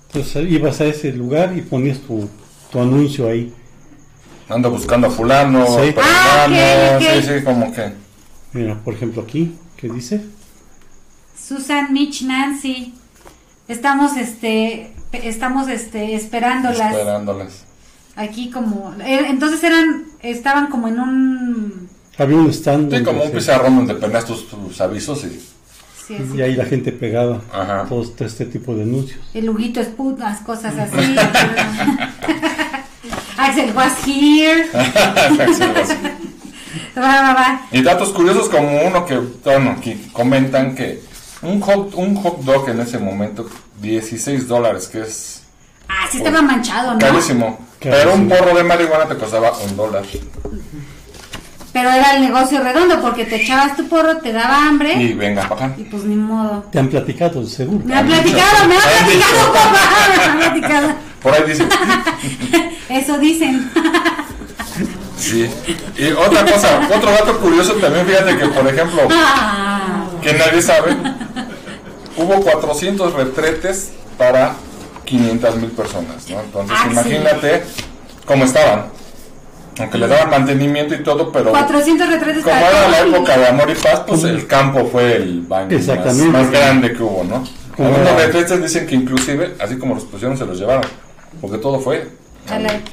entonces 0.07 0.51
ibas 0.51 0.81
a 0.81 0.85
ese 0.85 1.13
lugar 1.13 1.57
y 1.57 1.61
ponías 1.61 1.99
tu, 1.99 2.27
tu 2.71 2.79
anuncio 2.79 3.27
ahí. 3.27 3.51
Ando 4.49 4.69
buscando 4.69 5.07
a 5.07 5.09
fulano, 5.09 5.65
Sí. 5.65 5.95
Ah, 5.97 6.45
ok, 6.45 6.53
perengano, 6.53 6.97
ok. 6.97 7.23
sí, 7.23 7.29
sí, 7.39 7.43
como 7.45 7.73
que. 7.73 7.91
Mira, 8.53 8.75
por 8.83 8.93
ejemplo 8.93 9.21
aquí, 9.23 9.55
¿qué 9.77 9.87
dice? 9.87 10.21
Susan, 11.55 11.91
Mitch, 11.91 12.21
Nancy. 12.23 12.93
Estamos 13.67 14.15
este 14.15 14.93
estamos 15.11 15.67
este 15.67 16.15
esperándolas. 16.15 16.91
Esperándolas. 16.93 17.63
Aquí 18.15 18.49
como 18.49 18.93
eh, 19.03 19.25
entonces 19.27 19.61
eran 19.63 20.05
estaban 20.21 20.67
como 20.67 20.87
en 20.87 20.99
un 20.99 21.89
Había 22.17 22.37
un 22.37 22.49
stand. 22.49 22.95
Sí, 22.95 23.03
como 23.03 23.23
un 23.23 23.31
pizarrón 23.31 23.75
donde 23.75 23.95
ponías 23.95 24.25
tus, 24.25 24.47
tus 24.47 24.79
avisos 24.79 25.25
y. 25.25 25.41
sí, 26.07 26.15
y 26.35 26.41
ahí 26.41 26.55
la 26.55 26.65
gente 26.65 26.93
pegaba 26.93 27.41
Ajá. 27.51 27.85
todo 27.89 28.03
este- 28.03 28.25
este 28.25 28.45
tipo 28.45 28.73
de 28.73 28.83
anuncios. 28.83 29.19
el 29.33 29.49
Huguito 29.49 29.81
es 29.81 29.87
putas, 29.89 30.39
cosas 30.39 30.75
así. 30.77 30.95
Axel 33.37 33.75
was 33.75 33.93
here. 34.07 34.69
Va, 36.97 37.21
va, 37.21 37.33
va. 37.33 37.61
y 37.71 37.81
datos 37.81 38.09
curiosos 38.09 38.47
como 38.49 38.81
uno 38.83 39.05
que, 39.05 39.17
bueno, 39.17 39.79
que 39.81 39.97
comentan 40.13 40.75
que 40.75 41.01
un 41.41 41.59
hot, 41.61 41.93
un 41.95 42.15
hot 42.15 42.39
dog 42.41 42.69
en 42.69 42.79
ese 42.81 42.97
momento, 42.99 43.49
16 43.81 44.47
dólares, 44.47 44.87
que 44.87 45.01
es 45.01 45.43
Ah, 45.87 46.07
sí 46.09 46.17
estaba 46.19 46.41
manchado, 46.41 46.93
¿no? 46.93 46.99
carísimo. 46.99 47.59
Pero 47.79 48.13
un 48.13 48.29
porro 48.29 48.55
de 48.55 48.63
marihuana 48.63 49.07
te 49.07 49.15
costaba 49.17 49.51
un 49.67 49.75
dólar. 49.75 50.03
Pero 51.73 51.89
era 51.89 52.15
el 52.15 52.21
negocio 52.21 52.61
redondo 52.61 53.01
porque 53.01 53.25
te 53.25 53.37
echabas 53.41 53.75
tu 53.75 53.87
porro, 53.87 54.17
te 54.17 54.31
daba 54.33 54.67
hambre 54.67 54.93
Y 55.01 55.13
venga 55.13 55.45
acá. 55.45 55.73
y 55.77 55.83
pues 55.83 56.03
ni 56.03 56.15
modo. 56.15 56.63
Te 56.71 56.79
han 56.79 56.87
platicado, 56.89 57.45
seguro. 57.45 57.83
Me 57.85 57.95
ha 57.97 58.03
platicado, 58.05 58.67
me 58.67 58.75
ha 58.75 58.79
Han 58.79 59.05
platicado, 59.05 59.53
papá, 59.53 59.71
me 60.17 60.45
ha 60.45 60.51
platicado. 60.51 60.87
Por 61.21 61.33
ahí 61.33 61.43
dice. 61.47 61.67
Eso 62.89 63.17
dicen. 63.19 63.69
Sí. 65.17 65.49
Y 65.97 66.11
otra 66.11 66.45
cosa, 66.45 66.87
otro 66.95 67.11
dato 67.11 67.39
curioso 67.39 67.73
también, 67.75 68.05
fíjate 68.05 68.37
que, 68.37 68.45
por 68.47 68.67
ejemplo, 68.67 69.01
Ah, 69.11 70.00
que 70.21 70.33
nadie 70.33 70.61
sabe, 70.61 70.95
hubo 72.17 72.41
400 72.41 73.13
retretes 73.13 73.91
para 74.17 74.53
500 75.05 75.55
mil 75.57 75.71
personas, 75.71 76.29
¿no? 76.29 76.39
Entonces, 76.41 76.75
Ah, 76.79 76.83
sí. 76.85 76.91
imagínate 76.91 77.63
cómo 78.25 78.45
estaban. 78.45 78.85
Aunque 79.79 79.97
le 79.97 80.07
daban 80.07 80.29
mantenimiento 80.29 80.93
y 80.93 81.01
todo, 81.01 81.31
pero 81.31 81.51
400 81.51 82.07
retratos 82.09 82.43
como 82.43 82.55
para 82.55 82.69
era 82.69 82.87
la 82.89 82.99
época 82.99 83.37
de 83.37 83.47
amor 83.47 83.69
y 83.69 83.75
paz, 83.75 84.01
pues 84.05 84.23
el 84.25 84.45
campo 84.45 84.85
fue 84.91 85.15
el 85.15 85.41
baño 85.41 85.77
más, 86.31 86.51
grande 86.51 86.93
que 86.93 87.01
hubo, 87.01 87.23
¿no? 87.23 87.43
Algunos 87.77 88.15
retretes 88.21 88.61
dicen 88.61 88.85
que 88.85 88.95
inclusive, 88.95 89.55
así 89.59 89.77
como 89.77 89.95
los 89.95 90.03
pusieron, 90.03 90.37
se 90.37 90.45
los 90.45 90.59
llevaron, 90.59 90.83
porque 91.39 91.57
todo 91.57 91.79
fue. 91.79 92.07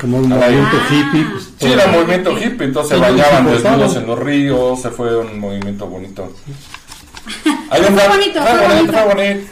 Como 0.01 0.19
un 0.19 0.29
movimiento 0.29 0.77
Ah. 0.81 0.89
hippie. 0.95 1.25
Pues, 1.33 1.49
Sí, 1.59 1.73
era 1.73 1.87
movimiento 1.89 2.31
hippie, 2.39 2.67
entonces 2.69 2.97
se 2.97 3.03
bañaban 3.03 3.47
desnudos 3.51 3.97
en 3.97 4.07
los 4.07 4.19
ríos, 4.19 4.81
se 4.81 4.91
fue 4.91 5.17
un 5.19 5.39
movimiento 5.41 5.87
bonito. 5.89 6.33
Fue 7.71 8.09
bonito, 8.09 8.43
fue 8.43 8.53
bonito, 8.53 8.69
bonito. 8.69 8.93
fue 8.93 9.15
bonito. 9.15 9.47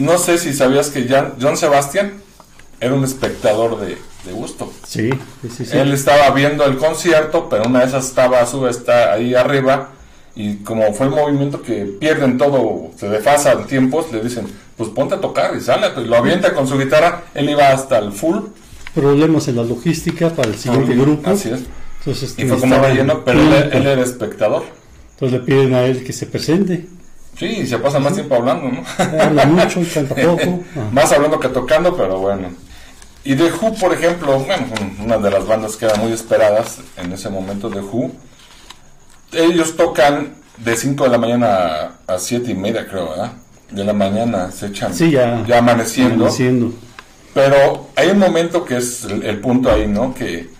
No 0.00 0.18
sé 0.18 0.38
si 0.38 0.52
sabías 0.52 0.90
que 0.90 1.06
Jan- 1.08 1.34
John 1.40 1.56
Sebastian 1.56 2.12
era 2.80 2.94
un 2.94 3.04
espectador 3.04 3.78
de, 3.80 3.96
de 4.24 4.32
gusto. 4.32 4.72
Sí, 4.86 5.10
sí, 5.42 5.48
sí. 5.56 5.64
sí. 5.66 5.76
Él 5.78 5.92
estaba 5.92 6.30
viendo 6.30 6.64
el 6.64 6.76
concierto, 6.76 7.48
pero 7.48 7.64
una 7.64 7.80
de 7.80 7.86
esas 7.86 8.06
estaba 8.06 8.40
a 8.40 8.46
su 8.46 8.66
está 8.66 9.12
ahí 9.12 9.34
arriba 9.34 9.90
y 10.34 10.56
como 10.56 10.92
fue 10.94 11.06
el 11.06 11.12
movimiento 11.12 11.62
que 11.62 11.84
pierden 12.00 12.38
todo, 12.38 12.90
se 12.98 13.08
desfasan 13.08 13.66
tiempos, 13.66 14.10
le 14.12 14.20
dicen, 14.22 14.46
pues 14.76 14.88
ponte 14.90 15.14
a 15.14 15.20
tocar 15.20 15.54
y 15.56 15.60
sale, 15.60 15.88
y 16.00 16.04
lo 16.06 16.16
avienta 16.16 16.54
con 16.54 16.66
su 16.66 16.78
guitarra, 16.78 17.22
él 17.34 17.48
iba 17.50 17.68
hasta 17.68 17.98
el 17.98 18.12
full. 18.12 18.38
Problemas 18.94 19.48
en 19.48 19.56
la 19.56 19.64
logística 19.64 20.30
para 20.30 20.48
el 20.48 20.56
siguiente 20.58 20.94
grupo. 20.94 21.30
Así 21.30 21.50
es. 21.50 21.60
Entonces, 22.00 22.34
Y 22.36 22.42
fue 22.46 22.58
como 22.58 22.66
necesitaban 22.66 22.90
relleno, 22.90 23.24
pero 23.24 23.40
él, 23.40 23.70
él 23.72 23.86
era 23.86 24.02
espectador. 24.02 24.64
Entonces 25.22 25.38
le 25.40 25.46
piden 25.46 25.74
a 25.74 25.82
él 25.84 26.02
que 26.02 26.12
se 26.12 26.26
presente. 26.26 26.84
Sí, 27.38 27.64
se 27.64 27.78
pasa 27.78 28.00
más 28.00 28.14
tiempo 28.14 28.34
hablando, 28.34 28.68
¿no? 28.68 28.82
Habla 29.22 29.46
mucho, 29.46 29.80
canta 29.94 30.16
poco. 30.16 30.64
Ah. 30.76 30.88
Más 30.92 31.12
hablando 31.12 31.38
que 31.38 31.48
tocando, 31.48 31.96
pero 31.96 32.18
bueno. 32.18 32.48
Y 33.24 33.36
The 33.36 33.52
Who, 33.52 33.72
por 33.76 33.94
ejemplo, 33.94 34.40
bueno, 34.40 34.66
una 35.02 35.18
de 35.18 35.30
las 35.30 35.46
bandas 35.46 35.76
que 35.76 35.84
eran 35.84 36.00
muy 36.00 36.12
esperadas 36.12 36.78
en 36.96 37.12
ese 37.12 37.30
momento, 37.30 37.70
The 37.70 37.78
Who, 37.78 38.10
ellos 39.32 39.76
tocan 39.76 40.34
de 40.58 40.76
5 40.76 41.04
de 41.04 41.10
la 41.10 41.18
mañana 41.18 41.92
a 42.06 42.18
7 42.18 42.50
y 42.50 42.54
media, 42.54 42.86
creo, 42.88 43.10
¿verdad? 43.10 43.32
De 43.70 43.84
la 43.84 43.92
mañana 43.92 44.50
se 44.50 44.66
echan 44.66 44.92
Sí, 44.92 45.12
ya. 45.12 45.36
amaneciendo. 45.56 46.24
Amaneciendo. 46.24 46.74
Pero 47.32 47.88
hay 47.94 48.08
un 48.08 48.18
momento 48.18 48.64
que 48.64 48.76
es 48.78 49.04
el, 49.04 49.22
el 49.22 49.38
punto 49.38 49.70
ahí, 49.70 49.86
¿no? 49.86 50.12
Que, 50.14 50.50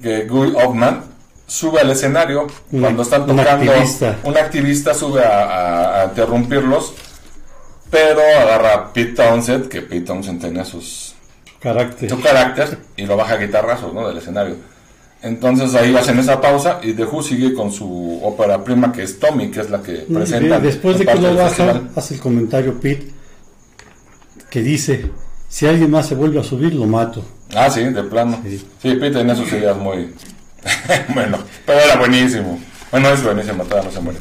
que 0.00 0.26
Guy 0.26 0.54
Oldman 0.54 1.15
sube 1.46 1.80
al 1.80 1.90
escenario 1.90 2.46
cuando 2.70 3.02
están 3.02 3.22
un 3.22 3.36
tocando. 3.36 3.70
activista. 3.72 4.18
Un 4.24 4.36
activista 4.36 4.94
sube 4.94 5.22
a, 5.24 5.44
a- 5.44 6.02
a 6.02 6.04
interrumpirlos, 6.06 6.92
pero 7.90 8.20
agarra 8.40 8.74
a 8.74 8.92
Pete 8.92 9.12
Townsend, 9.14 9.68
que 9.68 9.82
Pete 9.82 10.06
Townsend 10.06 10.40
tenía 10.40 10.64
sus, 10.64 11.14
Carácter. 11.60 12.10
su 12.10 12.20
carácter, 12.20 12.78
y 12.96 13.06
lo 13.06 13.16
baja 13.16 13.34
a 13.34 13.36
guitarrazos, 13.38 13.94
¿no? 13.94 14.08
Del 14.08 14.18
escenario. 14.18 14.56
Entonces 15.22 15.74
ahí 15.74 15.96
hacen 15.96 16.18
esa 16.18 16.40
pausa 16.40 16.78
y 16.82 16.92
The 16.92 17.04
Who 17.04 17.22
sigue 17.22 17.54
con 17.54 17.72
su 17.72 18.20
ópera 18.22 18.62
prima, 18.62 18.92
que 18.92 19.02
es 19.02 19.18
Tommy, 19.18 19.50
que 19.50 19.60
es 19.60 19.70
la 19.70 19.82
que 19.82 20.06
presenta. 20.12 20.60
Después 20.60 20.98
de 20.98 21.06
que 21.06 21.14
lo 21.14 21.28
del 21.28 21.36
baja, 21.36 21.48
festival. 21.48 21.90
hace 21.96 22.14
el 22.14 22.20
comentario 22.20 22.78
Pete 22.80 23.08
que 24.50 24.60
dice: 24.62 25.10
Si 25.48 25.66
alguien 25.66 25.90
más 25.90 26.06
se 26.06 26.14
vuelve 26.14 26.38
a 26.38 26.44
subir, 26.44 26.74
lo 26.74 26.86
mato. 26.86 27.24
Ah, 27.54 27.70
sí, 27.70 27.82
de 27.82 28.02
plano. 28.04 28.38
Sí. 28.44 28.58
Sí, 28.82 28.94
Pete 28.94 29.10
tenía 29.18 29.34
sus 29.34 29.50
ideas 29.52 29.76
muy... 29.76 30.12
bueno, 31.14 31.38
pero 31.64 31.78
era 31.80 31.96
buenísimo. 31.96 32.60
Bueno, 32.90 33.08
es 33.10 33.22
buenísimo, 33.22 33.64
todavía 33.64 33.88
no 33.90 33.94
se 33.94 34.00
muere. 34.00 34.18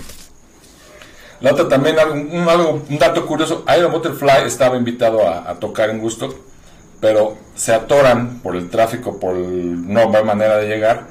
La 1.42 1.52
otra 1.52 1.68
también, 1.68 1.96
un, 2.32 2.48
algo, 2.50 2.84
un 2.90 2.98
dato 2.98 3.26
curioso, 3.26 3.66
Iron 3.78 3.92
Butterfly 3.92 4.46
estaba 4.46 4.78
invitado 4.78 5.28
a, 5.28 5.50
a 5.50 5.56
tocar 5.56 5.90
en 5.90 6.00
Gusto, 6.00 6.34
pero 7.02 7.38
se 7.56 7.74
atoran 7.74 8.40
por 8.40 8.56
el 8.56 8.70
tráfico, 8.70 9.20
por 9.20 9.36
el- 9.36 9.88
no 9.92 10.00
hay 10.16 10.24
manera 10.24 10.58
de 10.58 10.68
llegar, 10.68 11.04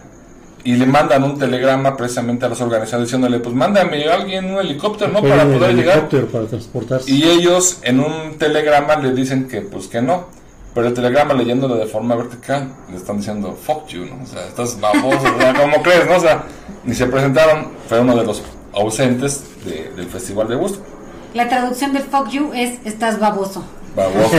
y 0.65 0.77
le 0.77 0.87
mandan 0.87 1.23
un 1.25 1.39
telegrama 1.39 1.95
precisamente 1.95 2.47
a 2.47 2.49
los 2.49 2.61
organizadores 2.63 3.09
diciéndole, 3.09 3.39
pues 3.41 3.55
mándame 3.55 4.09
a 4.09 4.15
alguien 4.15 4.47
un 4.47 4.59
helicóptero, 4.59 5.13
¿no? 5.13 5.21
Para 5.21 5.45
poder 5.45 5.75
llegar. 5.75 5.93
helicóptero 5.99 6.27
para 6.29 6.47
transportarse. 6.47 7.11
Y 7.11 7.23
ellos 7.25 7.79
en 7.83 8.01
un 8.01 8.39
telegrama 8.39 8.97
le 8.97 9.13
dicen 9.13 9.47
que 9.47 9.61
pues 9.61 9.89
que 9.89 10.01
no. 10.01 10.29
Pero 10.75 10.89
el 10.89 10.95
telegrama 10.95 11.35
leyéndolo 11.35 11.77
de 11.77 11.87
forma 11.87 12.17
vertical 12.17 12.69
le 12.91 12.97
están 12.97 13.19
diciendo 13.19 13.57
fuck 13.61 13.87
you, 13.89 14.07
¿no? 14.07 14.23
O 14.23 14.27
sea, 14.27 14.45
estás 14.47 14.81
baboso, 14.81 15.21
o 15.37 15.41
sea, 15.41 15.55
¿cómo 15.61 15.83
crees, 15.83 16.07
no? 16.09 16.17
O 16.17 16.21
sea, 16.21 16.43
ni 16.85 16.95
se 16.95 17.07
presentaron, 17.07 17.69
fue 17.89 18.01
uno 18.01 18.17
de 18.17 18.25
los 18.25 18.43
ausentes 18.73 19.45
de- 19.65 19.91
del 19.97 20.07
Festival 20.09 20.49
de 20.49 20.57
Gusto. 20.57 20.85
La 21.33 21.49
traducción 21.49 21.93
de 21.93 22.01
fuck 22.01 22.29
you 22.29 22.51
es 22.55 22.79
estás 22.85 23.21
baboso. 23.21 23.65
Baboso. 23.95 24.31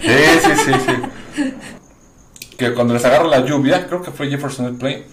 sí, 0.00 0.08
sí, 0.42 0.50
sí, 0.64 0.72
sí. 0.86 1.54
Que 2.56 2.74
cuando 2.74 2.94
les 2.94 3.04
agarra 3.04 3.24
la 3.26 3.40
lluvia, 3.44 3.86
creo 3.86 4.02
que 4.02 4.10
fue 4.10 4.28
Jefferson 4.28 4.66
Airplane, 4.66 5.04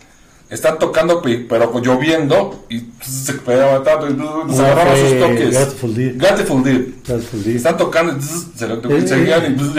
están 0.49 0.77
tocando, 0.77 1.21
pero 1.49 1.79
lloviendo 1.81 2.65
y 2.69 2.83
se 3.01 3.33
pegaba 3.33 3.81
tanto 3.83 4.07
y 4.07 4.09
les 4.09 4.17
No, 4.17 4.41
agarraron 4.43 4.97
sus 4.97 5.19
toques. 5.19 5.51
Grateful 5.51 5.95
Dead. 5.95 6.13
Grateful 6.17 6.63
Dead. 6.63 6.81
Grateful 7.05 7.43
Dead. 7.43 7.55
Están 7.55 7.77
tocando 7.77 8.17
y 8.17 8.21
se 8.57 8.67
lo 8.67 8.75
Eh, 8.75 9.07
seguían 9.07 9.43
y 9.43 9.47
eh, 9.47 9.57
zzz, 9.57 9.75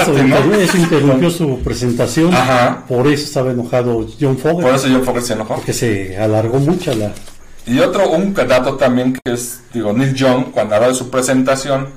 Eso, 0.00 0.18
imagínate, 0.18 0.64
eso 0.64 0.76
interrumpió 0.76 1.30
su 1.30 1.58
presentación. 1.60 2.34
Ajá. 2.34 2.84
Por 2.88 3.06
eso 3.06 3.24
estaba 3.24 3.52
enojado 3.52 4.06
John 4.20 4.36
Fogerty. 4.36 4.62
Por 4.62 4.74
eso 4.74 4.88
yo 4.88 5.00
Fogerty 5.02 5.26
se 5.28 5.32
enojó. 5.34 5.54
Porque 5.54 5.72
se 5.72 6.16
alargó 6.18 6.58
mucho 6.58 6.92
la. 6.94 7.12
Y 7.66 7.78
otro, 7.78 8.10
un 8.10 8.34
dato 8.34 8.76
también 8.76 9.12
que 9.12 9.32
es, 9.32 9.60
digo, 9.72 9.92
Neil 9.92 10.14
Young, 10.14 10.50
cuando 10.50 10.74
habla 10.74 10.88
de 10.88 10.94
su 10.94 11.08
presentación, 11.10 11.88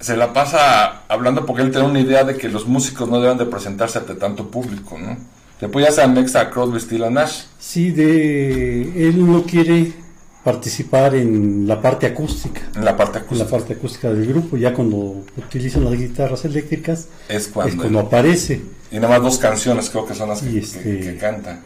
se 0.00 0.16
la 0.16 0.32
pasa 0.32 1.02
hablando 1.08 1.46
porque 1.46 1.62
él 1.62 1.70
tiene 1.70 1.86
una 1.86 2.00
idea 2.00 2.24
de 2.24 2.36
que 2.36 2.48
los 2.48 2.66
músicos 2.66 3.08
no 3.08 3.20
deben 3.20 3.38
de 3.38 3.46
presentarse 3.46 3.98
ante 3.98 4.14
tanto 4.16 4.50
público, 4.50 4.98
¿no? 4.98 5.16
Después 5.62 5.86
ya 5.86 5.92
se 5.92 6.02
anexa 6.02 6.40
a 6.40 6.50
Crosby, 6.50 7.02
and 7.04 7.14
Nash. 7.14 7.42
Sí, 7.58 7.92
de. 7.92 9.08
Él 9.08 9.24
no 9.24 9.44
quiere 9.44 9.92
participar 10.42 11.14
en 11.14 11.68
la 11.68 11.80
parte 11.80 12.06
acústica. 12.06 12.62
En 12.74 12.84
la 12.84 12.96
parte 12.96 13.18
En 13.18 13.22
la 13.22 13.26
acústica. 13.44 13.50
parte 13.50 13.72
acústica 13.74 14.12
del 14.12 14.26
grupo. 14.26 14.56
Ya 14.56 14.74
cuando 14.74 15.22
utilizan 15.38 15.84
las 15.84 15.94
guitarras 15.94 16.44
eléctricas, 16.44 17.06
Es 17.28 17.42
es 17.46 17.48
cuando... 17.48 17.76
cuando 17.76 18.00
aparece. 18.00 18.60
Y 18.90 18.96
nada 18.96 19.08
más 19.10 19.22
dos 19.22 19.38
canciones 19.38 19.88
creo 19.88 20.04
que 20.04 20.14
son 20.14 20.30
las 20.30 20.42
que, 20.42 20.50
Y 20.50 20.52
que- 20.54 20.58
este- 20.58 21.00
que 21.00 21.16
canta. 21.16 21.60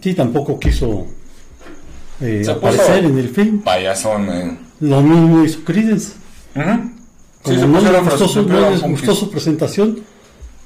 Sí, 0.00 0.12
tampoco 0.14 0.58
quiso 0.58 1.06
eh, 2.20 2.42
Se 2.44 2.50
aparecer 2.50 3.04
en 3.04 3.16
el 3.16 3.28
film. 3.28 3.60
Payasón, 3.60 4.28
eh. 4.28 4.58
Lo 4.80 5.00
mismo 5.02 5.44
hizo 5.44 5.60
Creedence. 5.64 6.14
Ujú. 6.56 6.90
Sí, 7.44 7.54
Como 7.54 7.80
se 7.80 7.86
no, 7.86 7.92
les 7.92 8.00
pusieron 8.00 8.04
gustó 8.06 8.28
su, 8.28 8.44
fras- 8.44 8.46
no 8.60 8.70
les 8.70 8.82
gustó 8.82 9.14
su 9.14 9.30
presentación, 9.30 10.00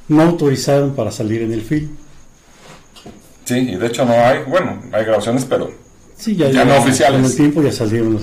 no 0.08 0.22
autorizaron 0.22 0.94
para 0.94 1.12
salir 1.12 1.42
en 1.42 1.52
el 1.52 1.60
film. 1.60 1.90
Sí, 3.50 3.58
y 3.58 3.74
de 3.74 3.84
hecho 3.88 4.04
no 4.04 4.12
hay, 4.12 4.44
bueno, 4.46 4.80
hay 4.92 5.04
grabaciones, 5.04 5.44
pero 5.44 5.72
Sí, 6.16 6.36
ya, 6.36 6.50
Ya 6.50 6.64
no 6.64 6.76
oficiales. 6.78 7.20
Con 7.20 7.30
el 7.30 7.36
tiempo 7.36 7.62
ya 7.62 7.72
salieron 7.72 8.20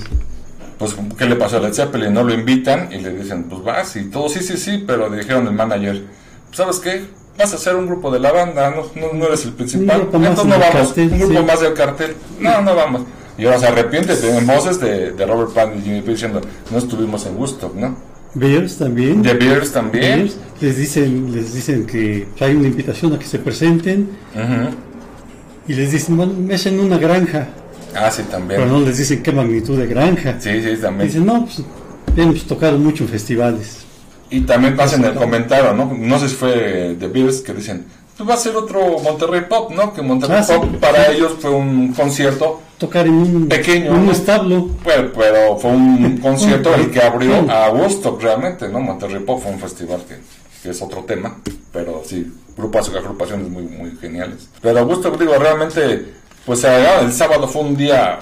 pues 0.77 0.95
¿qué 1.17 1.25
le 1.25 1.35
pasó 1.35 1.57
a 1.57 1.59
Led 1.59 1.73
Zeppelin? 1.73 2.13
No 2.13 2.23
lo 2.23 2.33
invitan 2.33 2.89
y 2.93 2.99
le 2.99 3.11
dicen, 3.11 3.45
pues 3.45 3.61
vas 3.61 3.95
y 3.97 4.05
todo, 4.05 4.29
sí, 4.29 4.39
sí, 4.41 4.55
sí, 4.55 4.83
pero 4.87 5.09
le 5.09 5.17
dijeron 5.17 5.47
el 5.47 5.53
manager, 5.53 6.03
¿sabes 6.53 6.77
qué? 6.77 7.01
Vas 7.37 7.53
a 7.53 7.57
ser 7.57 7.75
un 7.75 7.87
grupo 7.87 8.09
de 8.09 8.19
la 8.19 8.31
banda, 8.31 8.69
no, 8.69 8.83
no, 8.95 9.13
no 9.13 9.25
eres 9.25 9.43
el 9.45 9.53
principal, 9.53 10.01
entonces 10.01 10.45
no 10.45 10.59
vamos, 10.59 10.71
cartel, 10.71 11.11
un 11.11 11.19
grupo 11.19 11.39
sí. 11.39 11.45
más 11.45 11.59
del 11.61 11.73
cartel, 11.73 12.15
no, 12.39 12.61
no 12.61 12.75
vamos. 12.75 13.01
Y 13.37 13.45
ahora 13.45 13.59
se 13.59 13.67
arrepiente, 13.67 14.15
tienen 14.15 14.47
voces 14.47 14.79
de, 14.79 15.11
de 15.11 15.25
Robert 15.25 15.51
Plant 15.51 15.77
y 15.77 15.81
Jimmy 15.81 16.01
Page 16.01 16.11
diciendo, 16.11 16.41
no 16.71 16.77
estuvimos 16.77 17.25
en 17.25 17.35
Woodstock, 17.35 17.75
¿no? 17.75 17.97
Bears 18.35 18.77
también. 18.77 19.23
The 19.23 19.33
Bears 19.33 19.71
también. 19.71 20.31
Les 20.61 20.77
dicen, 20.77 21.33
les 21.33 21.53
dicen 21.55 21.87
que 21.87 22.27
hay 22.39 22.55
una 22.55 22.67
invitación 22.67 23.13
a 23.13 23.19
que 23.19 23.25
se 23.25 23.39
presenten 23.39 24.11
Ujú. 24.35 24.86
Y 25.67 25.73
les 25.73 25.91
dicen, 25.91 26.17
bueno, 26.17 26.33
es 26.53 26.65
en 26.65 26.79
una 26.79 26.97
granja, 26.97 27.47
Ah, 27.95 28.11
sí, 28.11 28.23
también. 28.29 28.59
pero 28.61 28.71
no 28.71 28.85
les 28.85 28.97
dicen 28.97 29.23
qué 29.23 29.31
magnitud 29.31 29.77
de 29.77 29.87
granja. 29.87 30.35
Sí, 30.39 30.61
sí, 30.61 30.77
también. 30.81 31.07
Dicen, 31.09 31.25
no, 31.25 31.45
pues 31.45 31.61
hemos 32.15 32.43
tocado 32.45 32.77
mucho 32.77 33.03
en 33.05 33.09
festivales. 33.09 33.79
Y 34.29 34.41
también 34.41 34.79
hacen 34.79 35.03
el 35.05 35.13
comentario, 35.15 35.73
¿no? 35.73 35.91
No 35.97 36.19
sé 36.19 36.27
si 36.29 36.35
fue 36.35 36.95
The 36.99 37.07
Bears 37.07 37.41
que 37.41 37.53
dicen, 37.53 37.85
pues 38.17 38.29
va 38.29 38.33
a 38.33 38.37
ser 38.37 38.55
otro 38.55 38.99
Monterrey 39.03 39.41
Pop, 39.47 39.71
¿no? 39.71 39.93
Que 39.93 40.01
Monterrey 40.01 40.37
Ah, 40.39 40.43
sí. 40.43 40.53
Pop 40.53 40.65
para 40.81 41.07
ellos 41.11 41.33
fue 41.39 41.49
un 41.51 41.93
concierto, 41.93 42.61
Tocar 42.77 43.07
en 43.07 43.13
un, 43.13 43.47
Pequeño, 43.47 43.87
en 43.95 44.01
un 44.01 44.09
establo. 44.09 44.69
pero, 44.83 45.11
pero 45.13 45.57
fue 45.57 45.71
un 45.71 46.17
concierto 46.21 46.75
el 46.75 46.91
que 46.91 47.01
abrió 47.01 47.49
a 47.49 47.71
Woodstock 47.71 48.21
realmente, 48.21 48.67
¿no? 48.69 48.79
Monterrey 48.81 49.23
Pop 49.23 49.41
fue 49.41 49.51
un 49.51 49.59
festival 49.59 50.01
que, 50.07 50.15
que 50.63 50.69
es 50.71 50.81
otro 50.81 51.03
tema, 51.03 51.37
pero 51.71 52.01
sí, 52.05 52.31
grupos, 52.57 52.89
agrupaciones 52.89 53.49
muy, 53.49 53.63
muy 53.63 53.91
geniales. 53.99 54.49
Pero 54.61 54.85
Woodstock, 54.85 55.19
digo, 55.19 55.33
realmente, 55.35 56.13
pues 56.45 56.63
el 56.63 57.11
sábado 57.13 57.47
fue 57.47 57.61
un 57.63 57.75
día, 57.77 58.19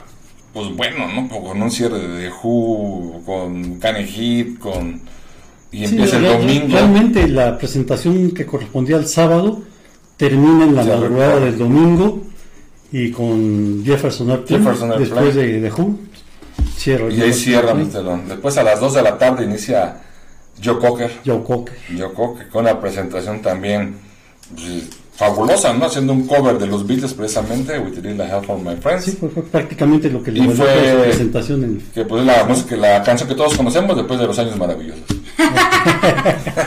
pues 0.54 0.76
bueno, 0.76 1.08
¿no? 1.14 1.30
Con 1.30 1.62
un 1.62 1.72
cierre 1.72 2.00
de 2.00 2.30
Who, 2.30 3.22
con 3.26 3.80
Kanye 3.80 4.06
Heat, 4.06 4.60
con... 4.60 5.02
Y 5.72 5.80
Sí, 5.80 5.86
empieza 5.96 6.18
el 6.18 6.24
domingo. 6.26 6.68
Realmente 6.70 7.28
la 7.28 7.58
presentación 7.58 8.32
que 8.32 8.46
correspondía 8.46 8.96
al 8.96 9.08
sábado 9.08 9.62
termina 10.16 10.64
en 10.64 10.76
la 10.76 10.84
Sí, 10.84 10.90
madrugada 10.90 11.26
recuerdo. 11.36 11.46
del 11.46 11.58
domingo 11.58 12.22
y 12.94 13.12
con 13.12 13.84
Jefferson 13.84 14.32
Airplane 14.32 14.64
Jefferson 14.64 14.92
Airplane. 14.94 15.26
después 15.26 15.36
de, 15.36 15.60
de 15.60 15.72
Who. 15.72 16.00
Cierra 16.78 17.10
Y 17.12 17.22
ahí 17.22 17.34
cierra. 17.34 17.74
Después 17.74 18.58
a 18.58 18.64
las 18.64 18.80
2 18.80 18.94
de 18.94 19.02
la 19.02 19.18
tarde 19.18 19.44
inicia 19.44 20.02
Joe 20.64 20.80
Cocker. 20.80 21.12
Joe 21.26 21.44
Cocker. 21.44 21.76
Joe 21.98 22.14
Cocker 22.14 22.50
con 22.50 22.64
una 22.66 22.80
presentación 22.80 23.42
también 23.42 23.96
pues, 24.54 24.90
fabulosa, 25.16 25.74
¿no? 25.74 25.86
Haciendo 25.86 26.14
un 26.14 26.28
cover 26.28 26.58
de 26.58 26.68
los 26.68 26.86
Beatles 26.88 27.14
precisamente, 27.14 27.78
With 27.80 27.98
a 27.98 28.02
Little 28.02 28.26
Help 28.26 28.46
from 28.46 28.64
My 28.68 28.76
Friends. 28.78 29.06
Sí, 29.06 29.12
fue, 29.20 29.30
fue 29.30 29.44
prácticamente 29.44 30.10
lo 30.10 30.22
que 30.24 30.32
le 30.32 30.44
fue- 30.52 30.56
su 30.96 31.02
presentación 31.04 31.64
en 31.64 31.80
Que 31.94 32.04
pues 32.06 32.22
es 32.22 32.28
la 32.28 32.44
música, 32.46 32.76
la 32.76 33.02
canción 33.04 33.28
que 33.30 33.36
todos 33.36 33.56
conocemos 33.56 33.96
después 33.96 34.20
de 34.20 34.28
los 34.28 34.38
años 34.40 34.58
maravillosos. 34.58 35.04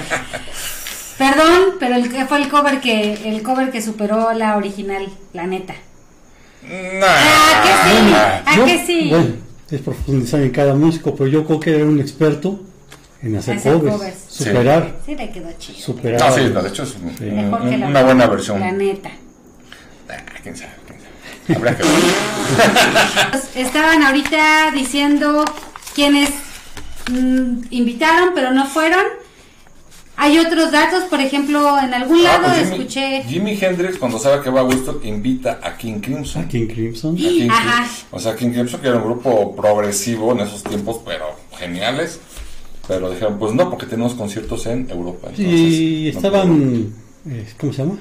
Perdón, 1.19 1.75
pero 1.81 1.97
el 1.97 2.11
que 2.13 2.25
fue 2.27 2.39
el 2.41 2.49
cover 2.49 2.81
que 2.81 3.29
el 3.29 3.43
cover 3.43 3.71
que 3.71 3.83
superó 3.83 4.33
la 4.35 4.57
original, 4.57 5.09
la 5.33 5.47
neta. 5.47 5.75
Ah, 7.03 7.63
que 7.65 7.73
sí. 7.91 8.15
¿A 8.47 8.57
Yo- 8.57 8.65
que 8.67 8.87
sí? 8.87 9.07
Bueno, 9.11 9.27
es 9.71 9.81
profundizar 9.81 10.41
en 10.41 10.51
cada 10.51 10.75
músico, 10.75 11.15
pero 11.17 11.31
Joe 11.31 11.45
Cocker 11.45 11.75
era 11.75 11.85
un 11.87 12.01
experto 12.01 12.61
en 13.23 13.37
hacer, 13.37 13.57
Hacer 13.57 13.73
covers, 13.73 13.97
covers. 13.97 14.15
superar, 14.29 14.97
Sí 15.05 15.15
le 15.17 15.31
quedó 15.31 15.49
chido. 15.59 15.79
superar. 15.79 16.21
No, 16.21 16.37
sí, 16.37 16.51
no, 16.53 16.63
de 16.63 16.69
hecho 16.69 16.83
es 16.85 16.95
un- 16.97 17.17
Sí. 17.17 17.25
un- 17.25 17.37
Mejor 17.37 17.61
que 17.69 17.75
un- 17.77 17.83
una 17.85 18.03
buena 18.03 18.27
versión. 18.27 18.61
La 18.61 18.73
neta. 18.73 19.11
Ah, 20.09 20.17
quién 20.43 20.57
sabe, 20.57 20.71
quién 20.87 20.99
sabe. 21.01 21.57
Habrá 21.57 21.77
que 21.77 21.83
ver. 21.83 21.93
Pues, 23.31 23.49
Estaban 23.57 24.03
ahorita 24.03 24.71
diciendo 24.73 25.45
quienes 25.95 26.31
mm, 27.11 27.61
invitaron 27.71 28.31
pero 28.35 28.53
no 28.53 28.67
fueron. 28.67 29.03
Hay 30.21 30.37
otros 30.41 30.73
datos, 30.73 31.05
por 31.05 31.21
ejemplo, 31.21 31.79
en 31.79 31.95
algún 31.95 32.19
Ah, 32.21 32.39
lado 32.39 32.45
pues 32.47 32.59
Jimi- 32.69 32.73
escuché... 32.73 33.23
Jimi 33.23 33.57
Hendrix, 33.61 33.99
cuando 33.99 34.19
sabe 34.19 34.43
que 34.43 34.51
va 34.51 34.61
a 34.61 34.65
Woodstock, 34.65 35.05
invita 35.05 35.61
a 35.63 35.77
King 35.77 36.01
Crimson. 36.01 36.43
A 36.43 36.49
King 36.49 36.67
Crimson. 36.67 37.15
A 37.15 37.19
King 37.19 37.49
Ajá. 37.49 37.77
Crimson. 37.85 38.07
O 38.11 38.19
sea, 38.19 38.35
King 38.35 38.51
Crimson, 38.51 38.81
que 38.81 38.89
era 38.89 38.97
un 38.97 39.05
grupo 39.05 39.55
progresivo 39.55 40.33
en 40.33 40.41
esos 40.41 40.65
tiempos, 40.65 41.01
pero 41.07 41.37
geniales. 41.57 42.19
Pero 42.89 43.11
dijeron, 43.11 43.39
pues 43.39 43.53
no, 43.55 43.69
porque 43.71 43.87
tenemos 43.87 44.15
conciertos 44.15 44.67
en 44.67 44.89
Europa. 44.91 45.29
entonces, 45.29 45.45
Y 45.47 46.11
no 46.13 46.19
estaban, 46.19 46.93
eh, 47.29 47.47
¿cómo 47.61 47.73
se 47.73 47.83
llama? 47.85 47.99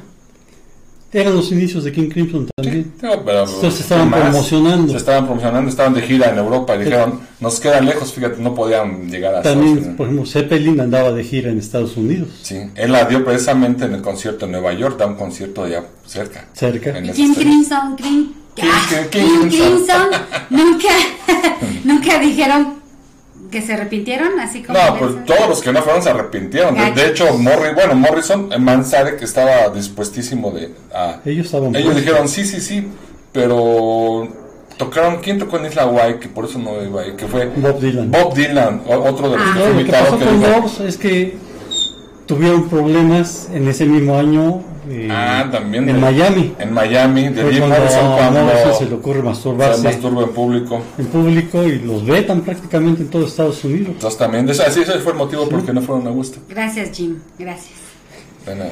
Eran 1.12 1.36
los 1.36 1.52
inicios 1.54 1.86
de 1.86 1.92
King 1.94 2.10
Crimson 2.10 2.48
también. 2.56 2.84
Sí, 3.00 3.08
pero- 3.26 3.46
Entonces 3.46 3.76
se 3.76 3.82
estaban 3.84 4.12
promocionando. 4.12 4.92
Se 4.92 4.98
estaban 4.98 5.26
promocionando, 5.26 5.70
estaban 5.70 5.94
de 5.94 6.02
gira 6.02 6.30
en 6.30 6.38
Europa 6.38 6.76
y 6.76 6.80
dijeron, 6.80 7.22
nos 7.40 7.60
quedan 7.62 7.86
lejos, 7.86 8.12
fíjate, 8.12 8.42
no 8.42 8.54
podían 8.54 9.10
llegar 9.10 9.34
a 9.36 9.38
Estados 9.38 9.58
También, 9.58 9.78
Unidos. 9.78 9.96
por 9.96 10.08
ejemplo, 10.08 10.26
Zeppelin 10.26 10.80
andaba 10.82 11.12
de 11.14 11.24
gira 11.24 11.50
en 11.50 11.60
Estados 11.60 11.96
Unidos, 11.96 12.28
Sí, 12.44 12.58
él 12.76 12.92
la 12.92 13.06
dio 13.06 13.24
precisamente 13.24 13.86
en 13.86 13.94
el 13.94 14.02
concierto 14.02 14.46
en 14.48 14.52
Nueva 14.52 14.74
York, 14.74 14.98
da 15.00 15.06
un 15.08 15.16
concierto 15.16 15.64
allá 15.64 15.84
cerca. 16.06 16.46
cerca. 16.54 16.98
En 16.98 17.06
Y 17.06 17.12
King. 17.12 17.34
Crimson, 17.36 17.96
King, 17.96 18.28
King- 18.54 18.64
ah, 18.70 18.86
King- 18.90 19.10
King 19.10 19.28
King 19.28 19.48
Crimson. 19.50 19.78
Crimson, 19.78 20.10
nunca, 20.50 20.90
nunca 21.86 22.20
dijeron 22.20 22.77
que 23.52 23.62
se 23.62 23.74
arrepintieron, 23.74 24.40
así 24.40 24.62
como... 24.64 24.78
No, 24.78 24.98
pues 25.00 25.26
todos 25.26 25.48
los 25.50 25.62
que 25.62 25.72
no 25.72 25.82
fueron 25.82 26.02
se 26.04 26.10
arrepintieron. 26.10 26.76
De, 26.76 26.92
de 26.92 27.08
hecho, 27.08 27.38
Morri, 27.38 27.74
bueno, 27.74 27.96
Morrison, 27.96 28.50
eh, 28.52 28.58
Manzarek 28.60 29.18
que 29.20 29.26
estaba 29.26 29.70
dispuestísimo 29.70 30.52
de... 30.52 30.72
a- 30.94 31.20
Ellos 31.26 31.46
estaban 31.48 31.70
ellos 31.76 31.94
puestos. 31.94 32.06
dijeron, 32.06 32.28
sí, 32.28 32.46
sí, 32.46 32.60
sí, 32.62 32.88
pero 33.32 34.28
tocaron, 34.78 35.18
¿quién 35.22 35.40
tocó 35.40 35.58
en 35.58 35.66
Isla 35.66 35.86
Guay? 35.86 36.20
Que 36.20 36.28
por 36.28 36.46
eso 36.46 36.60
no 36.60 36.82
iba 36.84 37.02
ahí, 37.02 37.14
que 37.16 37.28
fue 37.28 37.46
Bob 37.56 37.80
Dylan. 37.80 38.12
Bob 38.12 38.34
Dylan, 38.34 38.82
o- 38.86 38.96
otro 39.10 39.30
de 39.30 39.38
los 39.38 39.48
Ah. 39.48 39.54
que 39.54 39.60
No, 39.60 39.66
fue 39.66 39.74
lo 39.74 39.86
que 39.86 39.92
pasó 39.92 40.18
que 40.20 40.26
con 40.26 40.40
dijo, 40.40 40.52
Doors 40.52 40.80
es 40.82 40.98
que 40.98 41.38
tuvieron 42.26 42.70
problemas 42.70 43.50
en 43.54 43.68
ese 43.68 43.86
mismo 43.86 44.18
año 44.18 44.62
eh, 44.90 45.08
Ah, 45.12 45.48
también. 45.52 45.88
en 45.90 45.96
de- 45.96 46.02
Miami. 46.02 46.54
En 46.60 46.74
Miami, 46.74 47.30
de 47.30 47.52
Jim 47.54 47.68
Morrison 47.68 48.14
a 48.14 48.18
cuando 48.18 48.44
Morrison 48.44 48.74
se 48.78 48.86
le 48.86 48.96
ocurre 48.96 49.20
se 49.20 49.24
masturbarse 49.26 49.84
masturba 49.84 50.24
en 50.24 50.30
público. 50.30 50.82
en 50.98 51.06
público 51.08 51.64
y 51.64 51.80
los 51.80 52.06
vetan 52.06 52.42
prácticamente 52.42 53.02
en 53.04 53.10
todo 53.10 53.26
Estados 53.26 53.64
Unidos. 53.64 53.90
Entonces 53.90 54.18
también, 54.20 54.50
así 54.50 54.82
ese 54.82 55.00
fue 55.00 55.12
el 55.14 55.18
motivo 55.18 55.48
por 55.50 55.66
qué 55.66 55.74
no 55.74 55.82
fueron 55.82 56.08
a 56.08 56.12
gusto. 56.12 56.40
Gracias, 56.50 56.96
Jim, 56.98 57.18
gracias. 57.38 57.74
Bueno, 58.46 58.66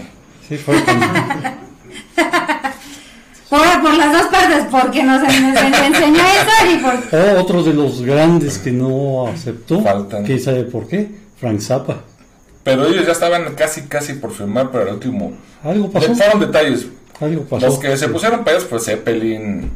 Sí, 0.47 0.57
fue 0.57 0.75
Por, 3.49 3.81
por 3.81 3.93
las 3.95 4.11
dos 4.11 4.23
partes, 4.31 4.65
porque 4.71 5.03
nos, 5.03 5.21
nos 5.21 5.31
enseñó 5.33 6.17
eso 6.19 6.73
y 6.73 6.77
por... 6.77 6.93
Oh, 7.19 7.41
otro 7.41 7.63
de 7.63 7.73
los 7.73 8.01
grandes 8.01 8.57
que 8.57 8.71
no 8.71 9.27
aceptó. 9.27 9.81
Faltan. 9.81 10.23
¿Quién 10.25 10.39
sabe 10.39 10.63
por 10.63 10.87
qué? 10.87 11.09
Frank 11.39 11.59
Zappa. 11.59 11.97
Pero 12.65 12.85
ellos 12.85 13.05
ya 13.05 13.13
estaban 13.13 13.55
casi, 13.55 13.83
casi 13.83 14.13
por 14.15 14.31
firmar, 14.33 14.71
pero 14.71 14.87
el 14.89 14.95
último. 14.95 15.31
Algo 15.63 15.89
pasó. 15.89 16.09
de- 16.09 16.15
fueron 16.15 16.39
detalles. 16.41 16.87
Algo 17.21 17.43
pasó. 17.43 17.65
Los 17.65 17.79
que 17.79 17.95
se 17.95 18.09
pusieron 18.09 18.43
pedos 18.43 18.65
fue 18.65 18.79
Zeppelin, 18.81 19.71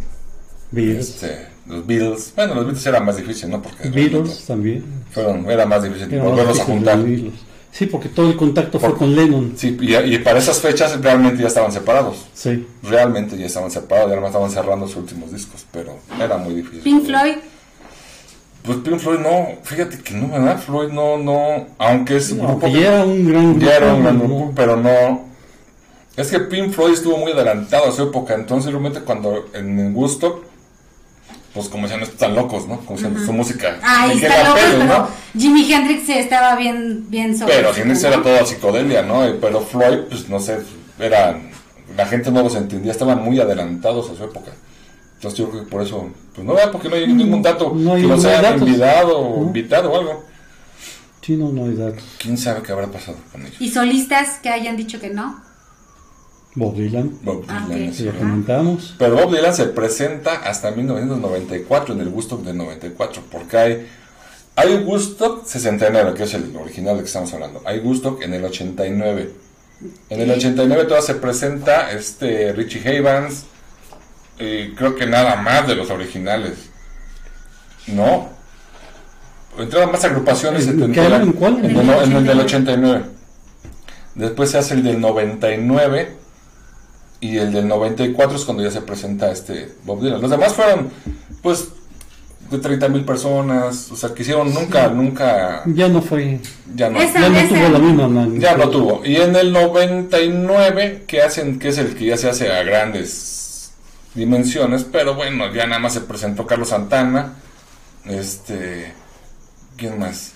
Beatles. 0.72 1.10
este, 1.10 1.48
los 1.68 1.88
Beatles. 1.88 2.34
Bueno, 2.36 2.56
los 2.56 2.66
Beatles 2.66 2.86
era 2.86 3.00
más 3.00 3.16
difícil, 3.16 3.50
¿no? 3.50 3.62
Porque 3.62 3.88
Beatles 3.90 4.46
también. 4.46 4.84
fueron, 5.12 5.50
era 5.50 5.66
más 5.66 5.84
difícil 5.84 6.12
Era 6.14 6.24
más 6.24 6.32
volverlos 6.32 6.60
a 6.60 6.64
difícil 6.64 6.76
juntar. 6.76 6.98
de 6.98 7.04
Beatles. 7.04 7.34
Sí, 7.72 7.86
porque 7.86 8.10
todo 8.10 8.28
el 8.30 8.36
contacto 8.36 8.80
fue 8.80 8.90
Por- 8.90 8.98
con 8.98 9.16
Lennon. 9.16 9.54
Sí, 9.56 9.78
y, 9.80 9.96
y 9.96 10.18
para 10.20 10.40
esas 10.40 10.60
fechas 10.60 11.00
realmente 11.02 11.44
ya 11.44 11.48
estaban 11.48 11.72
separados. 11.72 12.26
Sí. 12.34 12.68
Realmente 12.82 13.38
ya 13.38 13.46
estaban 13.46 13.70
separados, 13.70 14.10
ya 14.10 14.14
además 14.14 14.30
estaban 14.32 14.50
cerrando 14.50 14.88
sus 14.88 14.98
últimos 14.98 15.32
discos, 15.32 15.66
pero 15.72 15.96
era 16.20 16.38
muy 16.38 16.56
difícil. 16.56 16.82
Pink 16.82 17.06
Floyd, 17.06 17.36
Pues 18.64 18.78
Pink 18.80 19.00
Floyd 19.00 19.20
no, 19.20 19.48
fíjate 19.64 20.00
que 20.00 20.14
no, 20.14 20.28
¿verdad? 20.30 20.60
Floyd 20.60 20.90
no, 20.92 21.18
no, 21.18 21.68
aunque 21.78 22.18
es 22.18 22.30
un 22.32 22.40
grupo 22.40 22.68
ya 22.68 22.80
era 22.88 23.04
un 23.04 23.26
gran 23.28 23.52
grupo. 23.54 23.66
ya 23.66 23.78
era 23.78 23.94
un 23.94 24.04
gran 24.04 24.18
no- 24.18 24.24
grupo, 24.26 24.52
pero 24.56 24.76
no. 24.76 25.28
Es 26.18 26.30
que 26.30 26.40
Pink 26.40 26.72
Floyd 26.74 26.94
estuvo 26.94 27.18
muy 27.18 27.32
adelantado 27.32 27.88
a 27.88 27.92
su 27.94 28.04
época, 28.04 28.34
entonces 28.36 28.72
realmente 28.72 29.00
cuando 29.02 29.46
en 29.54 29.94
gusto, 29.94 30.44
pues 31.54 31.70
como 31.70 31.84
decían, 31.84 32.02
no 32.02 32.06
están 32.06 32.36
locos, 32.36 32.68
¿no? 32.68 32.80
Como 32.82 33.00
decían, 33.00 33.26
su 33.26 33.32
música. 33.32 33.78
me 34.08 34.14
está 34.16 34.28
queda 34.28 34.44
loco, 34.44 34.56
pelos, 34.60 34.72
pero 34.74 34.86
¿no? 34.86 35.08
Jimi 35.38 35.74
Hendrix 35.74 36.10
estaba 36.10 36.56
bien, 36.58 37.06
bien 37.10 37.38
sobre 37.38 37.54
Pero 37.56 37.74
Hendrix 37.74 38.04
era 38.04 38.22
toda 38.22 38.46
psicodelia, 38.46 39.02
¿no? 39.04 39.28
Y- 39.28 39.38
Pero 39.40 39.62
Floyd, 39.62 40.00
pues 40.10 40.28
no 40.30 40.40
sé, 40.42 40.58
era. 41.00 41.40
La 41.98 42.06
gente 42.06 42.30
no 42.32 42.44
los 42.44 42.56
entendía, 42.56 42.92
estaban 42.92 43.24
muy 43.24 43.40
adelantados 43.40 44.12
a 44.12 44.16
su 44.16 44.24
época. 44.24 44.52
Entonces 45.20 45.38
yo 45.40 45.50
creo 45.50 45.66
que 45.66 45.70
por 45.70 45.82
eso, 45.82 46.08
pues 46.34 46.48
no, 46.48 46.56
porque 46.72 46.88
no 46.88 46.96
hay 46.96 47.08
ningún 47.12 47.42
dato 47.42 47.74
no 47.76 47.94
hay- 47.94 48.02
que 48.04 48.08
los 48.08 48.24
hayan 48.24 48.42
datos. 48.42 48.62
invitado 48.68 49.18
o 49.20 49.40
No. 49.42 49.48
invitado 49.48 49.92
o 49.92 50.00
algo. 50.00 50.24
Sí, 51.22 51.36
no, 51.36 51.52
no 51.52 51.66
hay 51.66 51.76
datos. 51.76 52.04
¿Quién 52.18 52.38
sabe 52.38 52.64
qué 52.64 52.72
habrá 52.72 52.88
pasado 52.88 53.18
con 53.32 53.42
ellos? 53.42 53.60
Y 53.60 53.70
solistas 53.70 54.40
que 54.42 54.48
hayan 54.50 54.78
dicho 54.78 55.00
que 55.02 55.10
no. 55.10 55.42
Bob 56.56 56.74
Dylan, 56.76 57.20
Bob 57.22 57.44
Ah, 57.50 57.68
Dylan, 57.70 57.94
comentamos. 58.18 58.96
Pero 58.98 59.16
Bob 59.16 59.36
Dylan 59.36 59.54
se 59.54 59.66
presenta 59.66 60.36
hasta 60.38 60.72
1994, 60.72 61.94
en 61.94 62.00
el 62.02 62.08
Woodstock 62.08 62.42
del 62.44 62.58
94, 62.58 63.22
porque 63.30 63.58
hay, 63.58 63.88
hay 64.56 64.78
Woodstock 64.78 65.46
69, 65.46 66.14
que 66.16 66.24
es 66.24 66.34
el 66.34 66.56
original 66.56 66.96
del 66.96 67.04
que 67.04 67.08
estamos 67.08 67.32
hablando. 67.34 67.62
Hay 67.66 67.80
Woodstock 67.80 68.22
en 68.24 68.34
el 68.34 68.46
89. 68.46 69.32
En 70.10 70.22
el 70.22 70.32
89 70.32 70.86
todavía 70.86 71.06
se 71.06 71.16
presenta 71.16 71.92
este 71.92 72.52
Richie 72.54 72.80
Havens, 72.98 73.44
y 74.40 74.72
creo 74.76 74.96
que 74.96 75.06
nada 75.06 75.36
más 75.38 75.68
de 75.68 75.76
los 75.76 75.90
originales. 75.90 76.54
No. 77.88 78.30
Entraron 79.58 79.92
más 79.92 80.04
agrupaciones. 80.04 80.68
¿En 80.68 80.82
año? 81.00 81.16
¿En 81.16 81.32
cuál? 81.34 81.66
En 81.66 81.78
el, 81.78 81.90
en 81.90 82.14
el 82.16 82.26
del 82.26 82.40
89. 82.42 83.02
Después 84.16 84.52
se 84.52 84.58
hace 84.58 84.74
el 84.76 84.84
del 84.84 85.00
99 85.02 86.16
y 87.22 87.38
el 87.38 87.52
del 87.52 87.68
94 87.68 88.38
es 88.38 88.46
cuando 88.46 88.64
ya 88.64 88.72
se 88.72 88.82
presenta 88.82 89.32
este 89.32 89.74
Bob 89.86 90.02
Dylan. 90.02 90.22
Los 90.22 90.32
demás 90.32 90.54
fueron, 90.54 90.90
pues, 91.42 91.68
de 92.50 92.58
30 92.58 92.88
mil 92.90 93.04
personas, 93.06 93.92
o 93.92 93.96
sea, 93.96 94.14
que 94.14 94.22
hicieron 94.24 94.54
nunca, 94.54 94.88
nunca, 94.88 95.62
Ya 95.68 95.88
no 95.88 96.02
fue. 96.02 96.40
ya 96.76 96.90
no, 96.90 97.00
Esa- 97.00 97.20
Ya 97.20 97.30
no 97.30 97.48
tuvo 97.50 97.70
la 97.70 97.80
misma 97.80 98.08
magnitud. 98.08 98.42
ya 98.42 98.56
no 98.58 98.70
tuvo. 98.70 99.06
Y 99.06 99.18
en 99.18 99.36
el 99.36 99.52
99, 99.54 101.04
que 101.08 101.22
hacen, 101.22 101.60
que 101.60 101.70
es 101.70 101.78
el 101.78 101.96
que 101.96 102.06
ya 102.06 102.18
se 102.18 102.30
hace 102.30 102.52
a 102.52 102.64
grandes 102.64 103.39
dimensiones, 104.20 104.84
pero 104.84 105.16
bueno, 105.16 105.52
ya 105.54 105.66
nada 105.66 105.80
más 105.80 105.94
se 105.94 106.02
presentó 106.02 106.46
Carlos 106.46 106.70
Santana, 106.70 107.34
este, 108.06 108.94
¿quién 109.78 109.98
más? 109.98 110.34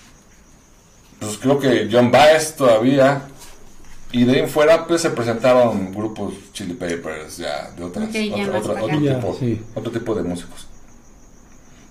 Pues 1.20 1.38
creo 1.38 1.58
que 1.58 1.88
John 1.90 2.10
Baez 2.10 2.56
todavía. 2.56 3.22
Y 4.12 4.24
de 4.24 4.32
ahí 4.34 4.38
en 4.40 4.48
fuera, 4.48 4.86
pues 4.86 5.02
se 5.02 5.10
presentaron 5.10 5.92
grupos 5.92 6.34
Chili 6.52 6.74
Peppers, 6.74 7.36
ya, 7.36 7.70
de 7.76 7.82
otras, 7.82 8.08
Ok, 8.08 8.14
ya 8.14 8.48
otro, 8.58 8.74
tipo, 8.86 9.36
sí. 9.38 9.60
otro 9.74 9.90
tipo 9.92 10.14
de 10.14 10.22
músicos. 10.22 10.68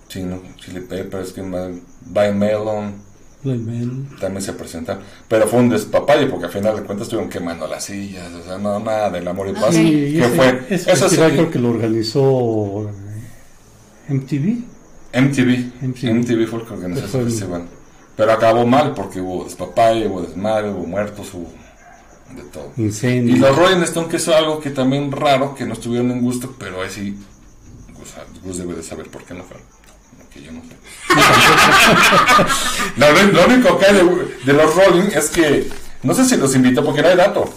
Sí, 0.07 0.23
¿no? 0.23 0.41
Chili 0.55 0.79
Peppers, 0.79 1.33
¿quién 1.33 1.49
más? 1.49 1.69
By 2.01 2.33
Melon. 2.33 2.95
También 3.43 4.41
se 4.41 4.53
presentaron. 4.53 5.03
Pero 5.27 5.47
fue 5.47 5.59
un 5.59 5.69
despapalle 5.69 6.27
porque 6.27 6.45
al 6.45 6.51
final 6.51 6.75
de 6.75 6.83
cuentas 6.83 7.07
estuvieron 7.07 7.29
quemando 7.29 7.67
las 7.67 7.83
sillas, 7.85 8.31
o 8.33 8.43
sea, 8.43 8.57
no, 8.57 8.79
nada 8.79 9.09
del 9.09 9.27
amor 9.27 9.49
y 9.49 9.53
paz. 9.53 9.75
Sí, 9.75 10.13
¿Qué 10.17 10.25
ese, 10.25 10.35
fue? 10.35 10.65
ese 10.69 10.91
Eso 10.91 11.05
festival 11.05 11.31
sí, 11.31 11.37
creo 11.37 11.51
que 11.51 11.59
lo 11.59 11.69
organizó 11.69 12.89
eh, 12.89 14.13
MTV. 14.13 14.73
MTV. 15.13 15.85
MTV. 15.87 16.13
MTV 16.13 16.47
fue 16.47 16.59
el 16.59 16.65
que 16.65 16.73
organizó 16.73 17.05
ese 17.05 17.23
festival. 17.23 17.63
Pero 18.15 18.31
acabó 18.31 18.65
mal 18.65 18.93
porque 18.93 19.19
hubo 19.19 19.43
despapalle, 19.43 20.07
hubo 20.07 20.21
desmadre, 20.21 20.69
hubo 20.69 20.85
muertos, 20.85 21.33
hubo 21.33 21.49
de 22.35 22.43
todo. 22.43 22.71
Y 22.77 23.35
los 23.37 23.55
Rolling 23.55 23.83
Stone, 23.83 24.07
que 24.07 24.17
es 24.17 24.27
algo 24.27 24.59
que 24.59 24.69
también 24.69 25.11
raro, 25.11 25.55
que 25.55 25.65
no 25.65 25.73
estuvieron 25.73 26.11
en 26.11 26.21
gusto, 26.21 26.55
pero 26.57 26.81
ahí 26.81 26.89
sí, 26.89 27.17
o 28.01 28.05
sea, 28.05 28.25
Gus 28.43 28.57
debe 28.57 28.75
de 28.75 28.83
saber 28.83 29.07
por 29.09 29.23
qué 29.23 29.33
no 29.33 29.43
fueron. 29.43 29.65
Que 30.33 30.41
yo 30.41 30.51
no 30.51 30.61
sé. 30.61 30.75
No, 32.97 33.07
lo, 33.11 33.45
único 33.45 33.77
que 33.79 33.85
hay 33.85 33.93
de, 33.95 34.03
de 34.45 34.53
los 34.53 34.75
Rolling 34.75 35.09
es 35.15 35.29
que, 35.29 35.67
no 36.03 36.13
sé 36.13 36.25
si 36.25 36.37
los 36.37 36.55
invitó 36.55 36.83
porque 36.83 37.01
no 37.01 37.07
hay 37.09 37.17
dato, 37.17 37.51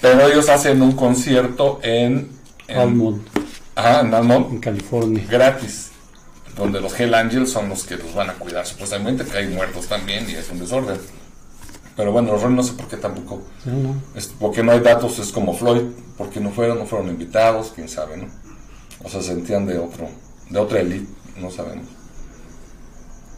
pero 0.00 0.26
ellos 0.26 0.48
hacen 0.48 0.80
un 0.82 0.92
concierto 0.92 1.80
en... 1.82 2.30
en 2.68 2.78
Almond, 2.78 3.22
Ajá, 3.74 4.00
en 4.00 4.14
Almond, 4.14 4.52
en 4.52 4.58
California. 4.60 5.24
gratis, 5.28 5.90
donde 6.56 6.80
los 6.80 6.98
Hell 6.98 7.14
Angels 7.14 7.50
son 7.50 7.68
los 7.68 7.84
que 7.84 7.96
los 7.96 8.14
van 8.14 8.30
a 8.30 8.34
cuidar, 8.34 8.66
supuestamente 8.66 9.24
que 9.24 9.38
hay 9.38 9.48
muertos 9.48 9.86
también 9.86 10.28
y 10.28 10.34
es 10.34 10.48
un 10.50 10.60
desorden. 10.60 10.98
Pero 11.96 12.12
bueno, 12.12 12.32
los 12.32 12.42
Rolling 12.42 12.56
no 12.56 12.62
sé 12.62 12.74
por 12.74 12.86
qué 12.86 12.96
tampoco 12.96 13.42
No, 13.64 13.72
no. 13.72 14.02
es 14.14 14.28
porque 14.38 14.62
no 14.62 14.70
hay 14.70 14.80
datos, 14.80 15.18
es 15.18 15.32
como 15.32 15.52
Floyd, 15.56 15.82
porque 16.16 16.38
no 16.38 16.50
fueron, 16.52 16.78
no 16.78 16.86
fueron 16.86 17.08
invitados, 17.08 17.72
quién 17.74 17.88
sabe, 17.88 18.18
¿no? 18.18 18.26
O 19.02 19.08
sea, 19.08 19.20
se 19.20 19.28
sentían 19.28 19.66
de 19.66 19.78
otro, 19.78 20.08
de 20.48 20.58
otra 20.58 20.80
elite, 20.80 21.06
no 21.40 21.50
sabemos. 21.50 21.86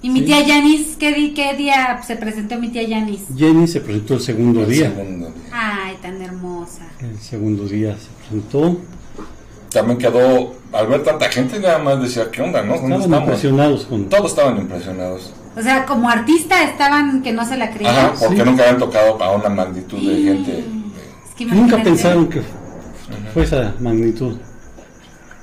Y 0.03 0.09
mi 0.09 0.23
tía 0.23 0.41
Yanis, 0.47 0.97
¿qué, 0.99 1.13
di- 1.13 1.35
¿qué 1.35 1.55
día 1.55 2.01
se 2.07 2.17
presentó 2.17 2.57
mi 2.59 2.69
tía 2.71 2.83
Yanis? 2.85 3.21
Jenny 3.37 3.67
se 3.69 3.81
presentó 3.83 4.15
el 4.15 4.21
segundo 4.21 4.63
El 4.63 4.71
día. 4.71 4.89
segundo 4.91 5.27
día. 5.27 5.43
Ay, 5.53 5.97
tan 6.01 6.23
hermosa. 6.23 6.89
El 7.01 7.19
segundo 7.21 7.65
día 7.67 7.97
se 7.99 8.09
presentó. 8.19 8.79
también 9.71 9.99
quedó, 9.99 10.55
al 10.73 10.87
ver 10.89 11.03
tanta 11.05 11.29
gente, 11.29 11.61
nada 11.61 11.79
más 11.79 12.01
decía, 12.03 12.31
¿qué 12.31 12.41
onda, 12.43 12.63
no? 12.63 12.75
¿Dónde 12.75 12.97
Estaban 12.97 13.03
estamos? 13.03 13.23
impresionados 13.23 13.85
con... 13.87 14.09
Todos 14.09 14.31
estaban 14.31 14.57
impresionados. 14.57 15.33
O 15.57 15.63
sea, 15.63 15.85
como 15.85 16.09
artista 16.09 16.63
estaban 16.65 17.23
que 17.23 17.33
no 17.33 17.45
se 17.47 17.57
la 17.57 17.71
creían. 17.71 17.95
Ajá, 17.95 18.13
porque 18.19 18.37
Sí. 18.37 18.43
nunca 18.45 18.63
habían 18.63 18.79
tocado 18.79 19.23
a 19.23 19.33
una 19.37 19.49
magnitud 19.51 19.99
de 19.99 20.23
gente. 20.23 20.59
Es 21.29 21.35
que 21.37 21.45
Nunca 21.45 21.83
pensaron 21.83 22.29
que 22.29 22.41
fue 23.35 23.43
esa 23.45 23.75
magnitud. 23.81 24.39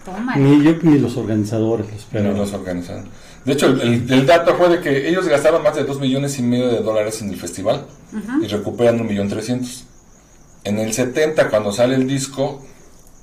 Tómale. 0.04 0.42
Ni 0.42 0.64
yo 0.64 0.72
ni 0.82 0.98
los 1.00 1.16
organizadores 1.18 1.86
lo 1.86 1.92
Pero 1.92 2.00
esperaban. 2.00 2.38
los 2.38 2.54
organizaron. 2.54 3.06
De 3.48 3.54
hecho, 3.54 3.68
el, 3.68 3.82
el- 3.82 4.14
el 4.14 4.26
dato 4.26 4.56
fue 4.56 4.70
de 4.70 4.80
que 4.82 5.10
ellos 5.10 5.28
gastaron 5.28 5.64
más 5.64 5.76
de 5.76 5.84
2 5.84 6.00
millones 6.00 6.38
y 6.38 6.44
medio 6.44 6.68
de 6.68 6.80
dólares 6.82 7.22
en 7.22 7.30
el 7.30 7.38
festival 7.40 7.86
y 8.44 8.48
recuperan 8.48 9.00
un 9.02 9.08
millón 9.08 9.30
trescientos. 9.30 9.86
En 10.64 10.78
el 10.80 10.94
70, 10.94 11.50
cuando 11.50 11.72
sale 11.72 11.96
el 11.96 12.08
disco, 12.08 12.62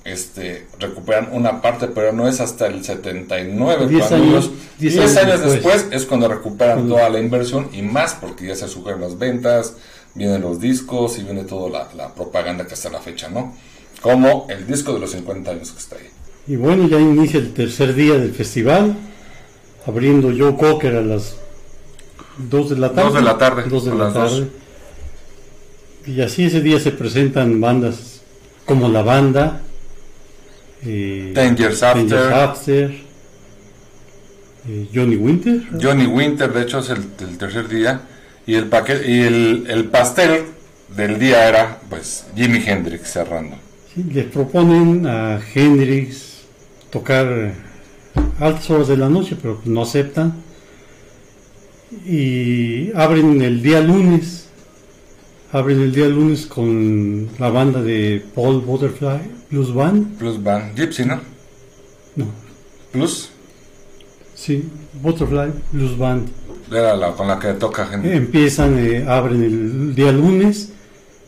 este, 0.03 0.67
recuperan 0.79 1.29
una 1.31 1.61
parte, 1.61 1.87
pero 1.87 2.11
no 2.13 2.27
es 2.27 2.39
hasta 2.39 2.67
el 2.67 2.83
79. 2.83 3.87
Diez 3.87 4.07
cuando 4.07 4.25
años- 4.27 4.45
ellos- 4.45 4.51
diez 4.79 4.93
10 4.93 5.17
años 5.17 5.17
años 5.17 5.51
después. 5.53 5.73
después 5.83 6.01
es 6.01 6.07
cuando 6.07 6.27
recuperan 6.27 6.87
toda 6.87 7.09
la 7.09 7.19
inversión 7.19 7.69
y 7.73 7.81
más, 7.81 8.13
porque 8.15 8.47
ya 8.47 8.55
se 8.55 8.67
suben 8.67 9.01
las 9.01 9.17
ventas, 9.17 9.75
vienen 10.13 10.41
los 10.41 10.59
discos 10.59 11.17
y 11.17 11.23
viene 11.23 11.43
toda 11.43 11.69
la, 11.69 11.89
la 11.95 12.13
propaganda 12.13 12.65
que 12.67 12.73
hasta 12.73 12.89
la 12.89 12.99
fecha, 12.99 13.29
¿no? 13.29 13.53
Como 14.01 14.45
el 14.49 14.67
disco 14.67 14.93
de 14.93 14.99
los 14.99 15.11
50 15.11 15.51
años 15.51 15.71
que 15.71 15.79
está 15.79 15.95
ahí. 15.95 16.09
Y 16.47 16.55
bueno, 16.55 16.87
ya 16.87 16.99
inicia 16.99 17.39
el 17.39 17.53
tercer 17.53 17.95
día 17.95 18.13
del 18.13 18.31
festival, 18.33 18.95
abriendo 19.85 20.29
Joe 20.35 20.55
Cocker 20.55 20.95
a 20.95 21.01
las 21.01 21.37
2 22.37 22.69
de 22.71 22.75
la 22.77 22.89
tarde. 22.91 23.03
Dos 23.03 23.13
de 23.15 23.21
la 23.21 23.37
tarde, 23.37 23.63
Dos 23.69 23.85
de 23.85 23.91
a 23.91 23.95
la 23.95 24.03
las 24.05 24.13
dos. 24.13 24.31
tarde. 24.31 24.47
Y 26.07 26.21
así 26.21 26.45
ese 26.45 26.61
día 26.61 26.79
se 26.79 26.91
presentan 26.91 27.59
bandas 27.59 28.21
como 28.65 28.89
La 28.89 29.01
Banda, 29.01 29.61
eh, 30.85 31.31
Ten 31.33 31.55
Years 31.55 31.79
Ten 31.79 32.07
Years 32.07 32.13
After. 32.13 32.33
After, 32.33 32.91
eh, 34.67 34.87
Johnny 34.93 35.15
Winter. 35.15 35.61
Johnny 35.81 36.05
Winter, 36.05 36.51
de 36.51 36.61
hecho, 36.63 36.79
es 36.79 36.89
el, 36.89 37.03
el 37.19 37.37
tercer 37.37 37.67
día. 37.67 38.01
Y 38.47 38.53
el 38.55 38.65
paquete, 38.67 39.09
y 39.11 39.21
el, 39.21 39.65
el 39.67 39.85
pastel 39.85 40.43
del 40.95 41.17
día 41.19 41.47
era, 41.47 41.79
pues, 41.89 42.25
Jimi 42.35 42.61
Hendrix 42.65 43.09
cerrando. 43.11 43.55
Sí, 43.93 44.03
les 44.03 44.25
proponen 44.25 45.07
a 45.07 45.39
Hendrix 45.53 46.41
tocar 46.91 47.53
altas 48.39 48.69
horas 48.69 48.87
de 48.87 48.97
la 48.97 49.09
noche, 49.09 49.37
pero 49.41 49.61
no 49.65 49.81
aceptan. 49.83 50.33
Y 52.05 52.91
abren 52.95 53.41
el 53.41 53.61
día 53.61 53.81
lunes. 53.81 54.49
Abren 55.51 55.81
el 55.81 55.93
día 55.93 56.07
lunes 56.07 56.45
con 56.45 57.29
la 57.39 57.49
banda 57.49 57.81
de 57.81 58.23
Paul 58.33 58.61
Butterfly 58.61 59.21
Blues 59.49 59.73
Band. 59.73 60.17
Plus 60.17 60.41
Band, 60.41 60.75
Gypsy, 60.75 61.05
¿no? 61.05 61.21
No, 62.15 62.25
Plus, 62.91 63.29
sí, 64.33 64.69
Butterfly 65.01 65.51
Blues 65.71 65.97
Band. 65.97 66.29
era 66.71 66.95
la 66.95 67.11
con 67.13 67.27
la 67.27 67.39
que 67.39 67.53
toca 67.53 67.87
Hendrix. 67.91 68.15
Empiezan, 68.15 68.77
eh, 68.79 69.05
abren 69.07 69.43
el 69.43 69.95
día 69.95 70.11
lunes. 70.11 70.71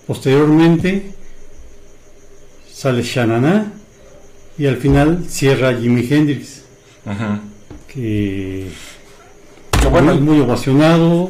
Posteriormente 0.06 1.14
sale 2.72 3.04
Shanana. 3.04 3.74
Y 4.58 4.66
al 4.66 4.78
final 4.78 5.26
cierra 5.30 5.74
Jimi 5.76 6.08
Hendrix. 6.10 6.64
Ujú. 7.08 7.40
que 7.88 8.68
Que 9.82 9.88
bueno, 9.88 10.14
muy, 10.16 10.22
muy 10.22 10.40
ovacionado, 10.42 11.30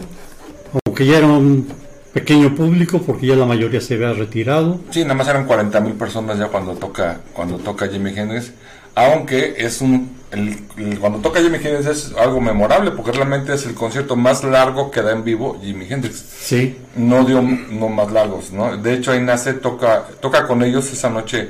aunque 0.85 1.05
ya 1.05 1.17
era 1.19 1.27
un 1.27 1.67
pequeño 2.13 2.55
público 2.55 2.99
porque 3.01 3.27
ya 3.27 3.35
la 3.35 3.45
mayoría 3.45 3.79
se 3.81 3.93
había 3.93 4.13
retirado. 4.13 4.79
sí, 4.89 5.01
nada 5.03 5.13
más 5.13 5.27
eran 5.27 5.45
40 5.45 5.79
mil 5.81 5.93
personas 5.93 6.39
ya 6.39 6.47
cuando 6.47 6.73
toca 6.73 7.21
cuando 7.33 7.57
toca 7.57 7.87
Jimi 7.87 8.11
Hendrix. 8.17 8.51
Aunque 8.95 9.53
es 9.57 9.81
un. 9.81 10.17
El, 10.31 10.57
el- 10.77 10.99
cuando 10.99 11.19
toca 11.19 11.39
Jimi 11.39 11.57
Hendrix 11.57 11.85
es 11.85 12.13
algo 12.17 12.41
memorable 12.41 12.89
porque 12.91 13.11
realmente 13.11 13.53
es 13.53 13.65
el 13.67 13.75
concierto 13.75 14.15
más 14.15 14.43
largo 14.43 14.89
que 14.89 15.01
da 15.03 15.11
en 15.11 15.23
vivo 15.23 15.59
Jimi 15.63 15.85
Hendrix. 15.87 16.15
Sí, 16.41 16.75
no 16.95 17.23
dio 17.23 17.41
no 17.43 17.89
más 17.89 18.11
largos, 18.11 18.51
¿no? 18.51 18.75
De 18.75 18.95
hecho 18.95 19.11
ahí 19.11 19.21
nace, 19.21 19.53
toca, 19.53 20.05
toca 20.19 20.47
con 20.47 20.63
ellos 20.63 20.91
esa 20.91 21.09
noche 21.11 21.49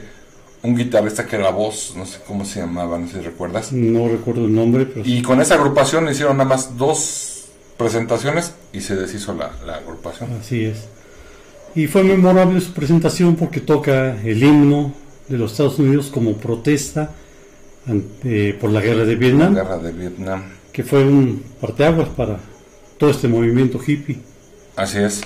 un 0.63 0.75
guitarrista 0.75 1.25
que 1.25 1.35
era 1.35 1.49
voz, 1.51 1.93
no 1.95 2.05
sé 2.05 2.19
cómo 2.27 2.43
se 2.45 2.59
llamaba, 2.59 2.97
no 2.97 3.07
sé 3.07 3.19
si 3.19 3.19
recuerdas. 3.21 3.71
no 3.71 4.07
recuerdo 4.09 4.45
el 4.45 4.53
nombre, 4.55 4.85
pero 4.85 5.01
Y 5.05 5.21
con 5.21 5.39
esa 5.41 5.55
agrupación 5.55 6.09
hicieron 6.09 6.37
nada 6.37 6.49
más 6.49 6.77
dos 6.77 7.45
presentaciones 7.77 8.53
y 8.73 8.81
se 8.81 8.95
deshizo 8.95 9.33
la, 9.33 9.51
la 9.65 9.75
agrupación. 9.75 10.29
así 10.41 10.65
es. 10.65 10.87
Y 11.75 11.85
fue 11.87 12.03
memorable 12.03 12.59
su 12.59 12.73
presentación 12.73 13.35
porque 13.35 13.59
toca 13.61 14.19
el 14.23 14.41
himno 14.43 14.93
de 15.27 15.37
los 15.37 15.51
Estados 15.51 15.77
Unidos 15.77 16.07
como 16.11 16.33
protesta 16.37 17.11
ante- 17.87 18.53
por 18.55 18.71
la 18.71 18.81
guerra 18.81 19.05
de 19.05 19.13
La 19.13 19.19
Vietnam, 19.19 19.53
guerra 19.53 19.77
de 19.77 19.91
Vietnam. 19.91 20.43
que 20.71 20.83
fue 20.83 21.03
un 21.03 21.43
parteaguas 21.61 22.09
para 22.09 22.39
todo 22.97 23.11
este 23.11 23.27
movimiento 23.27 23.79
hippie. 23.85 24.17
Así 24.75 24.97
es. 24.99 25.21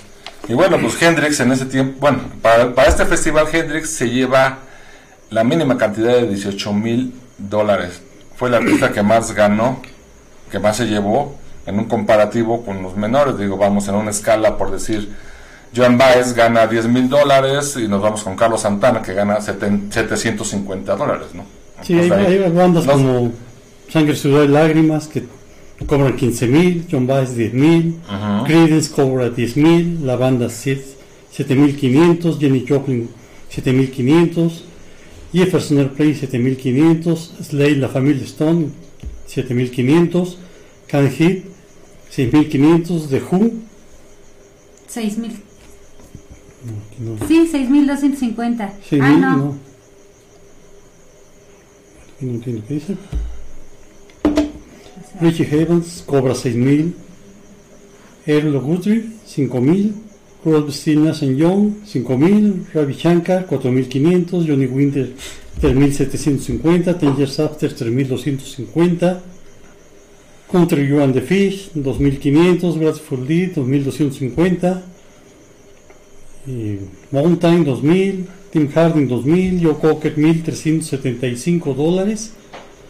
Y 0.49 0.53
bueno, 0.53 0.77
pues 0.81 1.01
Hendrix 1.01 1.39
en 1.39 1.51
ese 1.51 1.65
tiempo, 1.67 1.97
bueno, 2.01 2.19
para, 2.41 2.73
para 2.75 2.89
este 2.89 3.05
festival 3.05 3.47
Hendrix 3.51 3.89
se 3.91 4.09
lleva 4.09 4.59
la 5.31 5.43
mínima 5.43 5.77
cantidad 5.77 6.13
de 6.13 6.27
18 6.27 6.73
mil 6.73 7.13
dólares. 7.37 8.01
Fue 8.35 8.49
la 8.49 8.57
artista 8.57 8.91
que 8.91 9.01
más 9.01 9.33
ganó, 9.33 9.81
que 10.51 10.59
más 10.59 10.77
se 10.77 10.85
llevó 10.85 11.35
en 11.65 11.79
un 11.79 11.85
comparativo 11.85 12.63
con 12.65 12.81
los 12.83 12.95
menores. 12.97 13.37
Digo, 13.37 13.57
vamos 13.57 13.87
en 13.87 13.95
una 13.95 14.11
escala 14.11 14.57
por 14.57 14.71
decir, 14.71 15.09
Joan 15.75 15.97
Baez 15.97 16.33
gana 16.33 16.67
10 16.67 16.87
mil 16.87 17.07
dólares 17.07 17.77
y 17.81 17.87
nos 17.87 18.01
vamos 18.01 18.23
con 18.23 18.35
Carlos 18.35 18.61
Santana 18.61 19.01
que 19.01 19.13
gana 19.13 19.37
seten- 19.39 19.89
750 19.91 20.95
dólares, 20.95 21.27
¿no? 21.33 21.43
Sí, 21.81 21.93
hay, 21.93 22.03
Entonces, 22.03 22.27
ahí- 22.27 22.37
hay 22.43 22.51
bandas 22.51 22.85
no- 22.85 22.91
como 22.93 23.31
Sangre, 23.89 24.15
Sudor 24.15 24.45
y 24.45 24.49
Lágrimas 24.49 25.07
que 25.07 25.23
cobran 25.87 26.15
15 26.17 26.45
mil, 26.47 26.85
John 26.91 27.07
Baez 27.07 27.35
10 27.35 27.53
mil, 27.53 27.99
Ajá. 28.07 28.43
Creedence 28.45 28.91
cobra 28.91 29.29
10 29.29 29.55
mil, 29.55 30.05
la 30.05 30.15
banda 30.17 30.49
7500, 30.49 32.37
Jenny 32.39 32.65
Joplin 32.67 33.09
7500, 33.49 34.65
Jefferson 35.33 35.77
Airplane 35.79 36.15
7500, 36.15 37.33
Slade, 37.41 37.75
la 37.77 37.87
familia 37.87 38.23
Stone 38.25 38.69
7500, 39.27 40.37
Can 40.87 41.09
Hit 41.09 41.45
6500, 42.09 43.07
The 43.09 43.21
Who, 43.31 43.53
Seis 44.87 45.17
mil. 45.17 45.31
no, 46.99 47.17
Sí, 47.27 47.47
6.250. 47.49 48.73
6000, 48.89 49.01
ah, 49.01 49.17
no. 49.17 49.37
no. 49.37 49.57
No 52.19 52.31
entiendo 52.33 52.63
qué 52.67 52.73
dice. 52.75 52.97
Richie 55.21 55.45
Havens 55.45 56.03
cobra 56.05 56.33
6.000. 56.33 56.93
Earl 58.27 58.59
Guthrie 58.59 59.09
5.000. 59.25 59.93
Crosby, 60.41 60.71
Stills, 60.71 61.05
Nash 61.05 61.21
Young 61.21 61.81
5.000. 61.85 62.73
Ravi 62.73 62.93
Shankar 62.93 63.43
4.500. 63.43 64.45
Johnny 64.45 64.67
Winter 64.67 65.05
3.750. 65.59 66.99
Ten 66.99 67.15
Years 67.15 67.39
After 67.39 67.69
3.250. 67.69 69.21
Country 70.51 70.85
You 70.85 71.01
and 71.01 71.13
the 71.13 71.21
Fish 71.21 71.69
2.500. 71.69 72.77
Grateful 72.79 73.17
Dead 73.17 73.55
2.250. 73.55 74.81
Eh, 76.47 76.79
Mountain 77.11 77.63
2000, 77.63 78.27
Tim 78.51 78.67
Harding 78.73 79.07
2000, 79.07 79.59
Joe 79.59 79.75
Cocker 79.75 80.17
1375 80.17 81.75
dólares, 81.75 82.31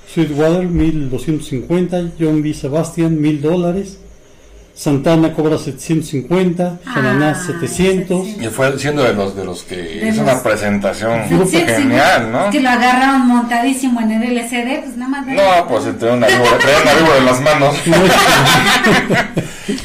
Sweetwater 0.08 0.70
1250, 0.70 2.14
John 2.18 2.42
B. 2.42 2.54
Sebastian 2.54 3.22
1000 3.22 3.42
dólares, 3.42 3.98
Santana 4.74 5.34
cobra 5.34 5.58
750, 5.58 6.80
Shananá 6.86 7.32
Ah, 7.32 7.36
700, 7.36 8.28
Y 8.42 8.48
fue 8.48 8.78
siendo 8.80 9.04
de 9.04 9.14
los 9.14 9.36
de 9.36 9.46
los 9.46 9.64
que 9.64 9.76
De 9.76 10.10
hizo 10.10 10.24
los- 10.24 10.32
una 10.34 10.42
presentación 10.44 11.22
Sí, 11.30 11.38
sí, 11.52 11.58
genial, 11.66 12.32
¿no? 12.32 12.50
Que 12.50 12.62
lo 12.62 12.70
agarraron 12.70 13.28
montadísimo 13.28 14.00
en 14.02 14.12
el 14.12 14.38
LCD, 14.38 14.82
pues 14.84 14.98
nada 14.98 15.10
más. 15.22 15.28
No, 15.28 15.68
pues 15.68 15.86
entre 15.86 16.12
una 16.12 16.26
víbora, 16.28 16.52
una 17.04 17.18
en 17.18 17.26
las 17.26 17.42
manos. 17.42 17.76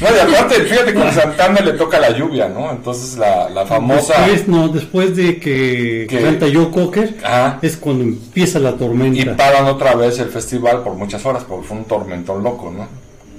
No, 0.01 0.07
y 0.15 0.19
aparte, 0.35 0.55
fíjate 0.65 0.93
que 0.93 1.01
a 1.01 1.13
Santana 1.13 1.61
le 1.61 1.73
toca 1.73 1.99
la 1.99 2.09
lluvia, 2.11 2.49
¿no? 2.49 2.71
Entonces 2.71 3.17
la, 3.17 3.49
la 3.49 3.65
famosa... 3.65 4.13
Después, 4.21 4.47
no, 4.47 4.67
después 4.67 5.15
de 5.15 5.39
que 5.39 6.07
Que- 6.09 6.21
canta 6.21 6.45
Joe 6.51 6.69
Cocker, 6.71 7.15
Ajá. 7.23 7.59
es 7.61 7.77
cuando 7.77 8.03
empieza 8.03 8.59
la 8.59 8.71
Y 8.71 8.73
tormenta. 8.73 9.35
paran 9.37 9.65
otra 9.65 9.95
vez 9.95 10.19
el 10.19 10.29
festival 10.29 10.81
por 10.83 10.95
muchas 10.95 11.25
horas, 11.25 11.43
porque 11.47 11.67
fue 11.67 11.77
un 11.77 11.85
tormentón 11.85 12.43
loco, 12.43 12.71
¿no? 12.75 12.87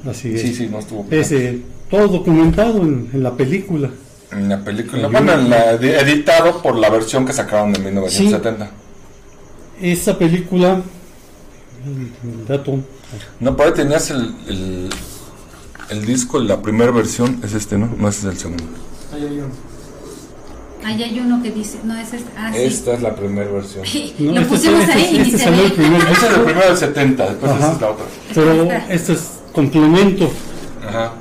Así 0.07 0.35
es. 0.35 0.43
Sí, 0.43 0.55
sí, 0.55 0.69
no 0.71 0.79
estuvo... 0.79 1.07
Es, 1.11 1.33
eh, 1.33 1.61
todo 1.91 2.09
documentado 2.09 2.83
en, 2.83 3.11
en 3.13 3.23
la 3.23 3.35
película. 3.35 3.91
En 4.31 4.49
la 4.49 4.63
película, 4.63 5.03
La 5.03 5.09
bueno, 5.09 5.33
en 5.33 5.49
la- 5.51 5.73
edi- 5.79 5.99
editado 6.03 6.61
por 6.63 6.77
la 6.77 6.91
versión 6.91 7.25
que 7.27 7.33
sacaron 7.33 7.75
en 7.75 7.85
1970. 7.85 8.71
Esa 9.81 10.19
película, 10.19 10.83
el, 11.87 12.47
dato, 12.47 12.79
No, 13.41 13.57
por 13.57 13.67
ahí 13.69 13.73
tenías 13.75 14.11
el, 14.11 14.35
el, 14.49 14.91
el 15.91 16.05
disco, 16.05 16.39
la 16.41 16.61
primera 16.61 16.91
versión 16.91 17.41
es 17.45 17.55
este, 17.55 17.79
¿no? 17.79 17.89
No 17.97 18.09
ese 18.09 18.27
es 18.29 18.35
el 18.35 18.39
segundo. 18.39 18.65
Ahí 19.15 19.23
hay 19.23 19.39
uno. 19.39 19.69
Ahí 20.85 21.03
hay 21.03 21.21
uno 21.21 21.43
que 21.43 21.51
dice, 21.51 21.79
no, 21.85 21.97
ese 21.99 22.17
es, 22.17 22.23
ah, 22.37 22.51
sí. 22.53 22.61
Esta 22.61 22.95
es 22.95 23.03
la 23.03 23.15
primera 23.15 23.51
versión. 23.51 23.85
No, 24.19 24.33
Lo 24.33 24.41
este- 24.41 24.49
pusimos 24.55 24.81
este- 24.81 24.93
ahí 24.93 25.17
y 25.17 25.35
este 25.35 25.45
el 25.49 25.55
ve. 25.55 25.71
primer 25.71 26.01
Esta 26.03 26.27
es 26.27 26.35
el 26.37 26.41
primero 26.43 26.69
del 26.69 26.77
70, 26.77 27.27
después 27.29 27.53
Ajá. 27.53 27.59
esta 27.61 27.75
es 27.75 27.81
la 27.81 27.91
otra. 27.91 28.05
Pero 28.35 28.73
este 28.91 29.13
es 29.15 29.31
complemento. 29.59 30.31
Ajá. 30.89 31.13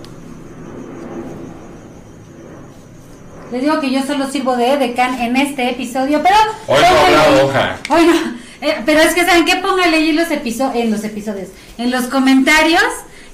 Les 3.51 3.61
digo 3.63 3.79
que 3.79 3.89
yo 3.89 4.03
solo 4.05 4.29
sirvo 4.29 4.55
de 4.55 4.73
edecán 4.73 5.19
en 5.19 5.35
este 5.37 5.71
episodio, 5.71 6.21
pero... 6.21 6.35
Hoy 6.67 6.79
no 6.81 7.17
habrá 7.17 7.43
hoja. 7.43 7.75
Hoy 7.89 8.05
no. 8.05 8.13
Eh, 8.61 8.75
pero 8.85 8.99
es 9.01 9.15
que, 9.15 9.25
¿saben 9.25 9.45
qué? 9.45 9.55
Pónganle 9.55 9.97
ahí 9.97 10.09
en 10.09 10.17
los, 10.17 10.29
episo- 10.29 10.71
en 10.75 10.91
los 10.91 11.03
episodios, 11.03 11.49
en 11.79 11.89
los 11.89 12.05
comentarios, 12.05 12.83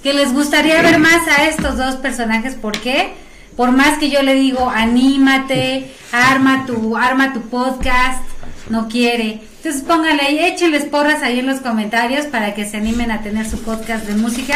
que 0.04 0.14
les 0.14 0.32
gustaría 0.34 0.82
ver 0.82 0.99
más 0.99 1.28
a 1.28 1.47
estos 1.47 1.78
dos 1.78 1.95
personajes. 1.95 2.56
¿Por 2.56 2.80
qué? 2.80 3.14
Por 3.58 3.72
más 3.72 3.97
que 3.97 4.10
yo 4.10 4.22
le 4.22 4.36
digo, 4.36 4.70
anímate, 4.70 5.91
arma 6.14 6.66
tu, 6.66 6.95
arma 6.95 7.34
tu 7.34 7.41
podcast, 7.41 8.24
no 8.70 8.88
quiere. 8.88 9.41
Entonces 9.58 9.82
pónganle 9.82 10.24
ahí, 10.24 10.39
échenles 10.39 10.84
porras 10.86 11.24
ahí 11.24 11.39
en 11.39 11.47
los 11.47 11.60
comentarios 11.60 12.26
para 12.28 12.54
que 12.54 12.66
se 12.70 12.78
animen 12.78 13.12
a 13.12 13.22
tener 13.22 13.49
su 13.49 13.62
podcast 13.62 14.06
de 14.06 14.16
música, 14.16 14.56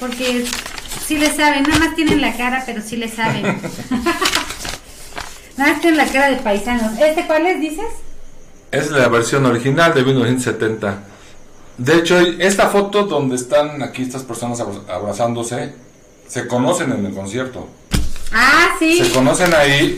porque 0.00 0.44
sí 1.06 1.18
le 1.18 1.34
saben, 1.34 1.62
nada 1.64 1.78
más 1.78 1.94
tienen 1.94 2.20
la 2.20 2.36
cara, 2.36 2.62
pero 2.66 2.82
sí 2.82 2.96
le 2.96 3.08
saben. 3.08 3.42
nada 5.56 5.72
más 5.72 5.80
tienen 5.80 5.98
la 5.98 6.06
cara 6.06 6.30
de 6.30 6.36
paisanos. 6.36 6.98
¿Este 6.98 7.26
cuál 7.26 7.46
es, 7.46 7.60
dices? 7.60 7.86
Es 8.70 8.90
la 8.90 9.08
versión 9.08 9.46
original 9.46 9.94
de 9.94 10.02
1970. 10.04 10.98
De 11.78 11.96
hecho, 11.96 12.18
esta 12.18 12.68
foto 12.68 13.04
donde 13.04 13.36
están 13.36 13.82
aquí 13.82 14.02
estas 14.02 14.22
personas 14.22 14.60
abra- 14.60 14.82
abrazándose, 14.94 15.74
se 16.28 16.46
conocen 16.46 16.92
en 16.92 17.06
el 17.06 17.14
concierto. 17.14 17.68
Ah, 18.32 18.70
sí. 18.78 18.98
Se 18.98 19.10
conocen 19.12 19.54
ahí 19.54 19.96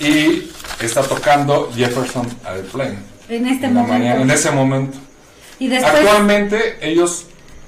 y 0.00 0.50
está 0.80 1.02
tocando 1.02 1.70
Jefferson 1.74 2.26
Airplane. 2.44 2.98
En 3.28 3.46
este 3.46 3.66
en, 3.66 3.74
momento. 3.74 3.92
mañana, 3.98 4.22
en 4.22 4.30
ese 4.30 4.50
momento. 4.50 4.98
Y 5.58 5.68
después, 5.68 5.94
Actualmente 5.94 6.78
ellos 6.80 7.25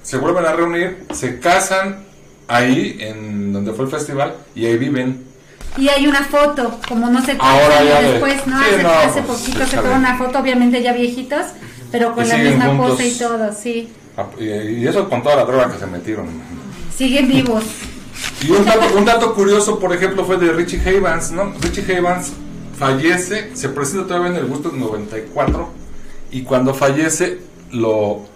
se 0.09 0.17
vuelven 0.17 0.47
a 0.47 0.53
reunir, 0.53 1.05
se 1.13 1.39
casan 1.39 2.03
ahí 2.47 2.97
en 2.99 3.53
donde 3.53 3.75
fue 3.75 3.85
el 3.85 3.91
festival 3.91 4.33
y 4.55 4.65
ahí 4.65 4.79
viven. 4.79 5.23
y 5.77 5.91
hay 5.91 6.07
una 6.07 6.25
foto, 6.25 6.81
como 6.89 7.11
no 7.11 7.23
sé 7.23 7.37
Ahora 7.39 7.85
ya 7.85 8.01
de- 8.01 8.13
después, 8.13 8.47
¿no? 8.47 8.59
sí, 8.59 8.65
hace 8.73 8.83
no, 8.83 8.89
hace 8.89 9.23
pues, 9.23 9.39
poquito 9.41 9.67
se 9.67 9.77
tomó 9.77 9.97
una 9.97 10.17
foto, 10.17 10.39
obviamente 10.39 10.83
ya 10.83 10.95
viejitos, 10.95 11.45
pero 11.93 12.15
con 12.15 12.25
Y 12.25 12.29
la 12.29 12.39
misma 12.39 12.75
pose 12.79 13.07
y 13.07 13.19
todo, 13.19 13.53
sí. 13.53 13.93
Y, 14.41 14.45
y 14.45 14.87
eso 14.89 15.11
con 15.11 15.23
toda 15.23 15.37
la 15.37 15.45
droga 15.45 15.71
que 15.71 15.79
se 15.79 15.87
metieron. 15.87 16.27
Siguen 16.97 17.29
vivos. 17.29 17.65
Y 18.43 18.51
un 18.51 18.65
dato, 18.65 18.97
un 18.97 19.05
dato 19.05 19.35
curioso, 19.35 19.79
por 19.79 19.95
ejemplo, 19.95 20.25
fue 20.25 20.39
de 20.39 20.53
Richie 20.53 20.81
Havens, 20.81 21.31
¿no? 21.33 21.53
Richie 21.61 21.85
Havens 21.99 22.33
fallece, 22.77 23.51
se 23.55 23.69
presenta 23.69 24.07
todavía 24.09 24.31
en 24.31 24.37
el 24.37 24.47
Gusto 24.47 24.73
94 24.73 25.69
y 26.33 26.43
cuando 26.43 26.73
fallece 26.75 27.39
lo 27.73 28.27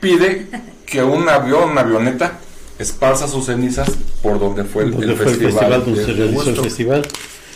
pide 0.00 0.46
que 0.90 1.02
un 1.02 1.28
avión, 1.28 1.70
una 1.70 1.80
avioneta, 1.82 2.38
esparza 2.78 3.26
sus 3.28 3.46
cenizas 3.46 3.90
por 4.22 4.38
donde 4.38 4.64
fue 4.64 4.84
el, 4.84 4.92
donde 4.92 5.06
el 5.06 5.16
fue 5.16 5.32
el 5.32 5.38
festival 5.38 5.84
donde 5.84 6.00
de- 6.00 6.06
se 6.06 6.12
de 6.12 6.16
realizó 6.18 6.40
el 6.42 6.46
Woodstock. 6.46 6.64
festival. 6.64 7.06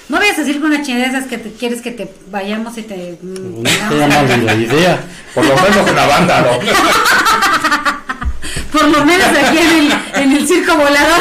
No 0.09 0.19
vayas 0.19 0.37
a 0.37 0.41
decir 0.43 0.61
con 0.61 0.71
una 0.73 0.83
chingadera 0.83 1.17
esas 1.19 1.29
que 1.31 1.39
te, 1.39 1.53
quieres 1.53 1.81
que 1.81 1.93
te 1.93 2.13
vayamos 2.31 2.77
y 2.77 2.83
te... 2.83 3.17
No 3.23 3.69
está 3.69 4.07
mal 4.09 4.45
la 4.47 4.55
idea. 4.55 5.01
Por 5.35 5.45
lo 5.47 5.55
menos 5.57 5.89
en 5.89 5.97
la 5.97 6.07
banda, 6.07 6.41
¿no? 6.43 6.59
Por 8.73 8.89
lo 8.89 9.05
menos 9.05 9.27
aquí 9.29 9.59
en 9.59 9.87
el, 9.87 9.93
en 10.23 10.33
el 10.33 10.49
circo 10.49 10.75
volador. 10.77 11.21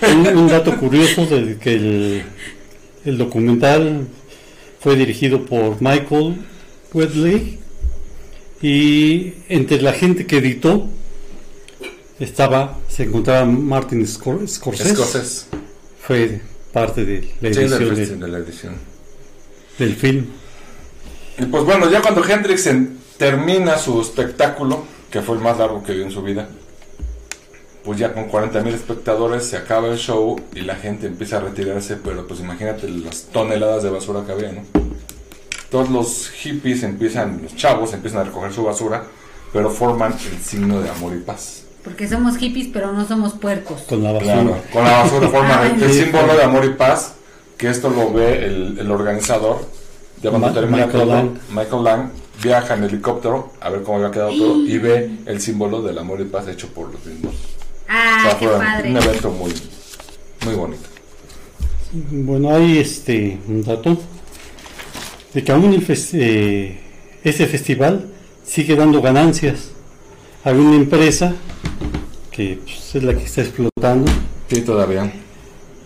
Un, 0.10 0.26
un 0.38 0.48
dato 0.48 0.76
curioso 0.76 1.26
de 1.26 1.56
que 1.58 1.74
el, 1.74 2.22
el 3.04 3.18
documental 3.18 4.06
fue 4.80 4.96
dirigido 4.96 5.44
por 5.44 5.80
Michael 5.80 6.36
Wedley 6.92 7.59
y 8.62 9.34
entre 9.48 9.80
la 9.80 9.92
gente 9.92 10.26
que 10.26 10.38
editó 10.38 10.86
estaba 12.18 12.78
se 12.88 13.04
encontraba 13.04 13.44
Martin 13.46 14.02
Scor- 14.06 14.46
Scorsese, 14.46 14.90
Escocés. 14.92 15.46
fue 16.02 16.40
parte 16.72 17.04
de 17.04 17.32
la 17.40 17.48
edición 17.48 17.70
del, 17.70 18.20
de- 18.20 18.28
la 18.28 18.38
edición. 18.38 18.74
del 19.78 19.94
film 19.94 20.26
Y 21.38 21.46
pues 21.46 21.64
bueno, 21.64 21.90
ya 21.90 22.02
cuando 22.02 22.22
Hendrix 22.28 22.66
en- 22.66 22.98
termina 23.16 23.78
su 23.78 24.00
espectáculo, 24.00 24.84
que 25.10 25.20
fue 25.22 25.36
el 25.36 25.42
más 25.42 25.58
largo 25.58 25.82
que 25.82 25.92
vio 25.92 26.04
en 26.04 26.10
su 26.10 26.22
vida, 26.22 26.48
pues 27.84 27.98
ya 27.98 28.12
con 28.12 28.28
40 28.28 28.60
mil 28.62 28.74
espectadores 28.74 29.44
se 29.46 29.56
acaba 29.56 29.88
el 29.88 29.96
show 29.98 30.38
y 30.54 30.60
la 30.60 30.76
gente 30.76 31.06
empieza 31.06 31.38
a 31.38 31.40
retirarse, 31.40 31.96
pero 31.96 32.26
pues 32.26 32.40
imagínate 32.40 32.88
las 32.90 33.22
toneladas 33.32 33.82
de 33.82 33.88
basura 33.90 34.24
que 34.26 34.32
había, 34.32 34.52
¿no? 34.52 34.62
Todos 35.70 35.88
los 35.88 36.28
hippies 36.30 36.82
empiezan, 36.82 37.40
los 37.42 37.54
chavos 37.56 37.92
empiezan 37.92 38.20
a 38.20 38.24
recoger 38.24 38.52
su 38.52 38.64
basura, 38.64 39.04
pero 39.52 39.70
forman 39.70 40.12
el 40.12 40.42
signo 40.42 40.80
de 40.80 40.90
amor 40.90 41.14
y 41.14 41.20
paz. 41.20 41.64
Porque 41.84 42.08
somos 42.08 42.36
hippies, 42.36 42.68
pero 42.72 42.92
no 42.92 43.06
somos 43.06 43.34
puercos. 43.34 43.82
con 43.82 44.02
la 44.02 44.12
basura. 44.12 44.32
Claro, 44.34 44.56
con 44.72 44.84
la 44.84 44.90
basura 45.02 45.28
forman 45.30 45.66
el, 45.76 45.82
el 45.82 45.92
Sí, 45.92 46.02
símbolo 46.02 46.34
de 46.36 46.42
amor 46.42 46.64
y 46.64 46.70
paz, 46.74 47.14
que 47.56 47.68
esto 47.70 47.88
lo 47.90 48.12
ve 48.12 48.44
el, 48.46 48.78
el 48.78 48.90
organizador. 48.90 49.64
Ya 50.22 50.30
cuando 50.30 50.48
Ma- 50.48 50.54
termina 50.54 50.86
Michael 50.86 51.02
todo, 51.04 51.14
Lang. 51.14 51.30
Michael 51.50 51.84
Lang 51.84 52.10
viaja 52.42 52.74
en 52.74 52.84
helicóptero 52.84 53.52
a 53.60 53.70
ver 53.70 53.82
cómo 53.82 53.98
había 53.98 54.10
quedado 54.10 54.30
todo 54.36 54.56
y 54.66 54.76
ve 54.78 55.10
el 55.26 55.40
símbolo 55.40 55.80
del 55.82 55.98
amor 55.98 56.20
y 56.20 56.24
paz 56.24 56.48
hecho 56.48 56.68
por 56.68 56.92
los 56.92 57.04
mismos. 57.06 57.34
O 57.34 57.38
Ah, 57.88 58.22
sea, 58.24 58.38
qué 58.38 58.46
fue 58.48 58.58
padre. 58.58 58.90
un 58.90 58.96
evento 58.96 59.30
muy, 59.30 59.52
muy 60.44 60.54
bonito. 60.54 60.82
Bueno, 61.92 62.54
hay 62.54 62.78
este 62.78 63.38
un 63.48 63.62
dato 63.62 63.96
de 65.34 65.44
que 65.44 65.52
aún 65.52 65.72
eh, 66.14 66.80
ese 67.24 67.46
festival 67.46 68.06
sigue 68.44 68.74
dando 68.76 69.00
ganancias. 69.00 69.70
Hay 70.44 70.54
una 70.56 70.76
empresa 70.76 71.34
que 72.30 72.58
pues, 72.64 72.94
es 72.94 73.02
la 73.02 73.14
que 73.14 73.24
está 73.24 73.42
explotando 73.42 74.10
Sí, 74.48 74.62
todavía. 74.62 75.12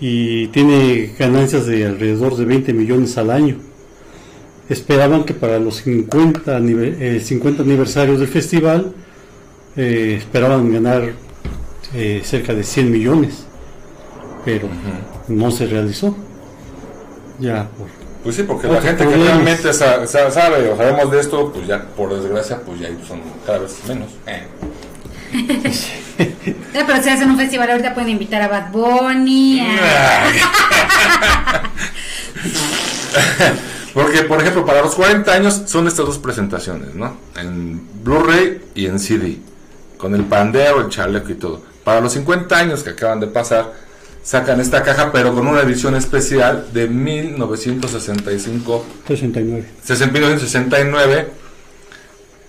y 0.01 0.47
tiene 0.49 1.15
ganancias 1.19 1.67
de 1.67 1.85
alrededor 1.87 2.37
de 2.37 2.45
20 2.45 2.73
millones 2.73 3.19
al 3.19 3.31
año. 3.31 3.57
Esperaban 4.69 5.25
que 5.25 5.35
para 5.35 5.59
los 5.59 5.77
50, 5.83 6.59
anive- 6.59 6.97
eh, 6.99 7.21
50 7.21 7.63
aniversarios 7.63 8.21
del 8.21 8.29
festival 8.29 8.95
eh, 9.77 10.15
esperaban 10.19 10.73
ganar 10.73 11.13
eh, 11.95 12.23
cerca 12.25 12.55
de 12.55 12.63
100 12.65 12.91
millones, 12.91 13.45
pero 14.45 14.69
no 15.29 15.51
se 15.51 15.67
realizó. 15.67 16.17
Ya, 17.41 17.69
por, 17.77 17.89
Pues 18.25 18.37
sí, 18.37 18.43
porque 18.43 18.69
la 18.69 18.81
gente 18.81 19.07
que 19.07 19.15
realmente 19.17 19.73
sa- 19.75 20.07
sa- 20.07 20.31
sabe 20.31 20.71
o 20.71 20.77
sabemos 20.77 21.11
de 21.13 21.21
esto, 21.21 21.53
pues 21.53 21.67
ya 21.67 21.83
por 21.95 22.15
desgracia, 22.21 22.59
pues 22.65 22.81
ya 22.81 22.89
son 23.07 23.21
cada 23.47 23.59
vez 23.59 23.73
menos. 23.87 24.09
Eh. 24.27 24.47
Eh, 26.19 26.57
pero 26.87 27.03
si 27.03 27.11
hacen 27.11 27.31
un 27.31 27.37
festival 27.37 27.71
ahorita 27.71 27.93
pueden 27.93 28.11
invitar 28.11 28.41
a 28.43 28.49
Bad 28.49 28.71
Bunny. 28.73 29.61
a- 29.61 31.63
Porque, 33.93 34.23
por 34.23 34.41
ejemplo, 34.41 34.65
para 34.67 34.83
los 34.83 34.95
40 34.97 35.33
años 35.33 35.63
son 35.67 35.87
estas 35.87 36.07
dos 36.07 36.19
presentaciones, 36.19 36.95
¿no? 36.95 37.17
En 37.37 37.81
Blu-ray 38.03 38.61
y 38.75 38.87
en 38.87 38.99
CD. 38.99 39.39
Con 39.99 40.15
el 40.15 40.25
pandero, 40.25 40.81
el 40.81 40.89
chaleco 40.89 41.31
y 41.31 41.35
todo. 41.35 41.63
Para 41.85 42.01
los 42.01 42.13
50 42.15 42.57
años 42.57 42.83
que 42.83 42.91
acaban 42.91 43.21
de 43.21 43.29
pasar, 43.29 43.73
sacan 44.25 44.61
esta 44.61 44.83
caja, 44.83 45.13
pero 45.13 45.33
con 45.35 45.47
una 45.47 45.61
edición 45.61 45.95
especial 45.95 46.67
de 46.73 46.89
1965 46.89 48.85
69. 49.07 49.69
1969 49.87 51.29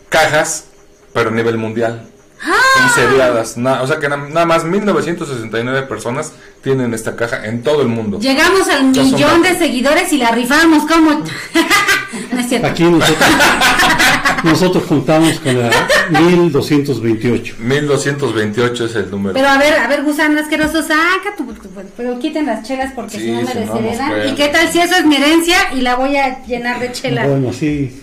cajas, 0.10 0.66
pero 1.14 1.30
a 1.30 1.34
nivel 1.34 1.58
mundial. 1.58 2.10
¡Ah! 2.42 2.92
Seriadas. 2.94 3.58
na- 3.58 3.82
o 3.82 3.88
sea 3.88 3.98
que 4.00 4.08
na- 4.10 4.18
nada 4.18 4.46
más 4.46 4.64
1969 4.66 5.84
personas 5.84 6.32
tienen 6.62 6.94
esta 6.94 7.16
caja 7.16 7.46
en 7.46 7.64
todo 7.64 7.82
el 7.82 7.88
mundo. 7.88 8.20
Llegamos 8.20 8.68
al 8.70 8.86
millón 8.86 9.42
de 9.42 9.58
seguidores 9.58 10.12
y 10.14 10.18
la 10.18 10.32
rifamos 10.32 10.86
como... 10.90 11.12
no 12.32 12.40
es 12.40 12.48
cierto. 12.50 12.68
Aquí 12.68 12.84
nosotros, 12.84 13.18
nosotros 14.44 14.84
contamos 14.84 15.40
con 15.40 15.60
la 15.60 15.70
1228. 16.12 17.56
1228 17.60 18.86
es 18.86 18.96
el 18.96 19.12
número. 19.12 19.34
Pero 19.34 19.48
a 19.48 19.58
ver, 19.58 19.74
a 19.76 19.88
ver, 19.88 20.04
gusano 20.04 20.40
asqueroso, 20.40 20.82
saca 20.82 21.36
tu... 21.38 21.54
Pero 21.98 22.20
quiten 22.20 22.46
las 22.46 22.64
chelas 22.68 22.94
porque 22.94 23.18
Sí, 23.18 23.26
si 23.26 23.32
no 23.32 23.42
me 23.42 23.54
no, 23.54 23.60
desheredan. 23.62 24.28
¿Y 24.30 24.36
qué 24.36 24.48
tal 24.50 24.68
si 24.72 24.80
eso 24.80 24.96
es 24.96 25.06
mi 25.06 25.16
herencia 25.16 25.58
y 25.74 25.82
la 25.82 25.96
voy 25.96 26.16
a 26.18 26.44
llenar 26.46 26.80
de 26.80 26.92
chela? 26.92 27.26
Bueno, 27.28 27.52
sí. 27.54 28.02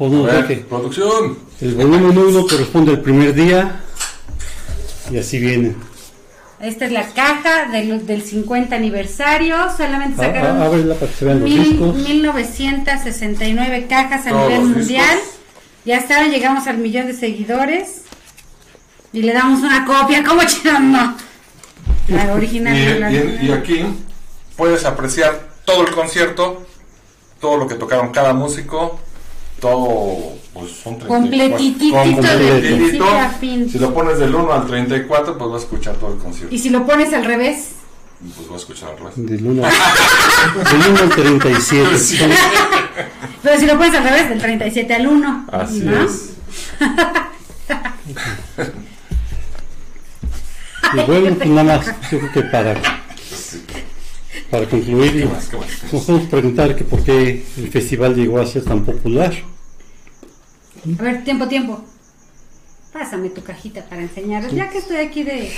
A 0.00 0.04
ver, 0.04 0.22
ver 0.26 0.46
que 0.48 0.56
producción. 0.56 1.38
el 1.60 1.74
volumen 1.76 2.18
1 2.18 2.46
corresponde 2.46 2.90
al 2.92 3.00
primer 3.00 3.32
día 3.34 3.80
y 5.10 5.18
así 5.18 5.38
viene. 5.38 5.74
Esta 6.60 6.86
es 6.86 6.92
la 6.92 7.06
caja 7.08 7.66
del, 7.70 8.06
del 8.06 8.22
50 8.22 8.74
aniversario. 8.74 9.56
Solamente 9.76 10.20
A- 10.22 10.26
sacaron 10.26 10.60
a- 10.62 10.64
Ábrela 10.66 10.94
para 10.94 11.10
que 11.10 11.16
se 11.18 11.24
vean 11.26 11.40
los 11.40 11.48
mil- 11.48 11.62
discos. 11.70 11.94
1969 11.96 13.86
cajas 13.88 14.26
a 14.26 14.30
Todos 14.30 14.48
nivel 14.50 14.64
mundial. 14.66 15.16
discos. 15.16 15.33
Ya 15.84 15.98
está, 15.98 16.26
llegamos 16.28 16.66
al 16.66 16.78
millón 16.78 17.06
de 17.06 17.14
seguidores. 17.14 18.02
Y 19.12 19.22
le 19.22 19.32
damos 19.32 19.60
una 19.60 19.84
copia. 19.84 20.24
¿Cómo? 20.24 20.40
No. 20.80 21.16
La 22.08 22.32
original. 22.34 22.76
Y, 22.76 22.84
no 22.86 22.98
la- 23.00 23.12
y- 23.12 23.38
y 23.42 23.52
aquí 23.52 23.84
puedes 24.56 24.84
apreciar 24.84 25.48
todo 25.64 25.82
el 25.86 25.94
concierto, 25.94 26.66
todo 27.40 27.56
lo 27.56 27.66
que 27.66 27.74
tocaron 27.76 28.10
cada 28.10 28.32
músico, 28.34 28.98
todo, 29.60 30.32
pues 30.52 30.72
son 30.72 30.98
34. 30.98 31.56
Completitito 32.02 33.04
de. 33.04 33.68
Si 33.70 33.78
lo 33.78 33.94
pones 33.94 34.18
del 34.18 34.34
1 34.34 34.52
al 34.52 34.66
34, 34.66 35.38
pues 35.38 35.50
vas 35.50 35.60
a 35.62 35.64
escuchar 35.64 35.94
todo 35.96 36.12
el 36.14 36.18
concierto. 36.18 36.54
Y 36.54 36.58
si 36.58 36.70
lo 36.70 36.84
pones 36.86 37.12
al 37.14 37.24
revés, 37.24 37.68
Pues 38.36 38.48
vas 38.48 38.54
a 38.54 38.56
escuchar 38.56 38.90
resto. 39.02 39.20
Del 39.20 39.46
1 39.46 39.62
del 39.62 40.90
1 40.90 40.98
al 41.02 41.08
37. 41.10 41.98
Son- 41.98 42.30
pero 43.42 43.60
si 43.60 43.66
lo 43.66 43.76
pones 43.76 43.94
al 43.94 44.04
revés, 44.04 44.28
del 44.30 44.38
37 44.40 44.94
al 44.94 45.06
1. 45.06 45.46
Así 45.52 45.80
¿no? 45.80 46.04
es. 46.04 46.30
Y 50.94 51.00
bueno, 51.06 51.36
pues 51.36 51.48
nada 51.48 51.64
más, 51.78 51.86
yo 52.10 52.18
creo 52.20 52.32
que 52.32 52.42
para, 52.42 52.74
para 54.50 54.66
concluir, 54.68 55.12
¿Qué 55.12 55.24
más? 55.26 55.46
¿Qué 55.48 55.56
más? 55.56 55.92
nos 55.92 56.04
podemos 56.04 56.28
preguntar 56.28 56.76
que 56.76 56.84
por 56.84 57.02
qué 57.02 57.44
el 57.56 57.68
festival 57.70 58.14
llegó 58.14 58.38
a 58.40 58.46
ser 58.46 58.64
tan 58.64 58.84
popular. 58.84 59.34
A 60.98 61.02
ver, 61.02 61.24
tiempo, 61.24 61.48
tiempo. 61.48 61.84
Pásame 62.92 63.30
tu 63.30 63.42
cajita 63.42 63.84
para 63.86 64.02
enseñarles. 64.02 64.52
Ya 64.52 64.70
que 64.70 64.78
estoy 64.78 64.98
aquí 64.98 65.24
de 65.24 65.50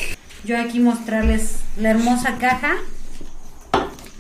yo 0.45 0.59
aquí 0.59 0.79
mostrarles 0.79 1.57
la 1.79 1.91
hermosa 1.91 2.39
caja. 2.39 2.77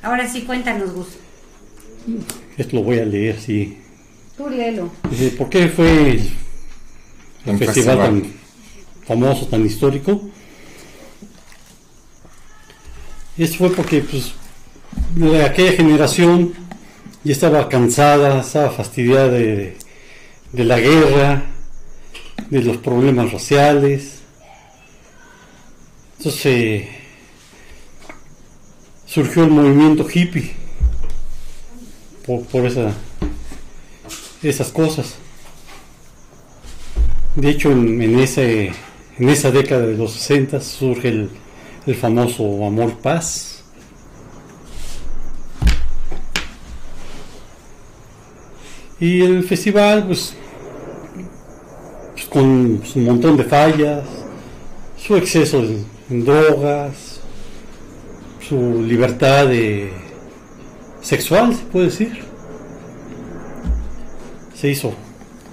Ahora 0.02 0.28
sí, 0.28 0.42
cuéntanos, 0.42 0.92
Gus. 0.92 1.06
Esto 2.56 2.76
lo 2.76 2.82
voy 2.82 2.98
a 2.98 3.04
leer, 3.04 3.40
sí. 3.40 3.78
Tú 4.36 4.48
léelo. 4.48 4.90
Dice, 5.10 5.30
¿Por 5.30 5.48
qué 5.48 5.68
fue 5.68 6.10
el, 6.12 6.20
festival, 7.58 7.58
festival. 7.58 7.98
tan 7.98 8.32
famoso, 9.06 9.46
tan 9.46 9.64
histórico? 9.64 10.20
Esto 13.38 13.58
fue 13.58 13.70
porque 13.70 14.00
pues, 14.00 14.32
de 15.14 15.44
aquella 15.44 15.72
generación 15.72 16.54
ya 17.24 17.32
estaba 17.32 17.68
cansada, 17.68 18.40
estaba 18.40 18.70
fastidiada 18.70 19.28
de, 19.28 19.76
de 20.52 20.64
la 20.64 20.78
guerra, 20.78 21.44
de 22.50 22.62
los 22.62 22.78
problemas 22.78 23.32
raciales. 23.32 24.20
Entonces 26.26 26.88
surgió 29.06 29.44
el 29.44 29.50
movimiento 29.50 30.04
hippie 30.12 30.54
por, 32.26 32.66
esa, 32.66 32.92
esas 34.42 34.72
cosas. 34.72 35.18
De 37.36 37.48
hecho, 37.48 37.70
en, 37.70 38.18
esa 38.18 39.50
década 39.52 39.86
de 39.86 39.96
los 39.96 40.14
60 40.14 40.60
surge 40.60 41.28
el, 41.86 41.94
famoso 41.94 42.66
amor 42.66 42.98
paz. 42.98 43.62
Y 48.98 49.20
el 49.22 49.44
festival, 49.44 50.08
pues, 50.08 50.34
pues, 52.14 52.26
con 52.26 52.82
su 52.84 52.98
montón 52.98 53.36
de 53.36 53.44
fallas, 53.44 54.02
su 54.98 55.14
exceso 55.14 55.62
de- 55.62 55.95
en 56.10 56.24
drogas, 56.24 57.20
su 58.46 58.82
libertad 58.82 59.46
de- 59.46 59.92
sexual, 61.02 61.54
se 61.54 61.62
puede 61.64 61.86
decir, 61.86 62.24
se 64.54 64.68
hizo, 64.68 64.92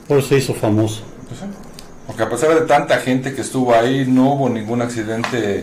por 0.07 0.19
eso 0.19 0.29
se 0.29 0.37
hizo 0.37 0.53
famoso. 0.53 1.03
Pues. 1.27 1.39
Porque 2.07 2.23
a 2.23 2.29
pesar 2.29 2.53
de 2.55 2.61
tanta 2.61 2.97
gente 2.97 3.33
que 3.33 3.41
estuvo 3.41 3.73
ahí, 3.73 4.05
no 4.07 4.33
hubo 4.33 4.49
ningún 4.49 4.81
accidente. 4.81 5.61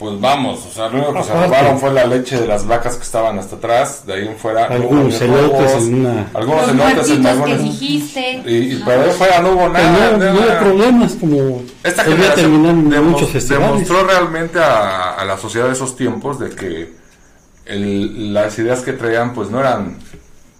Pues 0.00 0.18
vamos, 0.18 0.64
o 0.66 0.70
sea, 0.70 0.88
lo 0.88 0.94
único 0.96 1.12
que 1.12 1.22
se 1.24 1.30
Aparte. 1.30 1.46
robaron 1.48 1.78
fue 1.78 1.92
la 1.92 2.06
leche 2.06 2.40
de 2.40 2.46
las 2.46 2.66
vacas 2.66 2.96
que 2.96 3.02
estaban 3.02 3.38
hasta 3.38 3.56
atrás. 3.56 4.04
De 4.06 4.14
ahí 4.14 4.26
en 4.28 4.36
fuera. 4.36 4.64
Algunos 4.64 5.20
elotes 5.20 5.72
en 5.74 5.94
una- 6.06 6.26
Algunos 6.32 6.68
elotes 6.68 6.70
en 6.70 6.76
muertitos 6.78 7.22
que 7.22 7.28
algunos. 7.28 7.62
dijiste. 7.62 8.42
Y, 8.46 8.56
y 8.72 8.74
¿no? 8.78 8.84
pero 8.86 9.02
de 9.02 9.10
ahí 9.10 9.16
fuera 9.18 9.40
no 9.40 9.50
hubo 9.52 9.68
nada. 9.68 10.16
no, 10.16 10.32
no 10.32 10.40
hubo 10.40 10.58
problemas 10.58 11.12
como 11.20 11.62
Esta 11.84 12.04
generación 12.04 12.90
demos- 12.90 13.10
muchos 13.10 13.28
festivales. 13.28 13.68
demostró 13.72 14.04
realmente 14.06 14.58
a, 14.58 15.16
a 15.16 15.24
la 15.26 15.36
sociedad 15.36 15.66
de 15.66 15.74
esos 15.74 15.94
tiempos 15.94 16.38
de 16.40 16.48
que 16.50 16.94
el- 17.66 18.32
las 18.32 18.58
ideas 18.58 18.80
que 18.80 18.94
traían 18.94 19.34
pues 19.34 19.50
no 19.50 19.60
eran 19.60 19.98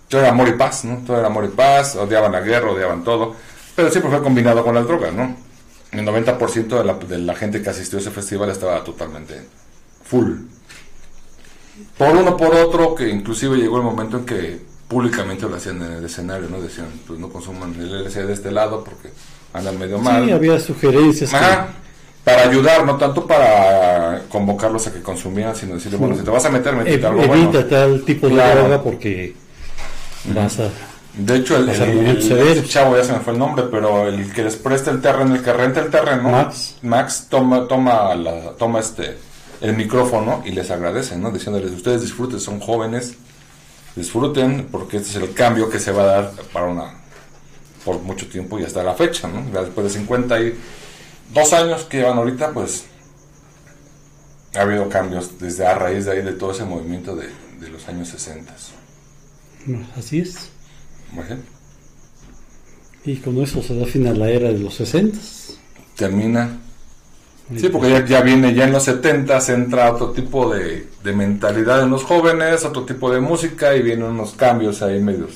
todo 0.09 0.21
era 0.21 0.31
amor 0.31 0.49
y 0.49 0.53
paz, 0.53 0.85
¿no? 0.85 0.99
Todo 1.07 1.17
era 1.19 1.29
amor 1.29 1.45
y 1.47 1.49
paz, 1.57 1.97
odiaban 1.97 2.33
la 2.33 2.41
guerra, 2.41 2.73
odiaban 2.73 3.05
todo, 3.05 3.35
pero 3.75 3.91
siempre 3.91 4.11
fue 4.11 4.23
combinado 4.23 4.63
con 4.65 4.75
las 4.75 4.85
drogas, 4.87 5.13
¿no? 5.15 5.35
El 5.93 6.07
90% 6.07 6.67
de 6.69 6.85
la, 6.85 6.95
de 6.95 7.19
la 7.19 7.35
gente 7.35 7.63
que 7.63 7.71
asistió 7.71 7.99
a 7.99 8.01
ese 8.03 8.11
festival 8.11 8.49
estaba 8.51 8.83
totalmente 8.85 9.41
full. 10.05 10.33
Por 11.99 12.15
uno 12.17 12.37
por 12.37 12.55
otro, 12.55 12.95
que 12.95 13.09
inclusive 13.09 13.57
llegó 13.57 13.79
el 13.79 13.83
momento 13.83 14.19
en 14.19 14.25
que 14.27 14.61
públicamente 14.87 15.49
lo 15.49 15.57
hacían 15.57 15.83
en 15.83 15.93
el 15.93 16.05
escenario, 16.05 16.49
¿no? 16.49 16.61
Decían, 16.61 16.87
pues 17.07 17.19
no 17.19 17.29
consuman 17.29 17.75
el 17.79 18.05
LSD 18.05 18.27
de 18.27 18.33
este 18.33 18.51
lado 18.51 18.85
porque 18.85 19.11
andan 19.53 19.79
medio 19.79 19.99
mal. 19.99 20.25
Sí, 20.27 20.31
había 20.33 20.59
sugerencias. 20.61 21.31
que- 21.31 21.37
Ajá. 21.37 21.69
Para 22.23 22.43
ayudar, 22.43 22.85
no 22.85 22.97
tanto 22.99 23.27
para 23.27 24.23
convocarlos 24.29 24.87
a 24.87 24.93
que 24.93 25.01
consumieran, 25.01 25.57
sino 25.57 25.75
decirle, 25.75 25.97
bueno, 25.97 26.15
si 26.17 26.23
te 26.23 26.31
vas 26.31 26.45
a 26.45 26.51
meter, 26.51 26.75
métete 26.77 27.01
ev- 27.03 27.07
algo 27.09 27.23
evita 27.23 27.51
bueno. 27.51 27.67
tal 27.67 28.03
tipo 28.05 28.29
de 28.29 28.35
droga 28.35 28.83
porque 28.83 29.35
vas 30.35 30.61
a... 30.61 30.69
De 31.17 31.37
hecho, 31.37 31.57
el, 31.57 31.69
el- 31.69 32.69
chavo 32.69 32.97
ya 32.97 33.03
se 33.05 33.13
me 33.13 33.21
fue 33.21 33.33
el 33.33 33.39
nombre, 33.39 33.65
pero 33.71 34.07
el 34.07 34.33
que 34.33 34.45
les 34.45 34.57
presta 34.57 34.91
el 34.91 35.01
terreno, 35.01 35.35
el 35.35 35.43
que 35.43 35.53
renta 35.53 35.81
el 35.81 35.91
terreno, 35.91 36.31
Max. 36.31 36.77
Max 36.83 37.27
toma, 37.29 37.67
toma, 37.67 38.15
la, 38.15 38.53
toma 38.53 38.79
este, 38.81 39.19
el 39.61 39.77
micrófono 39.77 40.43
y 40.47 40.53
les 40.53 40.71
agradece, 40.71 41.17
¿no? 41.17 41.31
Diciéndoles, 41.33 41.73
ustedes 41.73 42.03
disfruten, 42.03 42.39
son 42.41 42.61
jóvenes, 42.61 43.15
disfruten, 43.97 44.69
porque 44.71 44.99
este 44.99 45.11
es 45.11 45.17
el 45.17 45.35
cambio 45.35 45.69
que 45.69 45.81
se 45.81 45.91
va 45.93 46.03
a 46.03 46.07
dar 46.07 46.31
para 46.53 46.67
una, 46.67 46.95
por 47.85 47.99
mucho 48.01 48.29
tiempo 48.29 48.59
y 48.61 48.65
hasta 48.65 48.83
la 48.85 48.95
fecha, 48.95 49.27
¿no? 49.29 49.43
Después 49.61 49.93
de 49.93 49.99
52 49.99 51.53
años 51.53 51.83
que 51.85 51.99
llevan 51.99 52.19
ahorita, 52.19 52.53
pues 52.53 52.85
ha 54.57 54.61
habido 54.61 54.89
cambios 54.89 55.39
desde 55.41 55.67
a 55.67 55.75
raíz 55.75 56.05
de 56.07 56.13
ahí 56.13 56.23
de 56.23 56.33
todo 56.33 56.53
ese 56.53 56.65
movimiento 56.65 57.15
de, 57.17 57.29
de 57.61 57.69
los 57.69 57.87
años 57.89 58.09
60. 58.09 58.53
Así 59.97 60.21
es. 60.21 60.51
Imagínate. 61.13 61.43
Y 63.05 63.17
con 63.17 63.39
eso 63.39 63.63
se 63.63 63.77
da 63.79 63.87
fin 63.87 64.07
a 64.07 64.13
la 64.13 64.29
era 64.31 64.49
de 64.53 64.59
los 64.59 64.75
60. 64.75 65.19
termina. 65.97 66.59
Sí, 67.57 67.69
porque 67.69 67.91
ya, 67.91 68.05
ya 68.07 68.21
viene, 68.21 68.55
ya 68.55 68.65
en 68.65 68.73
los 68.73 68.85
70 68.85 69.39
entra 69.49 69.93
otro 69.93 70.11
tipo 70.13 70.55
de, 70.55 70.87
de 71.03 71.13
mentalidad 71.13 71.83
en 71.83 71.91
los 71.91 72.05
jóvenes, 72.05 72.65
otro 72.65 72.85
tipo 72.85 73.11
de 73.13 73.21
música 73.21 73.75
y 73.75 73.83
vienen 73.83 74.05
unos 74.07 74.35
cambios 74.35 74.83
ahí 74.83 75.01
medios, 75.01 75.33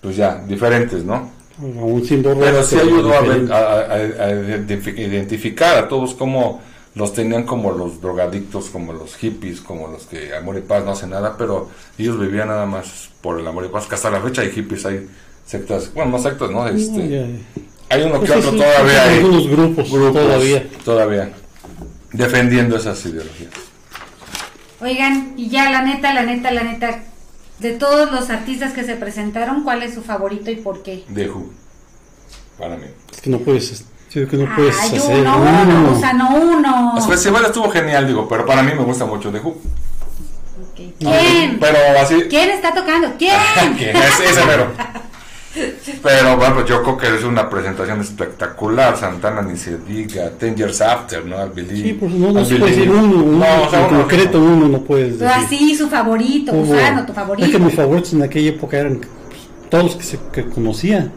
pues 0.00 0.16
ya, 0.16 0.42
diferentes, 0.48 1.04
¿no? 1.04 1.30
Aún 1.60 2.02
rock, 2.22 2.38
Pero 2.40 2.62
sí 2.64 2.76
ayudó 2.78 3.12
a, 3.12 3.18
a- 3.18 3.80
a- 3.80 4.24
a 4.26 4.30
identifi- 4.32 4.96
identificar 4.98 5.76
a 5.76 5.88
todos 5.88 6.14
como 6.14 6.62
los 6.94 7.12
tenían 7.12 7.44
como 7.44 7.72
los 7.72 8.00
drogadictos, 8.00 8.70
como 8.70 8.92
los 8.92 9.16
hippies, 9.16 9.60
como 9.60 9.88
los 9.88 10.06
que 10.06 10.34
amor 10.34 10.58
y 10.58 10.62
paz 10.62 10.84
no 10.84 10.92
hacen 10.92 11.10
nada, 11.10 11.36
pero 11.36 11.68
ellos 11.98 12.18
vivían 12.18 12.48
nada 12.48 12.66
más 12.66 13.10
por 13.20 13.38
el 13.38 13.46
amor 13.46 13.64
y 13.64 13.68
paz, 13.68 13.86
que 13.86 13.94
hasta 13.94 14.10
la 14.10 14.20
fecha 14.20 14.42
hay 14.42 14.50
hippies, 14.50 14.86
hay 14.86 15.08
sectas, 15.46 15.92
bueno, 15.94 16.12
no 16.12 16.18
sectas, 16.18 16.50
¿no? 16.50 16.66
Este, 16.66 17.40
hay 17.88 18.02
uno 18.02 18.20
que 18.20 18.26
Pues 18.26 18.38
otro 18.38 18.52
sí, 18.52 18.58
todavía 18.58 19.02
hay 19.02 19.18
algunos 19.18 19.48
grupos, 19.48 19.90
todavía. 19.90 20.68
todavía 20.84 21.32
defendiendo 22.12 22.76
esas 22.76 23.04
ideologías. 23.06 23.52
Oigan, 24.80 25.34
y 25.36 25.48
ya 25.48 25.70
la 25.70 25.82
neta, 25.82 26.14
la 26.14 26.22
neta, 26.22 26.50
la 26.50 26.64
neta, 26.64 27.02
de 27.58 27.72
todos 27.72 28.10
los 28.10 28.30
artistas 28.30 28.72
que 28.72 28.84
se 28.84 28.96
presentaron, 28.96 29.62
¿cuál 29.62 29.82
es 29.82 29.94
su 29.94 30.02
favorito 30.02 30.50
y 30.50 30.56
por 30.56 30.82
qué? 30.82 31.04
De 31.08 31.28
Who, 31.28 31.50
para 32.58 32.76
mí. 32.76 32.86
Es 33.12 33.20
que 33.20 33.30
no 33.30 33.38
puedes, 33.38 33.84
sí, 34.10 34.26
que 34.26 34.36
no 34.36 34.54
puedes 34.54 34.76
Ay, 34.78 34.98
hacer 34.98 35.20
uno, 35.20 35.36
uno. 35.38 35.62
uno, 35.62 35.92
o 35.96 35.98
sea, 35.98 36.12
no 36.12 36.34
uno. 36.34 36.94
El 36.98 37.02
festival 37.04 37.44
estuvo 37.46 37.70
genial, 37.70 38.06
digo, 38.06 38.28
pero 38.28 38.44
para 38.44 38.62
mí 38.62 38.72
me 38.76 38.82
gusta 38.84 39.06
mucho 39.06 39.30
The 39.30 39.38
Who. 39.40 39.48
Ok. 39.50 39.60
¿Quién? 40.98 41.58
Pero 41.58 41.78
así. 42.02 42.22
¿Quién 42.28 42.50
está 42.50 42.74
tocando? 42.74 43.08
¿Quién? 43.18 43.32
¿Quién 43.78 43.96
es 43.96 44.20
ese 44.20 44.40
pero? 44.46 44.66
Pero 46.02 46.36
bueno, 46.36 46.54
pues 46.54 46.66
yo 46.68 46.80
creo 46.82 46.96
que 46.96 47.16
es 47.16 47.24
una 47.24 47.50
presentación 47.50 48.00
espectacular. 48.00 48.96
Santana 48.96 49.42
ni 49.42 49.56
se 49.56 49.78
diga. 49.78 50.30
Ten 50.38 50.54
Years 50.54 50.80
After, 50.80 51.24
¿no? 51.24 51.44
I 51.44 51.48
believe. 51.52 51.88
Sí, 51.88 51.92
pues 51.94 52.12
no, 52.12 52.30
no 52.30 52.44
se 52.44 52.54
puede 52.56 52.70
decir 52.76 52.88
uno, 52.90 53.24
uno, 53.24 53.44
No, 53.44 53.62
o 53.64 53.70
sea, 53.70 53.80
en 53.80 53.86
uno- 53.94 53.98
concreto 54.02 54.38
uno 54.40 54.68
no 54.68 54.78
puedes 54.82 55.16
Pero 55.16 55.28
decir. 55.28 55.44
así, 55.46 55.74
su 55.74 55.88
favorito, 55.88 56.52
Gusano, 56.52 57.00
tu 57.00 57.00
Es 57.02 57.06
que 57.08 57.14
favorito. 57.14 57.58
mis 57.58 57.74
favoritos 57.74 58.12
en 58.12 58.22
aquella 58.22 58.50
época 58.50 58.76
eran 58.78 58.98
pues, 58.98 59.40
todos 59.68 59.84
los 59.84 59.96
que 59.96 60.04
se 60.04 60.18
que 60.32 60.44
conocía. 60.46 61.10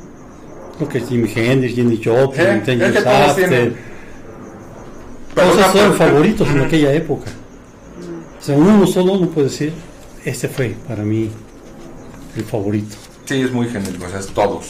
Creo 0.78 0.89
que 0.89 1.01
Jimi 1.01 1.32
Hendrix, 1.34 1.76
Jenny 1.76 2.01
Joplin, 2.03 2.45
Eh, 2.47 2.61
Ten 2.65 2.82
After. 3.07 3.76
Todos 5.36 5.76
eran 5.76 5.93
favoritos 5.93 6.47
en 6.49 6.61
aquella 6.61 6.91
época. 6.93 7.32
O 8.39 8.41
sea, 8.45 8.57
uno 8.57 8.86
solo 8.86 9.17
no 9.17 9.28
puede 9.30 9.47
decir, 9.47 9.74
este 10.26 10.47
fue 10.49 10.76
para 10.88 11.03
mí 11.03 11.30
el 12.36 12.43
favorito. 12.43 12.95
Sí, 13.26 13.41
es 13.41 13.51
muy 13.51 13.67
genial, 13.69 13.95
pues 13.99 14.13
es 14.13 14.28
todos. 14.28 14.65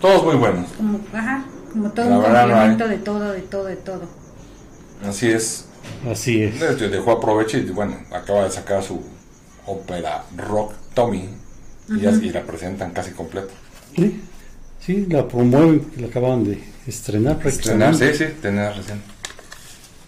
Todos 0.00 0.24
muy 0.24 0.34
buenos. 0.34 0.68
Como, 0.76 0.98
ajá, 1.12 1.44
como 1.72 1.90
todo 1.92 2.10
La 2.10 2.16
un 2.16 2.22
no 2.22 2.28
complemento 2.28 2.88
de 2.88 2.98
todo, 2.98 3.32
de 3.32 3.40
todo, 3.42 3.64
de 3.66 3.76
todo. 3.76 4.02
Así 5.06 5.30
es. 5.30 5.66
Así 6.10 6.42
es. 6.42 6.58
Dejó 6.78 7.12
aproveche 7.12 7.58
y 7.58 7.70
bueno, 7.70 7.96
acaba 8.12 8.44
de 8.44 8.50
sacar 8.50 8.82
su 8.82 9.00
ópera 9.66 10.24
rock 10.36 10.72
Tommy 10.94 11.28
y, 11.88 12.00
ya- 12.00 12.10
y 12.10 12.30
la 12.30 12.42
presentan 12.42 12.90
casi 12.92 13.12
completa. 13.12 13.52
Sí, 13.94 14.20
sí, 14.84 15.06
la 15.08 15.26
promueven, 15.26 15.90
la 15.98 16.06
acaban 16.08 16.44
de 16.44 16.52
estrenar 16.86 17.38
Estrenar, 17.46 17.90
prácticamente. 17.96 18.14
sí, 18.14 18.24
sí, 18.24 18.32
tenía 18.40 18.72
recién. 18.72 19.02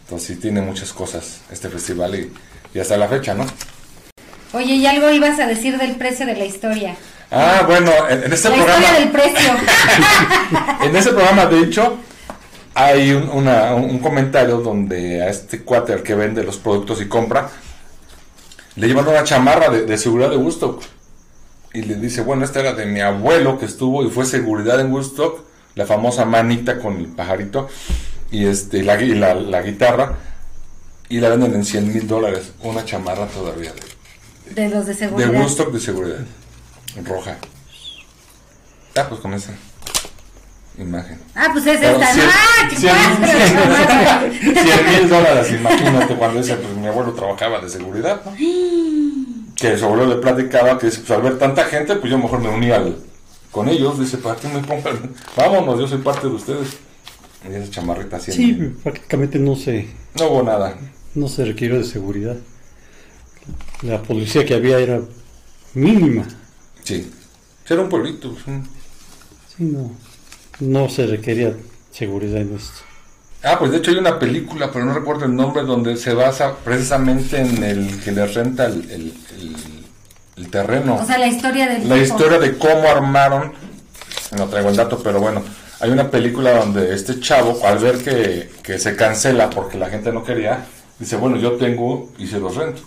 Entonces 0.05 0.29
sí 0.29 0.37
tiene 0.37 0.61
muchas 0.61 0.93
cosas 0.93 1.41
este 1.51 1.69
festival 1.69 2.15
y, 2.15 2.33
y 2.75 2.79
hasta 2.81 2.97
la 2.97 3.09
fecha, 3.09 3.35
¿no? 3.35 3.47
Oye, 4.53 4.75
y 4.75 4.87
algo 4.87 5.11
ibas 5.11 5.39
a 5.41 5.47
decir 5.47 5.79
del 5.79 5.97
precio 5.97 6.27
de 6.27 6.37
la 6.37 6.45
historia. 6.45 6.95
Ah, 7.31 7.63
bueno, 7.67 7.91
en, 8.09 8.25
en 8.25 8.33
este 8.33 8.49
la 8.51 8.55
programa... 8.57 8.81
historia 8.83 9.01
del 9.01 9.11
precio. 9.11 9.53
En 10.85 10.95
ese 10.97 11.11
programa, 11.11 11.47
de 11.47 11.61
hecho, 11.61 11.97
hay 12.75 13.13
un, 13.13 13.29
una- 13.31 13.75
un 13.75 13.99
comentario 13.99 14.59
donde 14.59 15.23
a 15.23 15.29
este 15.31 15.63
cuate 15.63 15.93
al 15.95 16.03
que 16.03 16.15
vende 16.15 16.45
los 16.45 16.59
productos 16.59 17.01
y 17.01 17.09
compra, 17.09 17.49
le 18.77 18.87
llevan 18.87 19.09
una 19.09 19.25
chamarra 19.25 19.71
de, 19.71 19.87
de 19.87 19.99
seguridad 19.99 20.31
de 20.31 20.37
Woodstock. 20.37 20.83
Y 21.75 21.83
le 21.83 21.97
dice, 21.97 22.23
bueno, 22.23 22.45
esta 22.45 22.61
era 22.61 22.73
de 22.73 22.87
mi 22.87 23.01
abuelo 23.01 23.59
que 23.59 23.67
estuvo 23.67 24.05
y 24.05 24.11
fue 24.11 24.25
seguridad 24.25 24.81
en 24.81 24.93
Woodstock, 24.93 25.41
la 25.75 25.85
famosa 25.87 26.25
manita 26.25 26.79
con 26.79 26.97
el 26.99 27.07
pajarito 27.09 27.69
y 28.31 28.47
este 28.47 28.83
la, 28.85 28.97
la, 28.97 29.35
la 29.35 29.61
guitarra. 29.63 30.15
Y 31.09 31.19
la 31.21 31.29
venden 31.29 31.55
en 31.55 31.65
100 31.65 31.93
mil 31.93 32.07
dólares, 32.09 32.53
una 32.63 32.85
chamarra 32.85 33.27
todavía 33.27 33.73
de, 33.73 34.63
De 34.63 34.69
los 34.71 34.87
de 34.87 34.93
de 34.95 34.99
seguridad. 34.99 35.35
Woodstock 35.35 35.73
de 35.73 35.81
seguridad, 35.81 36.19
roja. 37.05 37.37
Ah, 38.97 39.07
pues 39.09 39.21
con 39.21 39.35
esa 39.35 39.51
imagen. 40.79 41.19
Ah, 41.35 41.49
pues 41.53 41.67
es 41.67 41.79
Pero 41.79 41.93
esta. 42.01 42.15
cien- 42.15 42.31
¡Ah, 42.33 42.69
qué 42.71 42.77
cien- 42.77 42.93
cuatro! 43.19 44.63
Cien 44.65 45.01
mil 45.01 45.09
dólares, 45.09 45.53
imagínate 45.53 46.15
cuando 46.17 46.41
dice, 46.41 46.55
pues 46.57 46.75
mi 46.77 46.87
abuelo 46.87 47.13
trabajaba 47.13 47.61
de 47.61 47.69
seguridad, 47.69 48.23
¿no? 48.25 48.33
Que 49.71 49.79
su 49.79 49.87
abuelo 49.87 50.07
le 50.07 50.17
platicaba 50.17 50.79
que 50.79 50.87
dice, 50.87 50.99
pues 50.99 51.11
al 51.11 51.23
ver 51.23 51.39
tanta 51.39 51.65
gente, 51.65 51.97
pues 51.97 52.11
yo 52.11 52.19
mejor 52.19 52.41
me 52.41 52.51
uní 52.51 52.71
al, 52.71 52.99
con 53.51 53.67
ellos, 53.69 53.99
dice, 53.99 54.19
¿para 54.19 54.37
qué 54.37 54.47
me 54.49 54.61
pongan? 54.61 55.15
Vámonos, 55.37 55.81
yo 55.81 55.89
soy 55.89 55.99
parte 55.99 56.27
de 56.29 56.35
ustedes. 56.35 56.77
Y 57.49 57.55
esa 57.55 57.71
chamarrita 57.71 58.19
así. 58.19 58.33
Sí, 58.33 58.75
prácticamente 58.83 59.39
no 59.39 59.57
se, 59.57 59.89
No 60.19 60.29
hubo 60.29 60.43
nada. 60.43 60.77
no 61.15 61.29
se 61.29 61.47
requirió 61.47 61.79
de 61.79 61.85
seguridad. 61.85 62.37
La 63.81 64.03
policía 64.03 64.45
que 64.45 64.55
había 64.55 64.79
era 64.79 65.01
mínima. 65.73 66.27
Sí. 66.83 67.11
Era 67.67 67.81
un 67.81 67.89
pueblito. 67.89 68.37
Sí, 69.57 69.65
no, 69.65 69.93
no 70.61 70.89
se 70.91 71.07
requería 71.07 71.57
seguridad 71.91 72.43
en 72.43 72.55
esto. 72.57 72.81
Ah, 73.45 73.59
pues 73.59 73.71
de 73.73 73.79
hecho 73.79 73.91
hay 73.91 73.99
una 73.99 74.19
película, 74.19 74.71
pero 74.73 74.85
no 74.87 74.95
recuerdo 74.95 75.27
el 75.27 75.37
nombre, 75.37 75.63
donde 75.65 75.97
se 75.97 76.15
basa 76.15 76.55
precisamente 76.65 77.41
en 77.41 77.63
el 77.63 78.01
que 78.03 78.13
le 78.13 78.27
renta 78.27 78.67
el, 78.67 78.91
el- 78.91 79.15
el- 79.39 79.85
el 80.37 80.51
terreno. 80.51 80.97
O 80.97 81.05
sea, 81.07 81.19
la 81.19 81.27
historia 81.29 81.67
del 81.69 81.89
la 81.89 81.95
tipo. 81.97 82.07
historia 82.07 82.39
de 82.39 82.57
cómo 82.59 82.89
armaron, 82.89 83.53
no 84.37 84.47
traigo 84.47 84.71
el 84.71 84.77
dato, 84.77 85.01
pero 85.03 85.21
bueno, 85.21 85.43
hay 85.81 85.91
una 85.91 86.11
película 86.11 86.53
donde 86.59 86.95
este 86.95 87.21
chavo, 87.21 87.61
al 87.65 87.79
ver 87.79 87.99
que, 87.99 88.51
que 88.63 88.79
se 88.79 88.97
cancela 88.97 89.51
porque 89.51 89.79
la 89.79 89.91
gente 89.91 90.11
no 90.13 90.25
quería, 90.25 90.65
dice, 90.99 91.17
bueno, 91.17 91.37
yo 91.37 91.53
tengo 91.53 92.11
y 92.19 92.27
se 92.27 92.41
los 92.41 92.57
rento. 92.57 92.83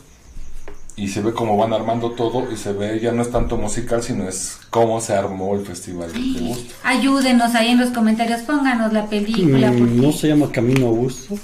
Y 1.00 1.10
se 1.10 1.22
ve 1.22 1.32
cómo 1.32 1.56
van 1.58 1.74
armando 1.74 2.12
todo 2.12 2.52
y 2.52 2.58
se 2.58 2.74
ve, 2.74 3.00
ya 3.00 3.12
no 3.12 3.22
es 3.22 3.32
tanto 3.32 3.56
musical, 3.56 4.02
sino 4.02 4.28
es 4.28 4.58
cómo 4.72 5.00
se 5.00 5.14
armó 5.14 5.54
el 5.56 5.64
festival 5.64 6.12
de 6.12 6.40
gusto. 6.40 6.74
Ayúdenos 6.84 7.54
ahí 7.54 7.70
en 7.70 7.80
los 7.80 7.92
comentarios, 7.92 8.42
pónganos 8.42 8.92
la 8.94 9.06
película. 9.06 9.70
Mm, 9.72 9.78
porque- 9.78 9.94
No 9.94 10.12
se 10.12 10.28
llama 10.30 10.52
Camino 10.52 10.88
a 10.88 10.92
Gusto. 10.92 11.36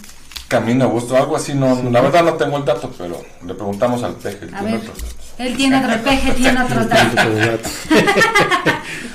Camino 0.48 0.86
a 0.86 0.88
gusto, 0.88 1.16
algo 1.16 1.36
así, 1.36 1.54
no, 1.54 1.82
la 1.84 2.02
verdad 2.02 2.24
no 2.24 2.34
tengo 2.34 2.58
el 2.58 2.66
dato, 2.66 2.92
pero 2.98 3.22
le 3.46 3.54
preguntamos 3.54 4.02
al 4.04 4.14
peje. 4.16 4.46
el 4.46 4.54
A 4.56 4.60
tiene 4.60 4.72
ver, 4.78 4.82
otros 4.82 5.02
datos. 5.04 5.16
él 5.38 5.56
tiene 5.56 5.78
otro 5.86 6.04
peje, 6.04 6.32
tiene 6.34 6.62
otros 6.64 6.90
datos. 6.90 7.72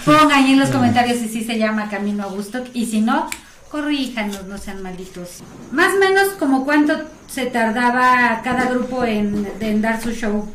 Pongan 0.05 0.33
ahí 0.33 0.53
en 0.53 0.59
los 0.61 0.71
comentarios 0.71 1.19
si 1.19 1.29
sí 1.29 1.45
se 1.45 1.59
llama 1.59 1.89
Camino 1.91 2.25
a 2.25 2.27
Gusto 2.27 2.63
y 2.75 2.87
si 2.87 3.01
no, 3.01 3.29
corríjanos, 3.71 4.45
no 4.47 4.59
sean 4.59 4.83
malditos. 4.83 5.43
Más 5.73 5.95
o 5.95 5.99
menos 5.99 6.29
como 6.39 6.65
cuánto 6.65 6.95
se 7.29 7.47
tardaba 7.47 8.41
cada 8.43 8.67
grupo 8.71 9.05
en, 9.05 9.47
en 9.61 9.83
dar 9.83 10.03
su 10.03 10.13
show. 10.13 10.49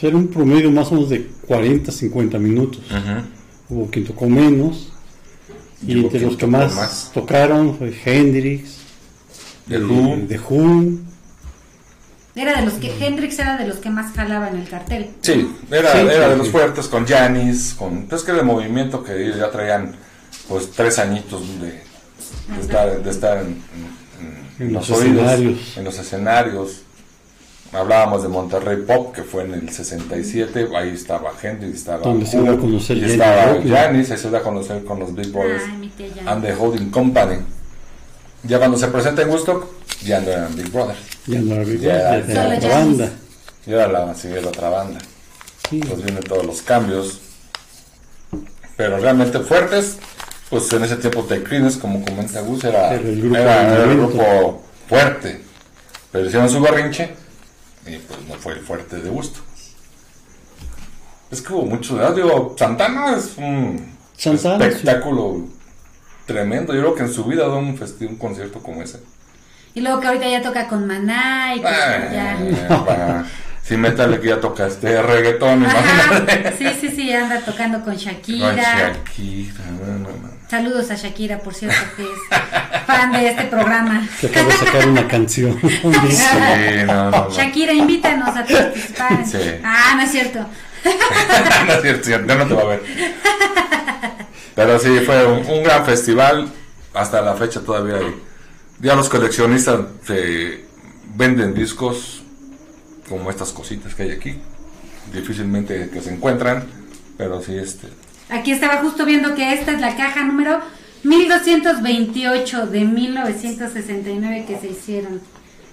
Era 0.00 0.16
un 0.16 0.28
promedio 0.28 0.70
más 0.70 0.88
o 0.88 0.94
menos 0.94 1.10
de 1.10 1.26
40, 1.46 1.90
50 1.90 2.38
minutos. 2.38 2.82
Hubo 3.68 3.90
quien 3.90 4.04
tocó 4.04 4.26
menos. 4.28 4.92
Y 5.86 5.96
Hubo 5.98 6.04
entre 6.06 6.20
los 6.20 6.36
que 6.36 6.46
más, 6.46 6.74
más. 6.74 7.10
tocaron 7.12 7.76
fue 7.76 7.94
Hendrix, 8.04 8.78
The 9.68 9.76
eh, 9.76 10.40
Who, 10.48 10.98
Era 12.34 12.58
de 12.60 12.64
los 12.66 12.74
que 12.74 12.90
Hendrix 12.98 13.38
era 13.38 13.56
de 13.56 13.66
los 13.66 13.78
que 13.78 13.90
más 13.90 14.12
jalaba 14.14 14.48
en 14.48 14.56
el 14.56 14.68
cartel. 14.68 15.10
Sí, 15.20 15.50
era, 15.70 15.92
Sí, 15.92 15.98
era 15.98 16.24
sí, 16.24 16.30
de 16.30 16.36
los 16.36 16.48
fuertes 16.50 16.86
con 16.88 17.06
Janis, 17.06 17.74
con 17.78 18.06
pues 18.06 18.22
que 18.22 18.32
de 18.32 18.42
movimiento 18.42 19.02
que 19.04 19.24
ellos 19.24 19.36
ya 19.36 19.50
traían 19.50 19.94
pues 20.48 20.70
tres 20.72 20.98
añitos 20.98 21.60
de, 21.60 21.82
de 22.54 22.60
estar, 22.60 23.02
de 23.02 23.10
estar 23.10 23.38
en, 23.38 23.46
en- 23.46 23.62
en 24.60 24.66
En 24.68 24.72
los, 24.72 24.88
los 24.88 24.98
oídos, 25.00 25.22
escenarios. 25.24 25.76
en 25.76 25.84
los 25.84 25.98
escenarios. 25.98 26.80
Hablábamos 27.72 28.22
de 28.22 28.28
Monterrey 28.28 28.82
Pop, 28.86 29.12
que 29.12 29.24
fue 29.24 29.42
en 29.42 29.54
el 29.54 29.68
67, 29.68 30.68
ahí 30.76 30.90
estaba 30.90 31.32
Hendrix, 31.42 31.74
estaba 31.78 31.98
Donde 31.98 32.24
se 32.24 32.36
Who, 32.38 32.42
dio 32.44 32.52
a 32.52 32.58
conocer 32.58 32.96
y 32.98 33.04
estaba. 33.04 33.56
Janis, 33.66 34.10
ahí 34.12 34.18
se 34.18 34.30
da 34.30 34.38
a 34.38 34.42
conocer 34.42 34.84
con 34.84 35.00
los 35.00 35.12
Big 35.12 35.32
Brothers 35.32 35.64
Ay, 35.64 35.92
and 36.26 36.44
the 36.44 36.52
Holding 36.54 36.90
Company. 36.90 37.38
Ya 38.44 38.58
cuando 38.58 38.76
se 38.78 38.86
presenta 38.88 39.22
en 39.22 39.30
Woodstock, 39.30 39.66
ya 40.04 40.20
no 40.20 40.28
eran 40.30 40.54
Big 40.54 40.70
Brothers, 40.70 40.98
ya 41.26 41.40
no 41.40 41.54
era 41.54 41.64
Big 41.64 41.80
Ya, 41.80 41.92
Brother, 41.98 42.26
ya 42.28 42.44
era 42.46 42.56
otra 42.58 42.68
banda. 42.78 43.10
ya 43.66 43.74
era 43.74 43.88
la, 43.88 44.14
sí, 44.14 44.28
era 44.28 44.48
otra 44.48 44.68
banda. 44.68 45.00
Sí. 45.68 45.80
pues 45.80 46.02
vienen 46.04 46.22
todos 46.22 46.46
los 46.46 46.62
cambios. 46.62 47.20
Pero 48.76 48.98
realmente 48.98 49.40
fuertes, 49.40 49.96
pues 50.60 50.72
en 50.72 50.84
ese 50.84 50.96
tiempo 50.96 51.24
The 51.28 51.42
Creedence, 51.42 51.80
como 51.80 52.04
comenta 52.04 52.40
Gus, 52.42 52.62
era, 52.62 52.92
Era 52.94 53.00
el 53.08 53.20
grupo 53.20 53.36
era- 53.36 53.72
era 53.74 53.84
el 53.84 53.96
grupo 53.96 54.62
fuerte. 54.88 55.40
Pero 56.12 56.26
hicieron 56.26 56.48
su 56.48 56.60
berrinche 56.60 57.10
y 57.86 57.96
pues 57.96 58.20
no 58.28 58.34
fue 58.36 58.52
el 58.52 58.60
fuerte 58.60 59.00
de 59.00 59.08
gusto. 59.10 59.40
Es 61.30 61.42
que 61.42 61.52
hubo 61.52 61.62
mucho, 61.66 61.96
¿verdad? 61.96 62.14
digo, 62.14 62.54
Santana 62.56 63.16
es 63.16 63.32
un 63.36 63.96
Santana, 64.16 64.64
espectáculo 64.66 65.40
tremendo. 66.26 66.72
Yo 66.72 66.80
creo 66.82 66.94
que 66.94 67.02
en 67.02 67.12
su 67.12 67.24
vida 67.24 67.48
da 67.48 67.54
un, 67.54 67.76
festi- 67.76 68.06
un 68.08 68.16
concierto 68.16 68.60
como 68.60 68.80
ese. 68.82 69.00
Y 69.74 69.80
luego 69.80 69.98
que 70.00 70.06
ahorita 70.06 70.28
ya 70.28 70.40
toca 70.40 70.68
con 70.68 70.86
Maná 70.86 71.56
y 71.56 71.58
que 71.58 71.64
ya... 71.64 72.38
Ah, 72.70 72.84
va. 72.88 73.24
Si 73.64 73.76
métale 73.76 74.20
que 74.20 74.28
ya 74.28 74.38
toca 74.40 74.66
este 74.68 75.02
reggaetón, 75.02 75.64
Ajá, 75.64 75.80
imagínate. 76.20 76.56
sí, 76.58 76.68
sí, 76.80 76.88
sí, 76.94 77.12
anda 77.12 77.40
tocando 77.40 77.82
con 77.82 77.96
Shakira. 77.96 78.46
Con 78.50 78.56
Shakira, 78.58 79.64
no, 79.70 79.98
no, 79.98 80.08
no. 80.10 80.33
Saludos 80.48 80.90
a 80.90 80.94
Shakira, 80.94 81.38
por 81.38 81.54
cierto, 81.54 81.76
que 81.96 82.02
es 82.02 82.86
fan 82.86 83.12
de 83.12 83.28
este 83.28 83.44
programa. 83.44 84.06
Que 84.20 84.26
acaba 84.26 84.48
de 84.48 84.56
sacar 84.58 84.88
una 84.88 85.08
canción. 85.08 85.58
un 85.82 85.92
disco. 85.92 86.36
Sí, 86.36 86.84
no, 86.86 87.10
no, 87.10 87.10
no. 87.10 87.30
Shakira, 87.30 87.72
invítanos 87.72 88.28
a 88.28 88.44
participar. 88.44 89.26
Sí. 89.26 89.38
Ah, 89.64 89.94
no 89.96 90.02
es 90.02 90.10
cierto. 90.10 90.40
no 91.66 91.72
es 91.72 91.82
cierto, 91.82 92.10
ya 92.10 92.18
no 92.18 92.46
te 92.46 92.54
va 92.54 92.62
a 92.62 92.66
ver. 92.66 92.82
Pero 94.54 94.78
sí, 94.78 95.00
fue 95.00 95.26
un, 95.26 95.46
un 95.46 95.62
gran 95.64 95.84
festival. 95.84 96.52
Hasta 96.92 97.22
la 97.22 97.34
fecha 97.34 97.60
todavía 97.60 97.96
hay. 97.96 98.14
Ya 98.80 98.94
los 98.94 99.08
coleccionistas 99.08 99.80
se 100.06 100.64
venden 101.16 101.54
discos 101.54 102.22
como 103.08 103.30
estas 103.30 103.50
cositas 103.52 103.94
que 103.94 104.04
hay 104.04 104.10
aquí. 104.12 104.40
Difícilmente 105.12 105.90
que 105.90 106.00
se 106.00 106.12
encuentran, 106.12 106.66
pero 107.16 107.42
sí, 107.42 107.56
este. 107.56 107.88
Aquí 108.30 108.52
estaba 108.52 108.78
justo 108.78 109.04
viendo 109.04 109.34
que 109.34 109.52
esta 109.52 109.72
es 109.72 109.80
la 109.80 109.96
caja 109.96 110.24
número 110.24 110.60
1228 111.02 112.66
de 112.66 112.84
1969 112.84 114.44
que 114.46 114.58
se 114.58 114.68
hicieron. 114.68 115.20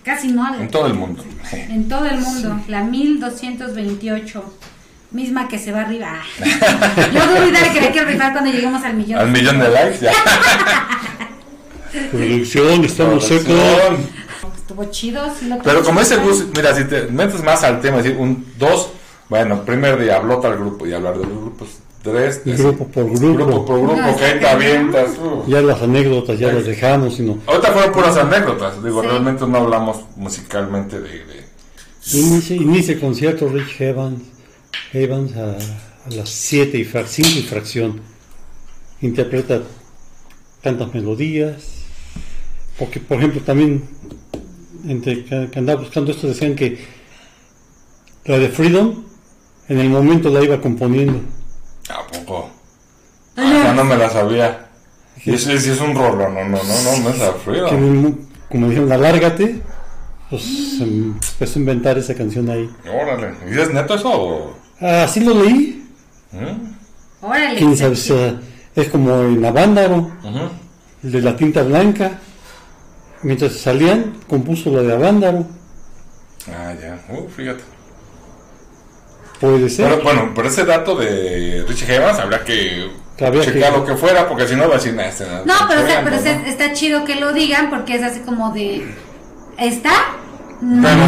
Casi 0.04 0.30
no, 0.30 0.56
En 0.56 0.70
todo 0.70 0.88
el 0.88 0.96
mundo. 0.96 1.24
en 1.52 1.88
todo 1.88 2.06
el 2.06 2.20
mundo. 2.20 2.60
La 2.68 2.84
1228. 2.84 4.58
Misma 5.12 5.48
que 5.50 5.60
se 5.60 5.72
va 5.74 5.82
arriba. 5.82 6.22
Yo 7.14 7.28
dudo 7.28 7.52
que 7.74 7.82
la 7.82 7.92
quiero 7.92 8.08
rifar 8.08 8.32
cuando 8.32 8.50
lleguemos 8.50 8.82
al 8.84 8.94
millón. 8.96 9.20
Al 9.20 9.30
millón 9.30 9.60
de 9.60 9.70
likes, 9.70 10.00
ya. 10.00 10.12
Producción, 12.12 12.86
estamos 12.86 13.26
secos. 13.26 13.56
Estuvo 14.56 14.86
chido. 14.86 15.34
sí 15.38 15.48
lo 15.48 15.58
Pero 15.60 15.84
como 15.84 16.00
ese 16.00 16.16
Gus, 16.16 16.46
mira, 16.56 16.74
si 16.74 16.86
te 16.86 17.08
metes 17.08 17.44
más 17.44 17.62
al 17.64 17.82
tema, 17.82 17.98
decir 17.98 18.16
un 18.18 18.54
dos, 18.58 18.92
bueno, 19.28 19.66
primer 19.66 20.00
día 20.00 20.16
habló 20.16 20.40
tal 20.40 20.56
grupo 20.58 20.88
y 20.88 20.94
hablar 20.94 21.18
de 21.18 21.26
los 21.26 21.38
grupos, 21.42 21.68
tres, 22.02 22.42
grupo 22.46 22.88
por 22.88 23.06
grupo. 23.10 23.34
grupo 23.46 23.66
por 23.66 23.80
grupo, 23.82 23.96
No, 23.96 24.16
que 24.18 24.48
avientas. 24.48 25.10
uh. 25.20 25.44
Ya 25.50 25.62
las 25.62 25.82
anécdotas 25.82 26.40
ya 26.40 26.52
las 26.52 26.66
dejamos, 26.66 27.16
sino 27.16 27.38
Ahorita 27.46 27.72
fueron 27.72 27.92
puras 27.92 28.18
anécdotas, 28.18 28.84
digo, 28.84 29.02
Sí. 29.02 29.08
realmente 29.08 29.46
no 29.48 29.58
hablamos 29.58 29.98
musicalmente 30.16 31.00
de... 31.00 31.10
de- 31.10 31.42
inicia, 32.14 32.56
inicia 32.56 32.94
el 32.96 33.00
concierto 33.00 33.48
Rich 33.48 33.80
Evans, 33.82 34.22
Evans 34.94 35.36
a, 35.36 35.56
a 36.08 36.10
las 36.16 36.30
7 36.30 36.78
y 36.80 36.84
fra- 36.84 37.06
5 37.06 37.30
y 37.38 37.42
fracción. 37.44 38.02
Interpreta 39.02 39.62
tantas 40.62 40.94
melodías. 40.94 41.64
Porque, 42.80 43.00
por 43.00 43.18
ejemplo, 43.18 43.42
también 43.42 43.84
entre 44.88 45.24
que, 45.26 45.50
que 45.52 45.60
andaba 45.60 45.82
buscando 45.82 46.12
esto 46.12 46.28
decían 46.28 46.56
que 46.56 46.80
La 48.26 48.40
de 48.40 48.50
Freedom, 48.50 49.04
en 49.70 49.80
el 49.80 49.90
momento 49.90 50.30
la 50.30 50.44
iba 50.44 50.60
componiendo. 50.62 51.20
¿A 51.90 52.08
poco? 52.08 52.50
Ah, 53.38 53.62
ya 53.66 53.74
no 53.74 53.84
me 53.84 53.98
la 53.98 54.10
sabía. 54.10 54.68
Y 55.24 55.34
ese 55.34 55.60
sí 55.60 55.70
es 55.72 55.80
un 55.82 55.94
rollo, 55.96 56.30
no, 56.30 56.44
no, 56.44 56.44
no, 56.44 56.64
no, 56.64 56.98
no 57.04 57.10
es 57.10 57.22
a 57.22 57.34
Que, 57.34 57.40
Freedom. 57.40 58.02
me- 58.04 58.16
como 58.50 58.68
dijeron, 58.70 58.92
alárgate, 58.92 59.62
pues 60.30 60.44
em, 60.82 61.14
empezó 61.34 61.58
a 61.58 61.60
inventar 61.60 61.98
esa 61.98 62.16
canción 62.16 62.50
ahí. 62.50 62.70
Órale. 62.92 63.34
¿Y 63.50 63.60
es 63.60 63.72
neto 63.74 63.96
eso 63.96 64.10
o...? 64.12 64.58
Así 64.80 65.20
lo 65.20 65.34
leí. 65.44 65.88
¿Mm? 66.32 67.26
Órale. 67.26 67.58
Quién 67.60 67.78
sabe 67.78 67.96
es 68.76 68.88
como 68.90 69.22
en 69.24 69.44
Avándaro, 69.46 70.12
el 71.04 71.12
de 71.12 71.22
la 71.22 71.36
tinta 71.36 71.62
blanca. 71.64 72.20
Mientras 73.24 73.54
salían, 73.54 74.16
compuso 74.28 74.72
la 74.72 74.82
de 74.82 74.94
Avándaro. 74.94 75.46
Ah, 76.48 76.74
ya. 76.82 77.00
Uh, 77.14 77.28
fíjate. 77.30 77.64
Puede 79.42 79.70
ser. 79.70 79.90
Pero 79.90 80.02
bueno, 80.04 80.32
pero 80.36 80.48
ese 80.48 80.64
dato 80.66 80.96
de 80.96 81.66
Richie 81.68 81.98
Havens 81.98 82.20
habría 82.20 82.44
que 82.44 82.90
checar 83.18 83.72
que- 83.74 83.78
lo 83.80 83.86
que 83.86 83.96
fuera, 83.96 84.28
porque 84.28 84.48
si 84.48 84.56
no 84.56 84.68
va 84.70 84.76
a 84.76 84.78
decir, 84.78 84.94
"Nah, 84.94 85.04
este 85.04 85.26
no, 85.26 85.44
No, 85.46 85.54
pero, 85.68 85.82
estoy 85.82 85.96
pero 86.04 86.22
viendo, 86.22 86.30
está, 86.30 86.50
está 86.66 86.74
chido 86.74 87.04
que 87.06 87.16
lo 87.16 87.34
digan 87.34 87.70
porque 87.70 87.96
es 87.96 88.04
así 88.04 88.20
como 88.22 88.52
de. 88.54 88.88
¿Está? 89.58 89.92
No, 90.62 90.82
No 90.90 91.08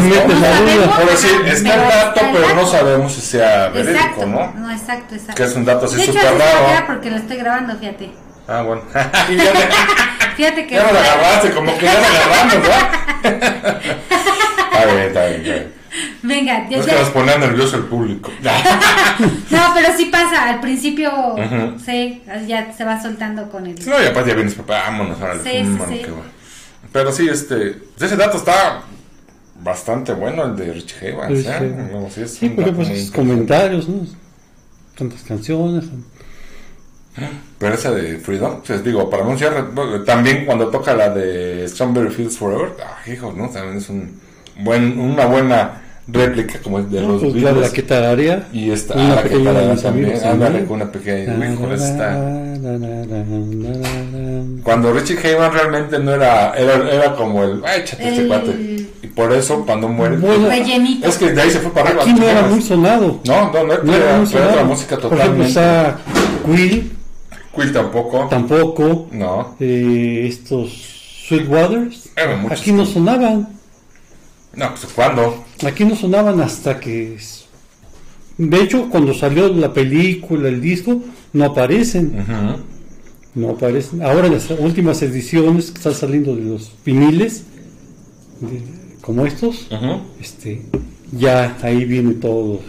sabemos, 0.52 0.88
ajá, 0.88 1.04
decir, 1.04 1.30
está 1.46 1.74
el 1.74 1.80
dato, 1.80 2.08
está 2.08 2.20
el 2.28 2.32
pero 2.36 2.48
no 2.48 2.54
dato. 2.56 2.66
sabemos 2.66 3.12
si 3.12 3.20
sea 3.20 3.68
verídico, 3.68 3.98
Exacto, 4.00 4.26
¿no? 4.26 4.52
no, 4.56 4.70
exacto, 4.72 5.14
exacto. 5.14 5.34
Que 5.36 5.44
es 5.48 5.54
un 5.56 5.64
dato 5.64 5.86
así 5.86 6.04
súper 6.06 6.24
raro. 6.24 6.86
porque 6.88 7.10
lo 7.10 7.16
estoy 7.18 7.36
grabando, 7.36 7.76
fíjate. 7.78 8.10
Ah, 8.48 8.62
bueno. 8.62 8.82
Y 9.30 9.36
ya, 9.36 9.52
me- 9.52 10.34
Fíjate 10.36 10.66
que. 10.66 10.74
ya 10.74 10.90
lo 10.92 10.98
agarraste, 10.98 11.50
como 11.54 11.78
que 11.78 11.84
ya 11.86 11.92
lo 11.94 11.98
agarramos, 12.04 12.54
¿verdad? 12.62 12.90
está 14.72 14.84
bien, 14.86 14.98
está 14.98 15.26
bien, 15.26 15.34
está 15.40 15.52
bien. 15.54 15.73
Venga, 16.22 16.68
ya, 16.68 16.78
Es 16.78 16.86
ya- 16.86 16.92
que 16.94 17.00
nos 17.00 17.10
ponía 17.10 17.38
nervioso 17.38 17.76
el 17.76 17.84
público. 17.84 18.30
No, 19.50 19.60
pero 19.74 19.96
sí 19.96 20.06
pasa. 20.06 20.48
Al 20.50 20.60
principio, 20.60 21.10
Ujú. 21.34 21.78
sí, 21.84 22.22
ya 22.48 22.72
se 22.72 22.84
va 22.84 23.00
soltando 23.00 23.48
con 23.50 23.66
el. 23.66 23.74
No, 23.86 24.02
y 24.02 24.06
aparte 24.06 24.30
ya 24.30 24.34
vienes, 24.36 24.54
papá, 24.54 24.82
vámonos, 24.86 25.20
órale. 25.20 25.42
Sí, 25.42 25.50
sí, 25.50 25.62
bueno, 25.76 25.86
sí. 25.92 25.98
qué 26.04 26.10
bueno. 26.10 26.30
Pero 26.92 27.12
sí, 27.12 27.28
este, 27.28 27.76
ese 28.00 28.16
dato 28.16 28.36
está 28.38 28.82
bastante 29.62 30.12
bueno, 30.14 30.44
el 30.44 30.56
de 30.56 30.72
Richie 30.72 31.12
Havens, 31.12 31.38
Richie 31.46 31.66
¿eh? 31.66 31.88
No, 31.92 32.10
sí, 32.10 32.22
es 32.22 32.34
Sí, 32.34 32.46
un 32.46 32.56
porque 32.56 32.70
dato 32.70 32.76
pues 32.82 32.88
muy 32.88 32.98
sus 33.00 33.10
comentarios, 33.12 33.88
¿no? 33.88 34.06
Tantas 34.98 35.22
canciones. 35.22 35.84
Pero 37.58 37.74
esa 37.74 37.92
de 37.92 38.18
Freedom, 38.18 38.60
pues 38.66 38.82
digo, 38.82 39.08
para 39.08 39.22
anunciar, 39.22 39.68
también 40.04 40.44
cuando 40.44 40.68
toca 40.68 40.94
la 40.94 41.10
de 41.10 41.66
Strawberry 41.68 42.10
Fields 42.12 42.36
Forever, 42.36 42.72
ah, 42.84 42.98
hijo, 43.08 43.32
¿no? 43.36 43.48
También 43.50 43.76
es 43.78 43.88
un 43.88 44.20
buen, 44.58 44.98
una 44.98 45.26
buena 45.26 45.82
réplica 46.06 46.58
como 46.60 46.78
es 46.78 46.90
de 46.90 47.00
No, 47.00 47.08
los 47.12 47.22
pues, 47.22 47.34
Beatles. 47.34 47.62
la 47.62 47.70
que 47.72 47.82
tararea. 47.82 48.48
Y 48.52 48.70
esta, 48.70 48.94
Una 48.94 49.12
ah, 49.12 49.14
la 49.16 49.22
que 49.22 49.28
pequeña 49.30 49.52
de 49.52 49.76
también, 49.76 50.06
amigos 50.06 50.24
ándale, 50.24 50.64
con 50.66 50.76
una 50.76 50.92
pequeña, 50.92 51.52
híjole, 51.52 51.74
esa 51.74 51.90
está... 51.90 52.20
Cuando 54.62 54.92
Richie 54.92 55.18
Havens 55.18 55.52
realmente 55.54 55.98
no 55.98 56.12
era, 56.12 56.54
era, 56.54 56.90
era 56.90 57.14
como 57.14 57.42
el, 57.44 57.62
ay, 57.64 57.80
échate 57.82 58.08
este 58.08 58.26
cuate. 58.26 58.86
Y 59.02 59.06
por 59.08 59.32
eso 59.32 59.64
cuando 59.66 59.88
muere, 59.88 60.16
Bueno, 60.16 60.50
es 60.50 61.16
que 61.18 61.32
de 61.32 61.40
ahí 61.42 61.50
se 61.50 61.60
fue 61.60 61.72
para 61.72 61.88
arriba. 61.90 62.02
Aquí 62.02 62.12
no 62.14 62.28
era 62.28 62.42
muy 62.42 62.62
sonado. 62.62 63.20
No, 63.26 63.52
no, 63.52 63.64
no, 63.64 63.82
No 63.82 63.94
era 63.94 64.22
era, 64.22 64.48
otra 64.50 64.64
música 64.64 64.96
Por 64.96 65.12
ejemplo, 65.18 65.44
totalmente. 65.44 65.48
está 65.48 65.98
Quill, 66.46 66.92
Quill 67.54 67.72
tampoco. 67.72 68.26
tampoco. 68.30 69.08
No, 69.12 69.54
eh, 69.60 70.26
estos 70.28 70.70
Sweetwaters. 71.28 72.10
Aquí 72.50 72.72
no 72.72 72.84
sonaban. 72.86 73.48
No, 74.56 74.70
pues 74.74 74.86
¿cuándo? 74.94 75.44
Aquí 75.66 75.84
no 75.84 75.96
sonaban 75.96 76.40
hasta 76.40 76.78
que. 76.80 77.16
De 78.38 78.62
hecho, 78.62 78.88
cuando 78.90 79.14
salió 79.14 79.48
la 79.48 79.72
película, 79.72 80.48
el 80.48 80.60
disco, 80.60 81.00
no 81.32 81.44
aparecen. 81.44 82.24
No 83.34 83.50
aparecen. 83.50 84.02
Ahora 84.02 84.26
en 84.28 84.34
las 84.34 84.50
últimas 84.50 85.02
ediciones 85.02 85.70
que 85.70 85.78
están 85.78 85.94
saliendo 85.94 86.34
de 86.36 86.42
los 86.42 86.72
viniles, 86.84 87.44
de- 88.40 88.62
como 89.00 89.26
estos, 89.26 89.68
este, 90.20 90.62
ya 91.12 91.56
ahí 91.62 91.84
viene 91.84 92.14
todo. 92.14 92.60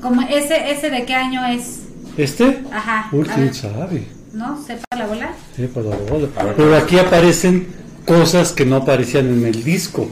Como 0.00 0.22
ese, 0.22 0.70
ese 0.70 0.90
de 0.90 1.04
qué 1.04 1.14
año 1.14 1.44
es. 1.46 1.80
Este, 2.16 2.62
Ajá. 2.72 3.08
uy, 3.12 3.22
a 3.28 3.34
quién 3.34 3.46
ver, 3.46 3.54
sabe. 3.54 4.04
¿No? 4.32 4.60
¿Sepa 4.62 4.84
la 4.96 5.06
bola? 5.06 5.32
Para 5.74 5.86
la 5.86 5.96
bola. 6.10 6.28
Ver. 6.44 6.54
Pero 6.56 6.76
aquí 6.76 6.98
aparecen 6.98 7.66
cosas 8.06 8.52
que 8.52 8.64
no 8.66 8.76
aparecían 8.76 9.26
en 9.26 9.44
el 9.46 9.62
disco. 9.64 10.08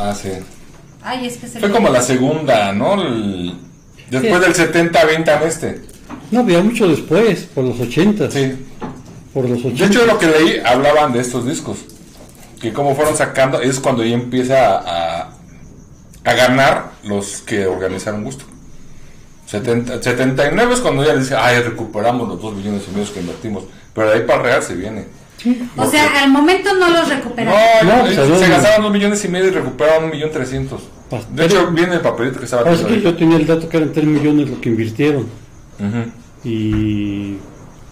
Ah, 0.00 0.14
sí. 0.14 0.30
Ay, 1.02 1.26
es 1.26 1.36
que 1.36 1.46
se 1.48 1.60
Fue 1.60 1.70
como 1.70 1.88
la 1.90 2.00
segunda, 2.02 2.72
¿no? 2.72 3.00
El- 3.02 3.54
Después 4.10 4.34
Sí. 4.34 4.40
del 4.40 4.54
70 4.54 5.00
aventan 5.02 5.42
este. 5.44 5.82
No, 6.30 6.40
había 6.40 6.60
mucho 6.62 6.88
después, 6.88 7.42
por 7.54 7.64
los 7.64 7.78
80. 7.78 8.30
Sí. 8.30 8.66
Por 9.32 9.48
los 9.48 9.62
De 9.62 9.68
80. 9.68 9.84
hecho, 9.86 10.06
lo 10.06 10.18
que 10.18 10.26
leí 10.26 10.58
hablaban 10.64 11.12
de 11.12 11.20
estos 11.20 11.46
discos. 11.46 11.78
Que 12.60 12.72
como 12.72 12.94
fueron 12.96 13.16
sacando, 13.16 13.60
es 13.60 13.78
cuando 13.78 14.02
ya 14.04 14.14
empieza 14.14 14.78
a, 14.78 15.30
a 16.24 16.32
ganar 16.34 16.90
los 17.04 17.42
que 17.42 17.66
organizaron 17.66 18.24
gusto. 18.24 18.44
70, 19.46 20.02
79 20.02 20.74
es 20.74 20.80
cuando 20.80 21.04
ya 21.04 21.14
dice, 21.16 21.34
ay, 21.36 21.60
recuperamos 21.62 22.28
los 22.28 22.40
2 22.42 22.54
millones 22.54 22.82
y 22.88 22.94
medio 22.96 23.12
que 23.12 23.20
invertimos. 23.20 23.64
Pero 23.94 24.08
de 24.10 24.14
ahí 24.16 24.20
para 24.26 24.42
real 24.42 24.62
se 24.62 24.74
viene. 24.74 25.04
O 25.76 25.86
sea, 25.86 26.22
al 26.22 26.30
momento 26.30 26.74
no 26.74 26.88
los 26.90 27.08
No, 27.08 27.14
recuperaron. 27.14 27.88
No, 27.88 28.06
eh, 28.06 28.14
pues, 28.16 28.38
se 28.40 28.48
gastaron 28.48 28.82
2 28.82 28.92
millones 28.92 29.24
y 29.24 29.28
medio 29.28 29.48
y 29.48 29.50
recuperaron 29.50 30.04
1 30.04 30.12
millón 30.14 30.30
300. 30.30 30.80
Pas- 31.10 31.26
De 31.28 31.46
hecho, 31.46 31.68
viene 31.72 31.94
el 31.94 32.00
papelito 32.00 32.38
que 32.38 32.44
estaba 32.44 32.70
es 32.70 32.80
que 32.80 32.94
ahí. 32.94 33.00
yo 33.02 33.16
tenía 33.16 33.36
el 33.36 33.46
dato 33.46 33.68
que 33.68 33.76
eran 33.76 33.92
3 33.92 34.06
millones 34.06 34.48
lo 34.50 34.60
que 34.60 34.68
invirtieron. 34.68 35.26
Y 36.44 37.36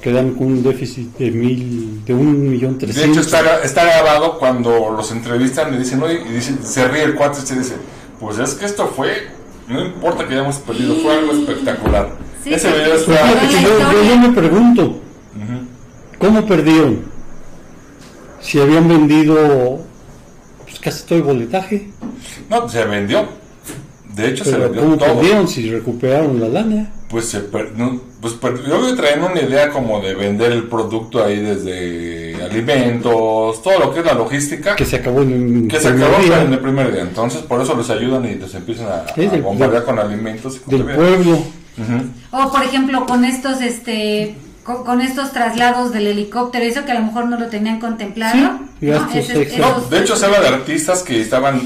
quedan 0.00 0.34
con 0.34 0.46
un 0.46 0.62
déficit 0.62 1.16
de 1.18 1.30
mil, 1.30 2.04
de 2.04 2.14
un 2.14 2.48
millón 2.50 2.78
De 2.78 2.86
hecho, 2.86 2.94
trescientos. 2.94 3.26
está, 3.26 3.62
está 3.62 3.84
grabado 3.84 4.38
cuando 4.38 4.90
los 4.96 5.10
entrevistan 5.10 5.74
y 5.74 5.78
dicen, 5.78 6.02
oye, 6.02 6.22
y 6.28 6.32
dicen, 6.32 6.60
se 6.62 6.86
ríe 6.88 7.02
el 7.02 7.14
cuate 7.14 7.40
y 7.42 7.46
se 7.46 7.58
dice, 7.58 7.74
pues 8.20 8.38
es 8.38 8.54
que 8.54 8.66
esto 8.66 8.86
fue, 8.94 9.28
no 9.68 9.84
importa 9.84 10.26
que 10.26 10.34
hayamos 10.34 10.56
perdido, 10.58 10.94
fue 10.96 11.14
algo 11.18 11.32
espectacular. 11.32 12.10
Sí, 12.44 12.54
Ese 12.54 12.68
video 12.70 12.90
Pues 12.90 13.00
está... 13.02 13.26
yo, 13.26 13.50
yo- 13.50 13.58
historia. 13.58 14.08
yo 14.08 14.16
me 14.18 14.28
pregunto, 14.32 15.00
¿cómo 16.18 16.46
perdieron? 16.46 17.17
Si 18.40 18.60
habían 18.60 18.88
vendido 18.88 19.80
pues, 20.64 20.78
casi 20.80 21.04
todo 21.06 21.18
el 21.18 21.24
boletaje, 21.24 21.90
No, 22.50 22.68
se 22.68 22.84
vendió. 22.84 23.26
De 24.14 24.28
hecho, 24.28 24.44
se 24.44 24.50
pero 24.52 24.64
vendió 24.64 24.82
¿cómo 24.82 24.96
todo. 24.98 25.14
perdieron 25.14 25.46
si 25.48 25.70
recuperaron 25.70 26.40
la 26.40 26.48
lana? 26.48 26.92
Pues 27.08 27.26
se 27.26 27.40
per- 27.40 27.72
pues 28.20 28.34
per- 28.34 28.62
yo 28.68 28.94
traen 28.96 29.22
una 29.22 29.40
idea 29.40 29.70
como 29.70 30.00
de 30.00 30.14
vender 30.14 30.52
el 30.52 30.64
producto 30.64 31.24
ahí 31.24 31.40
desde 31.40 32.36
alimentos, 32.44 33.62
todo 33.62 33.78
lo 33.78 33.92
que 33.94 34.00
es 34.00 34.06
la 34.06 34.14
logística, 34.14 34.76
Que 34.76 34.84
se 34.84 34.96
acabó 34.96 35.22
en 35.22 35.62
el 35.64 35.68
que 35.68 35.78
se 35.80 35.90
primer 35.90 36.08
acabó 36.08 36.22
día 36.24 36.42
en 36.42 36.52
el 36.52 36.58
primer 36.58 36.92
día. 36.92 37.02
Entonces, 37.02 37.42
por 37.42 37.60
eso 37.62 37.76
les 37.76 37.88
ayudan 37.90 38.24
y 38.24 38.34
les 38.34 38.54
empiezan 38.54 38.86
a, 38.88 39.04
a 39.06 39.40
bombardear 39.40 39.84
con 39.84 39.98
alimentos. 39.98 40.56
y 40.56 40.58
con 40.58 40.86
del 40.86 40.96
pueblo. 40.96 41.32
Ujú. 41.32 42.02
O 42.32 42.50
por 42.52 42.62
ejemplo 42.64 43.06
con 43.06 43.24
estos 43.24 43.60
este 43.60 44.34
con, 44.68 44.84
con 44.84 45.00
estos 45.00 45.32
traslados 45.32 45.92
del 45.92 46.06
helicóptero, 46.08 46.62
eso 46.66 46.84
que 46.84 46.92
a 46.92 46.96
lo 46.96 47.06
mejor 47.06 47.24
no 47.26 47.38
lo 47.38 47.46
tenían 47.46 47.80
contemplado. 47.80 48.34
Sí, 48.34 48.40
¿no? 48.42 49.00
No, 49.58 49.80
de 49.88 49.98
hecho 49.98 50.14
se 50.14 50.26
habla 50.26 50.40
de 50.40 50.48
artistas 50.48 51.02
que 51.02 51.22
estaban 51.22 51.60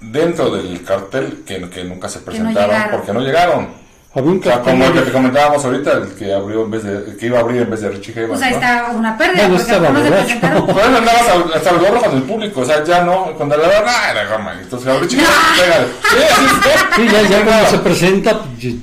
dentro 0.00 0.50
del 0.54 0.84
cartel 0.84 1.42
que, 1.44 1.68
que 1.68 1.82
nunca 1.82 2.08
se 2.08 2.20
no 2.20 2.24
presentaron 2.26 2.70
llegaron. 2.70 2.96
porque 2.96 3.12
no 3.12 3.20
llegaron. 3.20 3.84
O 4.16 4.42
sea, 4.44 4.60
como 4.60 4.84
el 4.84 4.92
que 4.92 5.00
te 5.00 5.10
comentábamos 5.10 5.64
ahorita, 5.64 5.92
el 5.94 6.14
que 6.14 6.32
abrió 6.32 6.62
en 6.62 6.70
vez 6.70 6.84
de, 6.84 6.92
el 6.98 7.16
que 7.16 7.26
iba 7.26 7.38
a 7.38 7.40
abrir 7.40 7.62
en 7.62 7.70
vez 7.70 7.80
de 7.80 7.88
Richie 7.90 8.12
Havens. 8.12 8.28
Pues 8.28 8.42
ahí 8.42 8.50
¿no? 8.50 8.56
está 8.58 8.90
una 8.94 9.18
pérdida, 9.18 9.48
porque 9.48 9.72
algunos 9.72 9.92
se 9.96 10.00
borracho. 10.00 10.24
presentaron. 10.24 10.66
Pero 10.66 10.80
él 10.80 10.96
andaba 10.96 11.18
hasta, 11.56 11.72
los 11.72 11.82
gorros 11.82 12.04
con 12.04 12.16
el 12.18 12.22
público, 12.22 12.60
o 12.60 12.64
sea, 12.64 12.84
ya 12.84 13.02
no, 13.02 13.32
cuando 13.36 13.56
le 13.56 13.62
daban, 13.64 13.84
ah, 13.88 14.10
era 14.12 14.36
goma. 14.36 14.54
Entonces 14.62 14.88
a 14.88 14.98
Richie 15.00 15.18
Havens, 15.18 15.60
pégale. 15.60 15.86
Sí, 15.86 16.16
sí, 16.28 16.46
sí. 16.62 16.70
Sí, 16.94 17.08
ya, 17.12 17.22
ya 17.28 17.44
cuando 17.44 17.62
No. 17.64 17.70
se 17.70 17.78
presenta, 17.78 18.38
pues, 18.38 18.74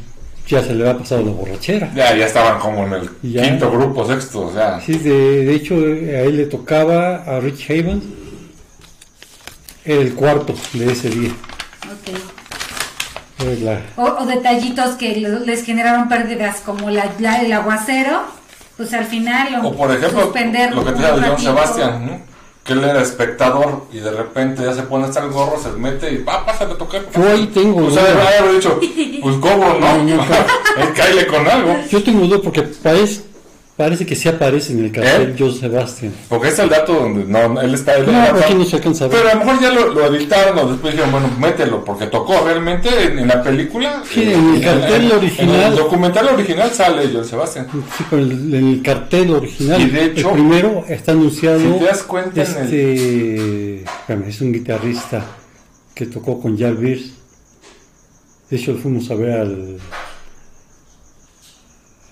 ya, 0.51 0.63
se 0.63 0.73
le 0.73 0.83
va 0.83 0.91
a 0.91 0.97
pasar 0.97 1.19
la 1.21 1.31
borrachera. 1.31 1.91
Ya, 1.95 2.15
ya 2.15 2.25
estaban 2.25 2.59
como 2.59 2.85
en 2.85 2.93
el 2.93 3.09
Ya. 3.23 3.43
quinto 3.43 3.71
grupo, 3.71 4.05
sexto, 4.05 4.47
o 4.47 4.53
sea. 4.53 4.79
Sí, 4.81 4.93
de, 4.97 5.45
de 5.45 5.55
hecho, 5.55 5.75
eh, 5.75 6.17
a 6.17 6.21
él 6.21 6.37
le 6.37 6.45
tocaba 6.45 7.23
a 7.23 7.39
Rich 7.39 7.69
Havens 7.71 8.03
era 9.83 10.01
el 10.01 10.13
cuarto 10.13 10.53
de 10.73 10.91
ese 10.91 11.09
día. 11.09 11.31
Ok. 11.85 12.15
Era 13.39 13.73
la- 13.73 13.81
O, 14.03 14.21
o 14.21 14.25
detallitos 14.27 14.91
que 14.95 15.15
les 15.17 15.63
generaron 15.63 16.07
pérdidas 16.07 16.57
como 16.61 16.89
la, 16.91 17.11
la- 17.19 17.41
el 17.41 17.51
aguacero, 17.51 18.21
pues 18.77 18.93
al 18.93 19.05
final 19.05 19.53
lo, 19.53 19.67
O 19.69 19.75
por 19.75 19.91
ejemplo, 19.91 20.21
suspender 20.23 20.73
lo 20.75 20.85
que 20.85 20.91
te 20.91 20.97
decía 21.01 21.15
de 21.15 21.27
John. 21.29 21.39
Sebastián, 21.39 22.05
¿no? 22.05 22.30
Que 22.63 22.73
él 22.73 22.83
era 22.83 23.01
espectador 23.01 23.85
y 23.91 23.99
de 23.99 24.11
repente 24.11 24.63
ya 24.63 24.73
se 24.73 24.83
pone 24.83 25.05
hasta 25.05 25.23
el 25.23 25.31
gorro, 25.31 25.59
se 25.61 25.71
mete 25.71 26.11
y 26.11 26.23
va, 26.23 26.45
pásale 26.45 26.73
a 26.73 26.77
tocar. 26.77 27.01
Yo 27.15 27.27
ahí 27.27 27.47
tengo 27.47 27.87
O 27.87 27.89
sea, 27.91 28.03
duda. 28.03 28.37
haber 28.39 28.51
dicho, 28.53 28.79
pues 29.21 29.35
cobro, 29.37 29.79
¿no? 29.79 30.23
Caile 30.95 31.27
con 31.27 31.47
algo. 31.47 31.75
Yo 31.89 32.03
tengo 32.03 32.25
duda 32.27 32.39
porque 32.43 32.61
parece, 32.61 33.23
Parece 33.77 34.05
que 34.05 34.15
sí 34.15 34.27
aparece 34.29 34.73
en 34.73 34.83
el 34.85 34.91
cartel 34.91 35.29
¿Eh? 35.31 35.35
Joe 35.39 35.51
Sebastian. 35.51 36.13
Porque 36.29 36.49
es 36.49 36.59
el 36.59 36.69
dato 36.69 36.93
donde 36.93 37.23
no, 37.25 37.59
él 37.61 37.73
está. 37.73 37.95
Él 37.97 38.05
No, 38.11 38.21
aquí 38.21 38.53
no 38.53 38.63
se 38.65 38.75
alcanza 38.75 39.05
a 39.05 39.07
ver. 39.07 39.17
Pero 39.17 39.29
a 39.31 39.33
lo 39.33 39.45
mejor 39.45 39.61
ya 39.61 39.71
lo, 39.71 39.87
lo 39.93 40.05
editaron 40.15 40.59
o 40.59 40.71
después 40.71 40.93
dijeron, 40.93 41.11
bueno, 41.11 41.29
mételo, 41.39 41.83
porque 41.83 42.05
tocó 42.07 42.43
realmente 42.45 42.89
en, 43.05 43.17
en 43.19 43.27
la 43.27 43.41
película. 43.41 44.03
Sí, 44.07 44.21
eh, 44.23 44.33
en 44.33 44.55
el 44.55 44.61
cartel 44.61 45.05
en 45.05 45.11
original. 45.17 45.71
el 45.71 45.75
documental 45.77 46.27
original 46.27 46.69
sale 46.71 47.09
Joel 47.11 47.25
Sebastián. 47.25 47.67
Sí, 47.97 48.03
pero 48.09 48.21
el- 48.21 48.53
en 48.53 48.67
el 48.67 48.81
cartel 48.83 49.31
original, 49.31 49.81
Y 49.81 49.85
de 49.89 50.05
hecho, 50.05 50.27
el 50.29 50.33
primero 50.35 50.85
está 50.87 51.13
anunciado. 51.13 51.59
si 51.59 51.79
te 51.79 51.85
das 51.85 52.03
cuenta 52.03 52.43
en 52.43 52.47
este, 52.47 53.75
espérame, 53.83 54.27
es 54.27 54.41
un 54.41 54.51
guitarrista 54.51 55.25
que 55.95 56.05
tocó 56.05 56.39
con 56.39 56.55
Jar 56.57 56.75
Beers. 56.75 57.13
De 58.49 58.57
hecho, 58.57 58.75
fuimos 58.75 59.09
a 59.09 59.15
ver 59.15 59.31
al 59.39 59.77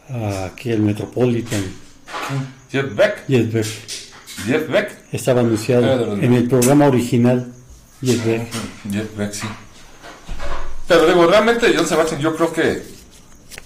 aquí 0.09 0.71
al 0.71 0.79
Metropolitan 0.79 1.63
Jeff 2.71 2.95
Beck. 2.95 3.25
Jet 3.27 3.51
Beck. 3.51 3.65
Jeff 4.45 4.69
Beck. 4.69 4.91
Estaba 5.11 5.41
anunciado 5.41 6.13
en 6.15 6.33
el 6.33 6.47
programa 6.47 6.87
original 6.87 7.51
Jet 8.01 8.23
Beck. 8.25 8.47
Jeff 8.91 9.17
Beck, 9.17 9.31
sí. 9.33 9.47
Pero 10.87 11.05
digo, 11.07 11.27
realmente 11.27 11.71
John 11.75 11.85
Sebastian 11.87 12.19
yo 12.21 12.35
creo 12.35 12.51
que 12.51 12.81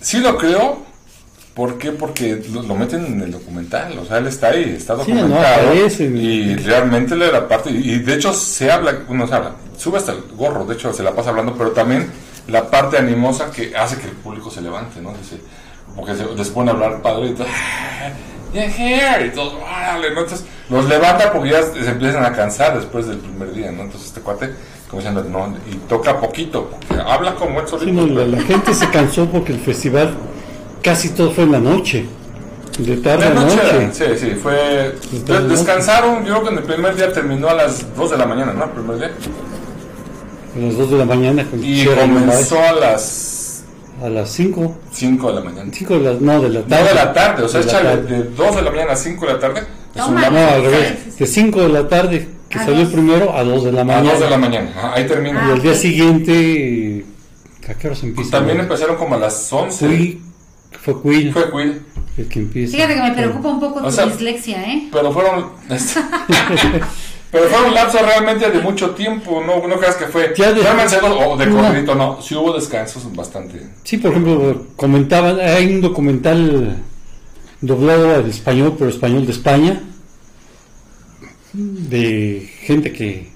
sí 0.02 0.20
lo 0.20 0.38
creo. 0.38 0.84
¿Por 1.54 1.78
qué? 1.78 1.92
Porque 1.92 2.44
lo, 2.52 2.64
lo 2.64 2.76
meten 2.76 3.06
en 3.06 3.22
el 3.22 3.32
documental. 3.32 3.98
O 4.00 4.06
sea, 4.06 4.18
él 4.18 4.26
está 4.28 4.48
ahí, 4.50 4.74
está 4.76 4.96
Sí, 5.06 5.12
no, 5.14 5.28
documentado. 5.28 5.74
y 6.00 6.56
realmente 6.56 7.16
le 7.16 7.28
era 7.28 7.48
parte. 7.48 7.70
Y 7.70 8.00
de 8.00 8.16
hecho 8.16 8.34
se 8.34 8.72
habla, 8.72 9.04
uno 9.08 9.28
se 9.28 9.36
habla, 9.36 9.52
sube 9.78 10.00
hasta 10.00 10.14
el 10.14 10.24
gorro, 10.36 10.66
de 10.66 10.74
hecho 10.74 10.92
se 10.92 11.04
la 11.04 11.14
pasa 11.14 11.30
hablando, 11.30 11.54
pero 11.56 11.72
también 11.72 12.08
la 12.48 12.70
parte 12.72 12.98
animosa 12.98 13.52
que 13.52 13.76
hace 13.76 13.98
que 13.98 14.06
el 14.08 14.14
público 14.14 14.50
se 14.50 14.62
levante, 14.62 15.00
¿no? 15.00 15.14
Dice, 15.14 15.38
porque 15.96 16.16
se, 16.16 16.26
les 16.26 16.50
pone 16.50 16.72
a 16.72 16.74
hablar 16.74 17.02
padre 17.02 17.28
y 17.28 17.34
todo. 17.34 17.48
"Ah, 17.50 18.10
"Yeah, 18.54 18.66
here", 18.66 19.28
y 19.28 19.30
todos, 19.32 19.54
órale, 19.56 20.12
¿no? 20.14 20.22
Entonces 20.22 20.46
los 20.70 20.86
levanta 20.86 21.32
porque 21.34 21.50
ya 21.52 21.62
se 21.64 21.90
empiezan 21.90 22.24
a 22.26 22.32
cansar 22.34 22.76
después 22.78 23.08
del 23.08 23.18
primer 23.18 23.52
día, 23.54 23.72
¿no? 23.72 23.84
Entonces 23.84 24.08
este 24.10 24.22
cuate, 24.22 24.52
como 24.90 25.02
diciendo, 25.02 25.24
no, 25.30 25.56
y 25.72 25.76
toca 25.90 26.20
poquito, 26.20 26.70
porque 26.70 27.02
habla 27.02 27.36
como 27.36 27.60
Sí, 27.62 27.68
solito. 27.68 27.92
no, 28.02 28.08
la, 28.08 28.26
la 28.28 28.42
gente 28.42 28.74
se 28.74 28.90
cansó 28.90 29.26
porque 29.28 29.54
el 29.54 29.60
festival 29.60 30.16
casi 30.82 31.10
todo 31.10 31.32
fue 31.32 31.44
en 31.46 31.52
la 31.54 31.60
noche. 31.60 32.06
De 32.80 32.98
tarde 32.98 33.26
La 33.26 33.32
a 33.42 33.44
noche, 33.46 33.56
noche. 33.56 33.92
sí, 33.94 34.06
sí, 34.18 34.32
fue. 34.32 34.96
Entonces, 35.14 35.48
descansaron, 35.50 36.26
yo 36.26 36.34
creo 36.34 36.44
que 36.44 36.50
en 36.50 36.58
el 36.58 36.64
primer 36.64 36.96
día 36.96 37.14
terminó 37.14 37.48
a 37.50 37.54
las 37.54 37.96
2 37.96 38.10
de 38.12 38.18
la 38.18 38.26
mañana, 38.26 38.52
¿no? 38.54 38.64
El 38.64 38.70
primer 38.72 38.98
día. 38.98 39.12
A 40.56 40.60
las 40.60 40.78
2 40.78 40.90
de 40.92 40.98
la 40.98 41.06
mañana. 41.06 41.46
Y 41.62 41.86
comenzó 41.86 42.60
a 42.64 42.72
las. 42.72 43.43
A 44.04 44.10
las 44.10 44.30
5. 44.32 44.78
5 44.92 45.28
de 45.30 45.34
la 45.36 45.42
mañana. 45.42 45.72
5 45.74 45.94
de 45.94 46.00
la, 46.02 46.14
no, 46.20 46.42
de 46.42 46.50
la 46.50 46.60
No 46.60 46.66
tarde. 46.66 46.90
de 46.90 46.94
la 46.96 47.14
tarde, 47.14 47.44
o 47.44 47.48
sea, 47.48 47.60
De 47.62 47.66
la 47.68 47.72
échale 47.72 47.90
tarde. 48.02 48.18
de 48.18 48.24
2 48.32 48.56
de 48.58 48.62
la 48.62 48.72
mañana 48.72 48.92
a 48.92 48.96
5 48.98 49.26
de 49.28 49.34
la 49.34 49.40
tarde. 49.40 49.60
Es 49.96 49.98
No. 49.98 50.12
No, 50.12 50.18
al 50.50 50.62
revés. 50.64 51.18
De 51.18 51.26
5 51.26 51.62
de 51.62 51.70
la 51.70 51.88
tarde, 51.88 52.28
que 52.50 52.58
A 52.60 52.66
salió 52.66 52.80
el 52.80 52.84
dos. 52.86 52.94
primero, 52.94 53.34
a 53.38 53.44
2 53.44 53.64
de 53.64 53.72
la 53.72 53.82
A 53.82 53.84
mañana. 53.86 54.12
2 54.12 54.20
de 54.20 54.30
la 54.30 54.38
mañana, 54.38 54.70
ajá, 54.76 54.94
ahí 54.96 55.08
termina. 55.08 55.46
Y 55.48 55.52
al 55.52 55.62
día 55.62 55.72
Ah, 55.72 55.76
ok. 55.76 55.80
siguiente, 55.82 57.06
¿a 57.70 57.74
qué 57.76 57.88
hora 57.88 57.96
se 57.96 58.06
empieza? 58.08 58.32
También 58.32 58.60
empezaron 58.60 58.98
como 58.98 59.16
a 59.16 59.20
las 59.20 59.54
11. 59.54 59.86
Fui- 59.88 60.22
fue 60.82 61.02
Quill 61.02 61.32
Fue 61.32 61.50
Quill. 61.52 61.82
el 62.18 62.28
que 62.28 62.40
empieza. 62.40 62.76
Fíjate 62.76 62.96
que 62.96 63.02
me 63.02 63.12
preocupa 63.12 63.48
un 63.50 63.60
poco 63.62 63.80
O 63.80 63.84
tu 63.84 63.92
sea- 63.92 64.06
dislexia, 64.08 64.64
¿eh? 64.70 64.90
Pero 64.92 65.14
fueron. 65.14 65.50
pero 67.34 67.48
fue 67.50 67.68
un 67.68 67.74
lapso 67.74 67.98
realmente 67.98 68.50
de 68.52 68.60
mucho 68.60 68.92
tiempo. 68.92 69.44
No, 69.44 69.68
no 69.68 69.78
creas 69.80 69.96
que 69.96 70.06
fue. 70.06 70.34
Ya 70.38 70.54
dos, 70.54 70.64
o 71.28 71.36
de 71.36 71.50
corridito, 71.50 71.96
no. 71.96 72.22
Sí 72.22 72.36
hubo 72.36 72.54
descansos 72.54 73.14
bastante. 73.16 73.60
Sí, 73.84 73.98
por 73.98 74.12
ejemplo, 74.12 74.68
comentaban, 74.76 75.40
hay 75.40 75.66
un 75.74 75.82
documental 75.82 76.78
doblado 77.60 78.14
al 78.14 78.30
español, 78.30 78.76
pero 78.78 78.92
español 78.92 79.26
de 79.26 79.32
España, 79.32 79.82
de 81.54 82.50
gente 82.62 82.94
que, 82.94 83.30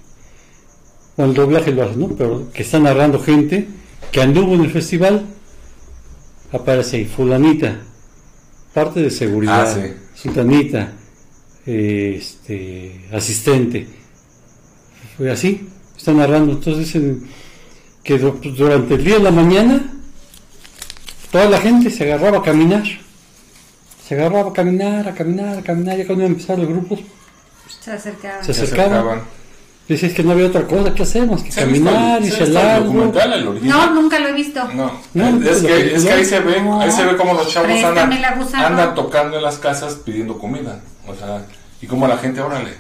bueno, 1.16 1.32
el 1.32 1.36
doblaje 1.38 1.72
lo 1.72 1.84
hace, 1.84 1.96
¿no? 1.96 2.10
Pero 2.10 2.52
que 2.54 2.62
está 2.62 2.80
narrando 2.80 3.20
gente 3.20 3.68
que 4.12 4.22
anduvo 4.22 4.54
en 4.54 4.62
el 4.66 4.70
festival, 4.72 5.26
aparece 6.54 6.98
ahí, 6.98 7.06
fulanita, 7.06 7.80
parte 8.76 9.02
de 9.02 9.10
seguridad, 9.10 9.68
Ah, 9.68 9.74
sí. 9.74 9.94
sultanita, 10.14 10.94
este, 11.68 13.02
asistente, 13.14 13.88
fue 15.18 15.30
así, 15.32 15.68
está 15.98 16.14
narrando, 16.14 16.54
entonces 16.54 16.86
dicen 16.86 17.28
que 18.04 18.18
du- 18.18 18.40
durante 18.56 18.96
el 18.96 19.04
día 19.04 19.18
de 19.18 19.24
la 19.24 19.32
mañana 19.32 19.94
toda 21.32 21.46
la 21.50 21.60
gente 21.60 21.90
se 21.90 22.04
agarraba 22.12 22.38
a 22.40 22.42
caminar. 22.44 22.84
Se 24.08 24.16
agarraba 24.16 24.52
a 24.52 24.54
caminar, 24.54 25.08
a 25.10 25.14
caminar, 25.14 25.58
a 25.58 25.62
caminar. 25.62 25.98
Ya 25.98 26.06
cuando 26.06 26.24
iban 26.24 26.32
a 26.32 26.36
empezar 26.36 26.58
los 26.58 26.70
grupos, 26.70 27.00
Se 27.82 27.92
acercaba. 27.92 28.42
Se 28.44 28.54
Se 28.54 28.64
acercaban. 28.64 28.94
acercaban. 28.94 29.22
dices 29.90 30.14
que 30.14 30.24
no 30.24 30.32
había 30.32 30.48
otra 30.48 30.66
cosa 30.66 30.94
que 30.94 31.04
hacer 31.04 31.28
más 31.28 31.44
que 31.44 31.52
¿Se 31.52 31.62
ha 31.62 31.66
visto 31.66 31.90
el- 31.90 31.96
caminar 31.96 32.22
y 32.24 32.32
original? 32.32 32.86
No, 33.64 33.94
nunca 33.94 34.20
lo 34.20 34.28
he 34.30 34.34
visto. 34.34 34.64
No, 34.74 34.92
No, 35.14 35.50
es, 35.50 35.62
que, 35.64 35.96
es 35.96 36.06
que 36.06 36.12
ahí 36.12 36.24
se 36.26 36.40
ve, 36.40 36.62
no. 36.62 36.80
ahí 36.82 36.92
se 36.92 37.06
ve 37.06 37.18
como 37.18 37.34
los 37.34 37.50
chavos 37.50 37.70
andan, 37.84 38.12
andan 38.56 38.96
tocando 38.96 39.38
en 39.38 39.44
las 39.44 39.58
casas 39.58 39.96
pidiendo 40.06 40.38
comida, 40.38 40.80
o 41.06 41.14
sea, 41.16 41.46
y 41.82 41.88
como 41.88 42.08
la 42.08 42.18
gente, 42.18 42.42
órale, 42.42 42.72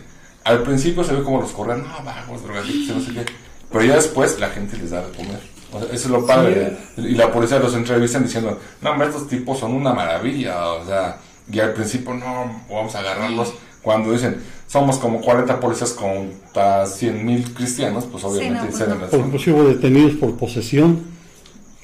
al 0.43 0.63
principio 0.63 1.03
se 1.03 1.13
ve 1.13 1.23
como 1.23 1.41
los 1.41 1.51
corren, 1.51 1.83
no, 1.83 2.03
vagos, 2.03 2.43
drogadictos, 2.43 2.95
no 2.97 3.01
sé 3.03 3.13
qué, 3.13 3.25
pero 3.71 3.83
ya 3.83 3.95
después 3.95 4.39
la 4.39 4.49
gente 4.49 4.77
les 4.77 4.91
da 4.91 5.05
de 5.05 5.15
comer, 5.15 5.39
o 5.73 5.79
sea, 5.79 5.87
eso 5.87 6.05
es 6.05 6.09
lo 6.09 6.25
padre, 6.25 6.77
y 6.97 7.15
la 7.15 7.31
policía 7.31 7.59
los 7.59 7.73
entrevistan 7.75 8.23
diciendo, 8.23 8.57
no, 8.81 8.91
hombre, 8.91 9.07
estos 9.07 9.27
tipos 9.27 9.59
son 9.59 9.73
una 9.73 9.93
maravilla, 9.93 10.71
o 10.73 10.85
sea, 10.85 11.17
y 11.51 11.59
al 11.59 11.73
principio, 11.73 12.13
no, 12.13 12.63
vamos 12.69 12.95
a 12.95 12.99
agarrarlos, 12.99 13.53
cuando 13.81 14.11
dicen, 14.11 14.37
somos 14.67 14.97
como 14.97 15.21
40 15.21 15.59
policías 15.61 15.91
contra 15.93 16.85
100 16.85 17.25
mil 17.25 17.53
cristianos, 17.53 18.05
pues 18.11 18.21
obviamente 18.25 18.63
no, 18.63 18.65
pues 18.65 18.77
se 18.77 18.87
no. 18.87 18.95
dan 19.21 19.31
Por 19.31 19.39
sí 19.41 19.51
hubo 19.51 19.63
detenidos 19.63 20.13
por 20.17 20.35
posesión. 20.35 21.03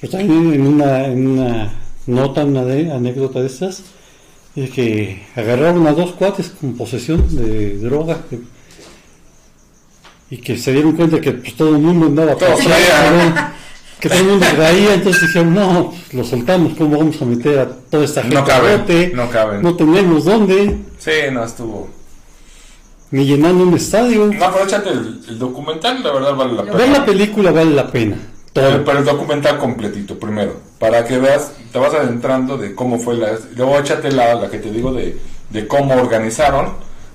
Que 0.01 0.09
también 0.09 0.53
en 0.53 0.67
una, 0.67 1.05
en 1.05 1.27
una 1.27 1.71
nota, 2.07 2.43
una 2.43 2.65
de- 2.65 2.91
anécdota 2.91 3.39
de 3.39 3.47
estas, 3.47 3.83
es 4.55 4.69
que 4.71 5.23
agarraron 5.35 5.85
a 5.87 5.93
dos 5.93 6.11
cuates 6.13 6.49
con 6.59 6.75
posesión 6.75 7.35
de 7.35 7.77
droga. 7.79 8.19
que- 8.29 8.39
y 10.29 10.37
que 10.37 10.57
se 10.57 10.73
dieron 10.73 10.93
cuenta 10.93 11.21
que 11.21 11.31
pues, 11.33 11.55
todo 11.55 11.69
el 11.75 11.81
mundo 11.81 12.07
andaba. 12.07 12.33
¿no? 12.33 13.53
que 13.99 14.09
todo 14.09 14.19
el 14.19 14.25
mundo 14.25 14.45
traía, 14.55 14.95
entonces 14.95 15.21
dijeron, 15.21 15.53
no, 15.53 15.91
pues, 15.91 16.13
lo 16.13 16.23
soltamos, 16.23 16.73
¿cómo 16.77 16.97
vamos 16.97 17.21
a 17.21 17.25
meter 17.25 17.59
a 17.59 17.67
toda 17.69 18.03
esta 18.03 18.21
gente 18.23 18.35
No 18.35 18.43
caben, 18.43 18.71
al 18.71 18.79
bote? 18.79 19.11
no 19.15 19.29
caben. 19.29 19.61
No 19.61 19.75
tenemos 19.75 20.25
dónde, 20.25 20.77
Sí, 20.97 21.11
no, 21.31 21.43
estuvo... 21.45 21.89
ni 23.11 23.25
llenando 23.25 23.63
un 23.63 23.75
estadio. 23.75 24.25
No, 24.25 24.51
pero 24.51 24.65
échate 24.65 24.89
el, 24.89 25.21
el 25.29 25.39
documental, 25.39 26.03
la 26.03 26.11
verdad 26.11 26.35
vale 26.35 26.53
la 26.53 26.61
Ver 26.63 26.73
pena. 26.75 26.97
la 26.99 27.05
película 27.05 27.51
vale 27.51 27.71
la 27.71 27.91
pena. 27.91 28.17
Pero, 28.51 28.69
Todo. 28.69 28.83
pero 28.85 28.99
el 28.99 29.05
documental 29.05 29.57
completito, 29.57 30.17
primero, 30.19 30.59
para 30.83 31.05
que 31.05 31.17
veas, 31.17 31.53
te 31.71 31.79
vas 31.79 31.93
adentrando 31.93 32.57
de 32.57 32.75
cómo 32.75 32.99
fue 32.99 33.15
la... 33.15 33.37
Luego 33.55 33.79
échate 33.79 34.11
la, 34.11 34.35
la 34.35 34.49
que 34.49 34.57
te 34.59 34.69
digo 34.69 34.91
de, 34.91 35.17
de 35.49 35.65
cómo 35.65 35.93
organizaron, 35.95 36.73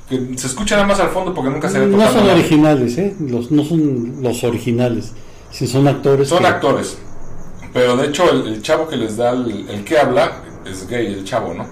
que 0.09 0.39
se 0.39 0.47
escucha 0.47 0.77
nada 0.77 0.89
más 0.89 1.01
al 1.01 1.11
fondo 1.11 1.35
porque 1.35 1.51
nunca 1.51 1.69
se 1.69 1.79
ve 1.81 1.87
No 1.87 2.03
son 2.11 2.23
nada. 2.23 2.33
originales, 2.33 2.97
¿eh? 2.97 3.14
Los, 3.21 3.51
no 3.51 3.62
son 3.64 4.23
los 4.23 4.43
originales. 4.43 5.12
Si 5.51 5.66
son 5.66 5.87
actores. 5.87 6.29
Son 6.29 6.39
que- 6.39 6.47
actores, 6.47 6.97
pero 7.75 7.95
de 7.99 8.07
hecho 8.07 8.31
el, 8.31 8.47
el 8.55 8.62
chavo 8.62 8.89
que 8.89 8.97
les 8.97 9.19
da 9.19 9.33
el, 9.33 9.69
el 9.69 9.85
que 9.85 9.99
habla 9.99 10.33
es 10.64 10.89
gay, 10.89 11.07
el 11.12 11.25
chavo, 11.25 11.53
¿no? 11.53 11.66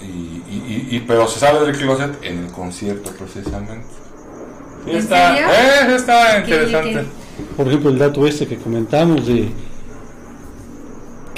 Y, 0.00 0.04
y, 0.04 0.86
y- 0.92 0.96
y- 0.96 1.00
pero 1.00 1.26
se 1.26 1.40
sale 1.40 1.58
del 1.66 1.76
closet 1.76 2.12
en 2.22 2.44
el 2.44 2.52
concierto 2.52 3.10
precisamente. 3.18 3.84
Sí, 4.84 4.90
¿En 4.92 4.96
está, 4.98 5.34
serio? 5.34 5.48
eh, 5.50 5.94
está 5.96 6.38
interesante. 6.38 7.04
Por 7.56 7.66
ejemplo, 7.66 7.90
el 7.90 7.98
dato 7.98 8.24
este 8.24 8.46
que 8.46 8.56
comentamos 8.56 9.26
de 9.26 9.48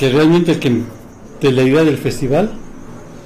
que 0.00 0.08
realmente 0.08 0.52
el 0.52 0.58
que 0.60 0.82
de 1.42 1.52
la 1.52 1.62
idea 1.62 1.84
del 1.84 1.98
festival 1.98 2.50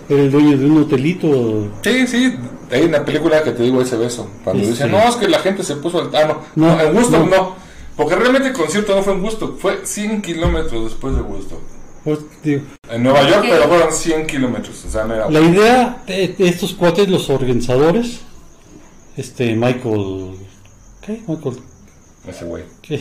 era 0.08 0.20
el 0.22 0.30
dueño 0.32 0.58
de 0.58 0.66
un 0.66 0.78
hotelito. 0.82 1.68
Sí, 1.82 2.04
sí, 2.08 2.34
hay 2.70 2.82
una 2.82 3.04
película 3.04 3.44
que 3.44 3.52
te 3.52 3.62
digo 3.62 3.80
ese 3.80 3.96
beso. 3.96 4.28
Cuando 4.42 4.64
Sí, 4.64 4.70
dicen, 4.70 4.88
sí. 4.88 4.92
no, 4.92 5.08
es 5.08 5.14
que 5.14 5.28
la 5.28 5.38
gente 5.38 5.62
se 5.62 5.76
puso 5.76 6.00
al. 6.00 6.10
Ah, 6.16 6.26
no, 6.56 6.66
No, 6.66 6.74
no, 6.76 6.82
en 6.82 6.94
Gusto 6.94 7.18
no. 7.20 7.26
no. 7.26 7.56
Porque 7.96 8.16
realmente 8.16 8.48
el 8.48 8.54
concierto 8.54 8.96
no 8.96 9.04
fue 9.04 9.12
en 9.12 9.20
Gusto, 9.22 9.56
fue 9.56 9.82
100 9.84 10.20
kilómetros 10.20 10.82
después 10.90 11.14
de 11.14 11.22
Gusto. 11.22 11.60
pues, 12.02 12.18
digo, 12.42 12.62
En 12.90 13.04
Nueva 13.04 13.22
York, 13.30 13.46
pero 13.48 13.68
fueron 13.68 13.92
100 13.92 14.26
kilómetros. 14.26 14.84
O 14.84 14.90
sea, 14.90 15.04
no 15.04 15.14
era. 15.14 15.30
la 15.30 15.40
idea 15.40 16.02
de, 16.08 16.34
de 16.36 16.48
estos 16.48 16.72
cuates, 16.72 17.08
los 17.08 17.30
organizadores, 17.30 18.18
este 19.16 19.54
Michael. 19.54 20.34
¿Qué? 21.06 21.22
Michael. 21.28 21.56
Ese 22.26 22.44
güey. 22.46 22.64
¿Qué? 22.82 23.00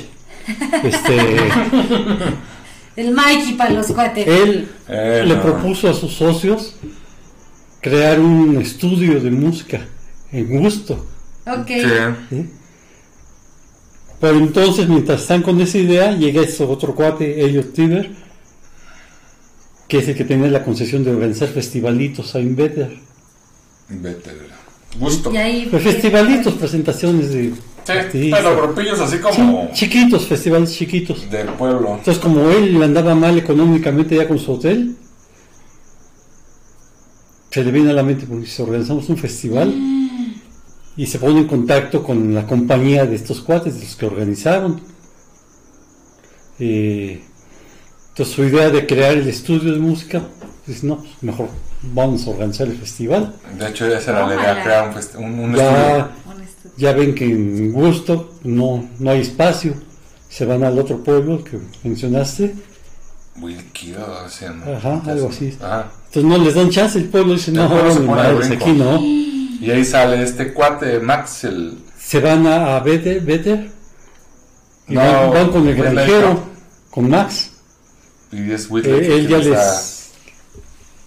Este. 0.84 1.18
El 2.96 3.12
Mikey 3.12 3.54
para 3.58 3.72
los 3.72 3.88
cuates. 3.88 4.28
él 4.28 4.70
Eh, 4.88 5.24
le 5.26 5.36
no. 5.36 5.42
propuso 5.42 5.90
a 5.90 5.94
sus 5.94 6.14
socios 6.14 6.76
crear 7.82 8.20
un 8.20 8.62
estudio 8.62 9.20
de 9.20 9.32
música 9.32 9.82
en 10.32 10.62
gusto. 10.62 11.06
Ok. 11.46 11.68
Sí. 11.68 11.82
¿sí? 12.30 12.50
Pero 14.22 14.38
entonces, 14.38 14.88
mientras 14.88 15.22
están 15.22 15.42
con 15.42 15.60
esa 15.60 15.78
idea, 15.78 16.12
llega 16.16 16.42
ese 16.42 16.64
otro 16.64 16.96
cuate, 16.96 17.44
Elliot 17.44 17.74
Tiber, 17.74 18.12
que 19.88 19.98
es 19.98 20.08
el 20.08 20.16
que 20.16 20.24
tenía 20.24 20.48
la 20.50 20.64
concesión 20.64 21.04
de 21.04 21.12
organizar 21.12 21.50
festivalitos 21.50 22.34
ahí 22.36 22.44
en 22.44 22.56
Vetter. 22.56 22.98
Vete, 23.90 24.32
gusto. 24.98 25.32
Y 25.34 25.38
ahí. 25.38 25.68
Pues 25.70 25.84
festivalitos, 25.84 26.54
presentaciones 26.54 27.34
de 27.34 27.54
Sí, 27.86 28.30
pero 28.32 28.56
grupillos 28.62 29.00
así 29.00 29.18
como 29.20 29.70
Sí, 29.74 29.74
chiquitos, 29.74 30.26
festivales 30.28 30.74
chiquitos. 30.74 31.30
del 31.30 31.48
pueblo. 31.50 31.96
Entonces, 31.98 32.18
como 32.20 32.50
él 32.50 32.82
andaba 32.82 33.14
mal 33.16 33.38
económicamente 33.38 34.16
ya 34.16 34.28
con 34.28 34.40
su 34.40 34.54
hotel, 34.54 34.96
se 37.52 37.64
le 37.64 37.72
viene 37.72 37.92
a 37.92 37.94
la 37.94 38.04
mente, 38.04 38.26
porque 38.26 38.48
si 38.48 38.62
organizamos 38.62 39.10
un 39.10 39.18
festival 39.18 39.74
y 40.96 41.06
se 41.08 41.20
pone 41.20 41.40
en 41.40 41.48
contacto 41.48 42.04
con 42.04 42.34
la 42.34 42.46
compañía 42.48 43.06
de 43.06 43.16
estos 43.16 43.42
cuates, 43.42 43.76
de 43.76 43.82
los 43.82 43.96
que 43.96 44.06
organizaron. 44.06 44.82
Eh, 46.60 47.22
entonces, 48.10 48.36
su 48.36 48.44
idea 48.44 48.70
de 48.70 48.86
crear 48.86 49.14
el 49.14 49.28
estudio 49.28 49.74
de 49.74 49.80
música, 49.80 50.22
pues 50.66 50.84
no, 50.84 50.98
pues, 50.98 51.12
mejor 51.22 51.50
vamos 51.82 52.26
a 52.26 52.30
organizar 52.30 52.68
el 52.68 52.78
festival. 52.78 53.34
De 53.58 53.70
hecho, 53.70 53.88
ya 53.90 54.00
se 54.00 54.12
la 54.12 54.22
Tómala. 54.22 54.64
crear 54.64 54.96
un, 55.18 55.24
un, 55.26 55.40
un 55.40 55.56
Ya, 55.56 55.98
estudio. 55.98 56.10
Ya 56.78 56.94
ven 56.94 57.14
que 57.14 57.26
en 57.26 57.72
gusto 57.72 58.34
no, 58.44 58.90
no 59.00 59.12
hay 59.12 59.22
espacio, 59.22 59.76
se 60.30 60.46
van 60.46 60.64
al 60.64 60.78
otro 60.80 61.04
pueblo 61.04 61.44
que 61.44 61.60
mencionaste. 61.84 62.56
Así, 64.26 64.46
¿no? 64.46 64.76
Ajá, 64.76 65.02
algo 65.06 65.30
así. 65.30 65.56
Ajá. 65.62 65.92
Entonces 66.08 66.24
no 66.24 66.38
les 66.38 66.56
dan 66.56 66.70
chance, 66.70 66.98
el 67.00 67.06
pueblo 67.06 67.34
dice, 67.34 67.52
no, 67.52 67.68
se 67.92 68.00
brinco. 68.00 68.56
aquí 68.56 68.72
no. 68.74 69.00
Y 69.02 69.72
ahí 69.72 69.86
sale 69.86 70.22
este 70.22 70.54
cuate, 70.54 71.00
Max, 71.00 71.44
el. 71.46 71.78
Se 71.98 72.20
van 72.20 72.46
a, 72.46 72.76
a 72.76 72.80
Vetter, 72.82 73.72
y 74.88 74.94
No, 74.94 75.02
van, 75.02 75.32
van 75.32 75.52
con 75.52 75.68
el 75.68 75.76
granjero, 75.76 76.44
con 76.92 77.10
Max. 77.10 77.52
Y 78.32 78.52
es 78.52 78.68
Eh, 78.72 79.16
él 79.20 79.28
ya 79.28 79.38
les 79.38 79.93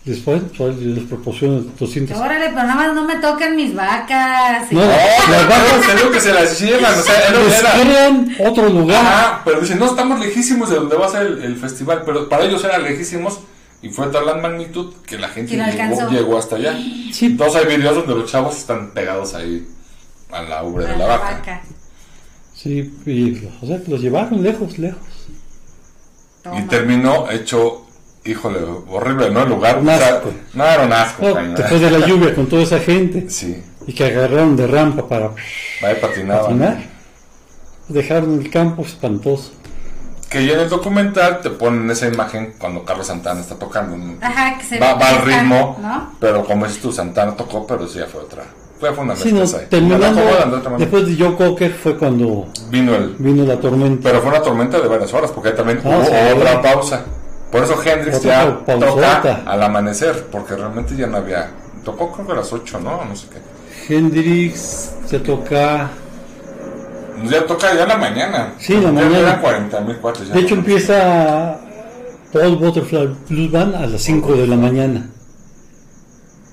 les, 0.06 0.26
les, 0.26 0.48
pues, 0.50 1.04
proporciona 1.08 1.62
200. 1.78 2.16
Órale, 2.16 2.46
pero 2.46 2.62
nada 2.62 2.74
más 2.76 2.94
no 2.94 3.04
me 3.04 3.16
toquen 3.16 3.56
mis 3.56 3.74
vacas. 3.74 4.70
No, 4.72 4.80
No, 4.80 4.86
las 4.86 5.48
vacas 5.48 5.86
te 5.86 5.96
digo 5.96 6.10
que 6.12 6.20
se 6.20 6.32
las 6.32 6.60
llevan, 6.60 6.98
o 6.98 7.02
sea, 7.02 7.30
les 7.32 7.60
era. 7.60 8.48
otro 8.48 8.68
lugar. 8.68 9.04
Ajá, 9.04 9.42
pero 9.44 9.60
dicen, 9.60 9.78
no, 9.78 9.86
estamos 9.86 10.20
lejísimos 10.20 10.70
de 10.70 10.76
donde 10.76 10.96
va 10.96 11.06
a 11.06 11.10
ser 11.10 11.26
el, 11.26 11.42
el 11.42 11.56
festival, 11.56 12.02
pero 12.06 12.28
para 12.28 12.44
ellos 12.44 12.64
eran 12.64 12.84
lejísimos 12.84 13.40
y 13.82 13.88
fue 13.88 14.06
tal 14.08 14.26
la 14.26 14.36
magnitud 14.36 14.94
que 15.06 15.18
la 15.18 15.28
gente 15.28 15.56
llegó, 15.56 16.08
llegó 16.08 16.38
hasta 16.38 16.56
allá. 16.56 16.78
Sí. 17.12 17.26
Entonces 17.26 17.62
hay 17.64 17.76
videos 17.76 17.96
donde 17.96 18.14
los 18.14 18.30
chavos 18.30 18.56
están 18.56 18.92
pegados 18.92 19.34
ahí 19.34 19.66
a 20.30 20.42
la 20.42 20.62
ubre 20.62 20.86
de 20.86 20.96
la 20.96 21.06
vaca. 21.06 21.62
Sí, 22.54 22.94
y, 23.04 23.44
o 23.60 23.66
sea, 23.66 23.80
los 23.86 24.00
llevaron 24.00 24.42
lejos, 24.42 24.78
lejos. 24.78 25.02
Toma. 26.42 26.60
Y 26.60 26.62
terminó 26.62 27.30
hecho, 27.30 27.85
híjole, 28.26 28.58
horrible, 28.88 29.30
¿no? 29.30 29.42
El 29.42 29.48
lugar. 29.50 29.78
Un 29.78 29.88
o 29.88 29.96
sea, 29.96 30.08
asco. 30.08 30.32
no, 30.54 30.64
era 30.64 30.82
un 30.84 30.92
asco. 30.92 31.22
No, 31.28 31.54
después 31.56 31.80
de 31.80 31.90
la 31.90 32.06
lluvia 32.06 32.34
con 32.34 32.46
toda 32.46 32.62
esa 32.62 32.78
gente 32.80 33.28
Sí, 33.30 33.62
y 33.86 33.92
que 33.92 34.04
agarraron 34.04 34.56
de 34.56 34.66
rampa 34.66 35.06
para 35.08 35.30
ahí 35.82 35.96
patinaban. 36.00 36.42
patinar, 36.44 36.78
dejaron 37.88 38.40
el 38.40 38.50
campo 38.50 38.82
espantoso. 38.82 39.52
Que 40.28 40.44
ya 40.44 40.54
en 40.54 40.60
el 40.60 40.68
documental 40.68 41.40
te 41.40 41.50
ponen 41.50 41.88
esa 41.90 42.08
imagen 42.08 42.54
cuando 42.58 42.84
Carlos 42.84 43.06
Santana 43.06 43.40
está 43.40 43.54
tocando. 43.56 43.96
¿no? 43.96 44.14
Ajá, 44.20 44.58
que 44.58 44.64
se 44.64 44.78
va, 44.80 44.94
ve 44.94 45.00
va 45.04 45.08
al 45.10 45.22
ritmo, 45.22 45.78
¿no? 45.80 46.12
pero 46.18 46.44
como 46.44 46.66
dices 46.66 46.82
tú, 46.82 46.90
Santana 46.90 47.36
tocó, 47.36 47.64
pero 47.66 47.86
sí 47.86 48.00
ya 48.00 48.06
fue 48.06 48.22
otra. 48.22 48.42
Fue, 48.80 48.90
una 48.90 49.16
Sí, 49.16 49.32
no, 49.32 49.42
terminando, 49.70 50.20
de 50.20 50.76
después 50.78 51.06
de 51.06 51.16
Joe 51.24 51.34
Cocker 51.34 51.72
fue 51.72 51.96
cuando 51.96 52.46
Vino 52.68 52.94
el. 52.94 53.14
vino 53.18 53.44
la 53.44 53.58
tormenta. 53.58 54.02
Pero 54.10 54.20
fue 54.20 54.30
una 54.30 54.42
tormenta 54.42 54.78
de 54.80 54.86
varias 54.88 55.14
horas, 55.14 55.30
porque 55.30 55.48
ahí 55.50 55.54
también 55.56 55.80
Ah, 55.82 55.88
hubo 55.88 56.04
sí. 56.04 56.12
otra 56.36 56.60
pausa. 56.60 57.04
Por 57.50 57.62
eso 57.62 57.80
Hendrix 57.82 58.16
Otra 58.18 58.44
ya 58.44 58.64
pausota. 58.66 59.16
toca 59.22 59.42
al 59.50 59.62
amanecer, 59.62 60.26
porque 60.32 60.56
realmente 60.56 60.96
ya 60.96 61.06
no 61.06 61.18
había. 61.18 61.50
Tocó 61.84 62.10
creo 62.12 62.26
que 62.26 62.32
a 62.32 62.36
las 62.36 62.52
8, 62.52 62.80
¿no? 62.80 63.04
No 63.04 63.14
sé 63.14 63.28
qué. 63.28 63.94
Hendrix 63.94 64.92
se 65.06 65.20
toca. 65.20 65.90
Ya 67.30 67.46
toca 67.46 67.74
ya 67.74 67.82
en 67.84 67.88
la 67.88 67.96
mañana. 67.96 68.54
Sí, 68.58 68.74
en 68.74 68.84
la 68.84 68.92
mañana. 68.92 69.18
Eran 69.20 69.40
40 69.40 69.80
mil 69.82 69.96
cuates. 69.98 70.28
ya. 70.28 70.34
De 70.34 70.40
hecho, 70.40 70.54
empieza 70.54 71.58
Paul 72.32 72.56
Butterfly 72.56 73.16
Blues 73.28 73.50
Band 73.52 73.74
a 73.76 73.86
las 73.86 74.02
5 74.02 74.34
de 74.34 74.46
la 74.46 74.56
mañana. 74.56 75.08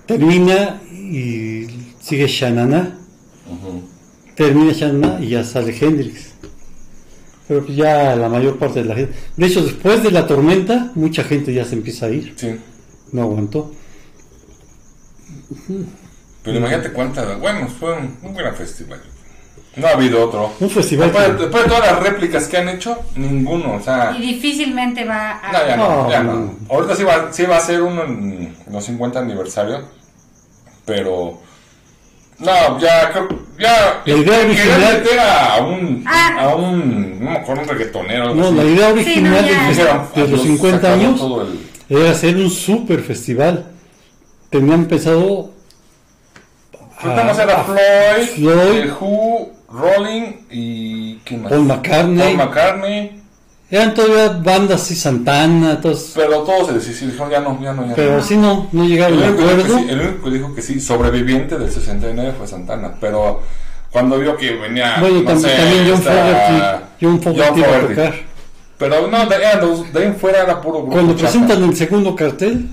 Termina 0.06 0.80
y 0.91 1.68
sigue 2.00 2.28
Shanana. 2.28 2.98
Termina 4.36 4.74
Shanana 4.74 5.20
y 5.20 5.30
ya 5.30 5.44
sale 5.44 5.76
Hendrix. 5.80 6.33
Pero 7.48 7.66
pues 7.66 7.76
ya 7.78 8.16
la 8.16 8.30
mayor 8.30 8.58
parte 8.58 8.82
de 8.84 8.86
la 8.89 8.96
gente. 8.96 9.14
De 9.36 9.46
hecho, 9.48 9.62
después 9.64 10.02
de 10.02 10.12
la 10.12 10.26
tormenta, 10.28 10.91
mucha 10.96 11.24
gente 11.24 11.54
ya 11.54 11.66
se 11.66 11.76
empieza 11.76 12.06
a 12.06 12.10
ir. 12.10 12.34
Sí. 12.38 12.56
No 13.12 13.24
aguantó. 13.24 13.72
Pero 16.44 16.58
imagínate 16.58 16.91
cuántas. 16.91 17.39
Bueno, 17.39 17.68
fue 17.68 17.94
un, 17.98 18.18
un 18.22 18.34
gran 18.34 18.56
festival. 18.56 19.02
No 19.76 19.88
ha 19.88 19.91
habido 19.91 20.24
otro. 20.28 20.54
Un 20.60 20.70
festival 20.70 21.12
Después, 21.12 21.28
que- 21.36 21.41
después 21.44 21.64
de 21.64 21.70
todas 21.70 21.91
las 21.91 22.04
réplicas 22.04 22.48
que 22.48 22.58
han 22.58 22.70
hecho, 22.70 22.98
ninguno. 23.16 23.76
O 23.76 23.82
sea. 23.82 24.16
Y 24.18 24.22
difícilmente 24.34 25.04
va 25.06 25.39
a. 25.39 25.52
No, 25.52 25.68
ya 25.68 25.78
no, 25.78 26.04
No, 26.04 26.10
ya 26.12 26.24
no. 26.24 26.34
no. 26.36 26.56
Ahorita 26.70 26.96
sí 26.96 27.04
va, 27.04 27.32
sí 27.34 27.44
va 27.44 27.58
a 27.58 27.62
ser 27.62 27.82
uno 27.82 28.04
en 28.04 28.56
los 28.72 28.84
50 28.86 29.20
aniversario, 29.20 29.82
pero 30.86 31.39
no, 32.40 32.80
ya 32.80 33.10
creo, 33.12 33.28
ya 33.60 34.02
La 34.06 34.14
idea 34.16 34.40
original- 34.40 34.80
meter 35.04 35.20
a 35.20 35.64
un, 35.64 36.04
Ah. 36.08 36.36
a 36.40 36.56
un, 36.56 37.20
no 37.24 37.32
me 37.32 37.38
acuerdo, 37.38 37.62
un 37.64 37.68
reggaetonero. 37.70 38.36
No, 38.36 38.48
así. 38.48 38.56
la 38.56 38.64
idea 38.64 38.88
original 38.90 39.32
no, 39.32 39.38
del 39.38 39.46
ya. 39.48 39.60
fes- 39.62 39.70
Dijeron, 39.70 40.08
de 40.16 40.22
los 40.22 40.30
los 40.32 40.42
50 40.44 40.82
sacaron 40.82 41.06
años 41.06 41.22
el- 41.90 41.98
era 41.98 42.12
hacer 42.12 42.36
un 42.36 42.50
super 42.50 43.02
festival. 43.02 43.66
Tenían 44.50 44.86
pensado 44.86 45.52
Ah, 47.06 47.34
era 47.42 47.64
Floyd, 47.64 48.28
Floyd. 48.36 48.82
The 48.84 48.92
Who, 49.00 49.52
Rolling 49.70 50.34
y 50.50 51.16
¿quién 51.26 51.42
más? 51.44 51.52
Paul 51.52 51.64
McCartney. 51.66 52.18
Paul 52.36 52.38
McCartney, 52.48 53.23
Eran 53.72 53.93
todavía 53.95 54.30
bandas 54.30 54.82
así, 54.84 54.95
Santana, 54.95 55.82
todos, 55.82 56.11
pero 56.14 56.41
todos 56.43 56.68
se 56.68 56.74
decidieron, 56.74 57.09
dijeron 57.11 57.32
ya 57.32 57.39
no, 57.41 57.59
ya 57.61 57.74
no, 57.74 57.88
ya 57.88 57.95
pero 57.95 58.18
no. 58.18 58.24
sí 58.24 58.38
no, 58.38 58.70
no 58.72 58.84
llegaron 58.86 59.18
El 59.22 59.30
único, 59.32 59.41
acuerdo. 59.49 59.78
sí, 59.80 59.86
el 59.89 59.99
único 60.01 60.24
que 60.26 60.30
dijo 60.32 60.55
que 60.55 60.61
sí, 60.61 60.80
sobreviviente 60.80 61.57
del 61.57 61.72
69 61.72 62.34
fue 62.38 62.47
Santana, 62.47 62.93
pero 63.01 63.41
cuando 63.89 64.20
vio 64.20 64.38
que 64.38 64.51
venía. 64.57 64.97
Bueno, 64.99 65.22
no 65.22 65.30
tam- 65.32 65.39
sé, 65.39 65.49
también 65.55 65.88
John 65.89 66.01
Fogerty, 66.03 66.86
John 67.01 67.22
Fogerty 67.22 67.59
iba 67.59 67.78
a 67.78 67.82
tocar. 67.82 68.14
Pero 68.78 69.07
no, 69.07 69.26
de, 69.28 69.38
de 69.91 69.99
ahí 69.99 70.05
en 70.07 70.16
fuera 70.18 70.43
era 70.43 70.61
puro 70.61 70.80
grupo. 70.80 70.91
Cuando 70.91 71.16
presentan 71.16 71.64
el 71.64 71.76
segundo 71.76 72.16
cartel, 72.16 72.70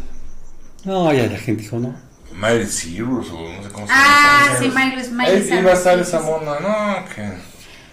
no, 0.85 1.13
ya 1.15 1.27
la 1.27 1.39
gente 1.39 1.63
dijo 1.63 1.79
no. 1.79 1.95
Miley 2.35 2.67
Cyrus 2.67 3.29
o 3.31 3.39
no 3.41 3.63
sé 3.63 3.69
cómo 3.73 3.87
se 3.87 3.93
Ah, 3.95 4.47
llama. 4.47 4.59
sí, 5.03 5.11
Miley, 5.13 5.31
Ahí 5.31 5.59
iba 5.61 5.71
a 5.71 5.75
estar 5.75 5.95
Cyrus, 5.95 6.09
esa 6.09 6.21
mona, 6.21 6.59
no, 6.61 7.05
que. 7.15 7.50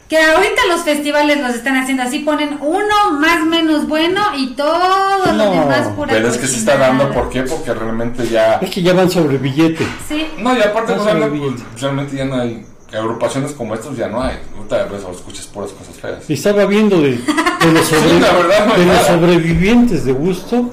Que 0.09 0.17
ahorita 0.17 0.61
los 0.69 0.81
festivales 0.83 1.41
los 1.41 1.53
están 1.55 1.75
haciendo 1.75 2.03
así, 2.03 2.19
ponen 2.19 2.57
uno 2.61 3.11
más 3.19 3.45
menos 3.45 3.87
bueno 3.89 4.21
y 4.37 4.55
todos 4.55 5.25
los 5.27 5.35
No, 5.35 5.51
demás 5.51 5.89
pura 5.97 6.13
Pero 6.13 6.29
es 6.29 6.37
que 6.37 6.47
se 6.47 6.59
está 6.59 6.77
dando. 6.77 7.11
¿por 7.11 7.29
qué? 7.29 7.43
Porque 7.43 7.73
realmente 7.73 8.25
ya. 8.27 8.53
Es 8.61 8.69
que 8.69 8.81
ya 8.81 8.93
van 8.93 9.09
sobre 9.11 9.37
billete. 9.37 9.85
Sí. 10.07 10.25
No, 10.39 10.57
y 10.57 10.61
aparte, 10.61 10.95
No 10.95 11.03
bien. 11.29 11.55
pues, 11.57 11.81
realmente 11.81 12.15
ya 12.15 12.23
no 12.25 12.35
hay. 12.35 12.65
Agrupaciones 12.93 13.51
como 13.51 13.75
estos 13.75 13.97
ya 13.97 14.07
no 14.07 14.21
hay. 14.23 14.37
Ahorita 14.55 14.85
ves 14.85 15.03
o 15.03 15.11
escuchas 15.11 15.45
puras 15.47 15.71
cosas 15.71 15.95
feas. 15.99 16.29
Y 16.29 16.35
estaba 16.35 16.63
viendo 16.65 17.01
de, 17.01 17.17
de 17.17 17.71
los, 17.73 17.85
sobre- 17.89 18.09
Sí, 18.09 18.19
la 18.21 18.31
verdad, 18.31 18.65
no 18.65 18.73
hay 18.75 18.79
de 18.79 18.85
los 18.85 18.95
nada. 18.95 19.07
sobrevivientes 19.07 20.05
de 20.05 20.13
gusto, 20.13 20.71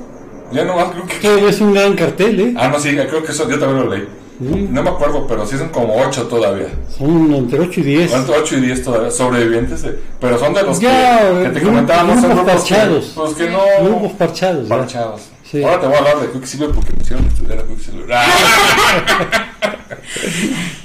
Ya 0.53 0.64
no 0.64 0.76
más 0.76 0.87
creo 0.93 1.07
que. 1.07 1.18
que 1.18 1.49
es 1.49 1.61
un 1.61 1.74
gran 1.74 1.95
cartel, 1.97 2.39
¿eh? 2.41 2.55
Ah, 2.57 2.68
no, 2.68 2.78
sí, 2.78 2.91
creo 2.95 3.24
que 3.24 3.32
eso 3.32 3.51
yo 3.51 3.59
también 3.59 3.85
lo 3.85 3.91
leí. 3.97 4.09
Sí. 4.39 4.68
No 4.70 4.82
me 4.82 4.91
acuerdo, 4.91 5.26
pero 5.28 5.47
sí 5.47 5.57
son 5.57 5.68
como 5.68 5.95
8 5.97 6.24
todavía. 6.24 6.66
Son 6.99 7.32
entre 7.32 7.61
8 7.61 7.80
y 7.80 7.82
10. 7.85 8.11
¿Cuánto? 8.11 8.35
8 8.37 8.57
y 8.57 8.61
10 8.62 8.82
todavía 8.82 9.11
sobrevivientes. 9.11 9.82
de- 9.82 9.99
pero 10.20 10.39
son 10.39 10.53
de 10.55 10.62
los 10.64 10.80
Ya, 10.80 11.30
que, 11.39 11.43
que 11.45 11.49
te 11.51 11.62
comentábamos, 11.62 12.20
son 12.20 12.30
grupos 12.37 12.64
que, 12.64 12.74
parchados. 12.74 13.12
pues 13.14 13.35
que 13.35 13.51
no. 13.51 13.61
Grupos 13.85 14.12
parchados. 14.12 14.68
parchados. 14.68 15.22
Sí. 15.49 15.62
Ahora 15.62 15.80
te 15.80 15.87
voy 15.87 15.95
a 15.95 15.99
hablar 15.99 16.20
de 16.20 16.30
Quicksilver 16.32 16.70
porque 16.70 16.93
me 16.97 17.03
hicieron 17.03 17.24
estudiar 17.26 17.59
a 17.61 17.62
Quicksilver. 17.62 18.07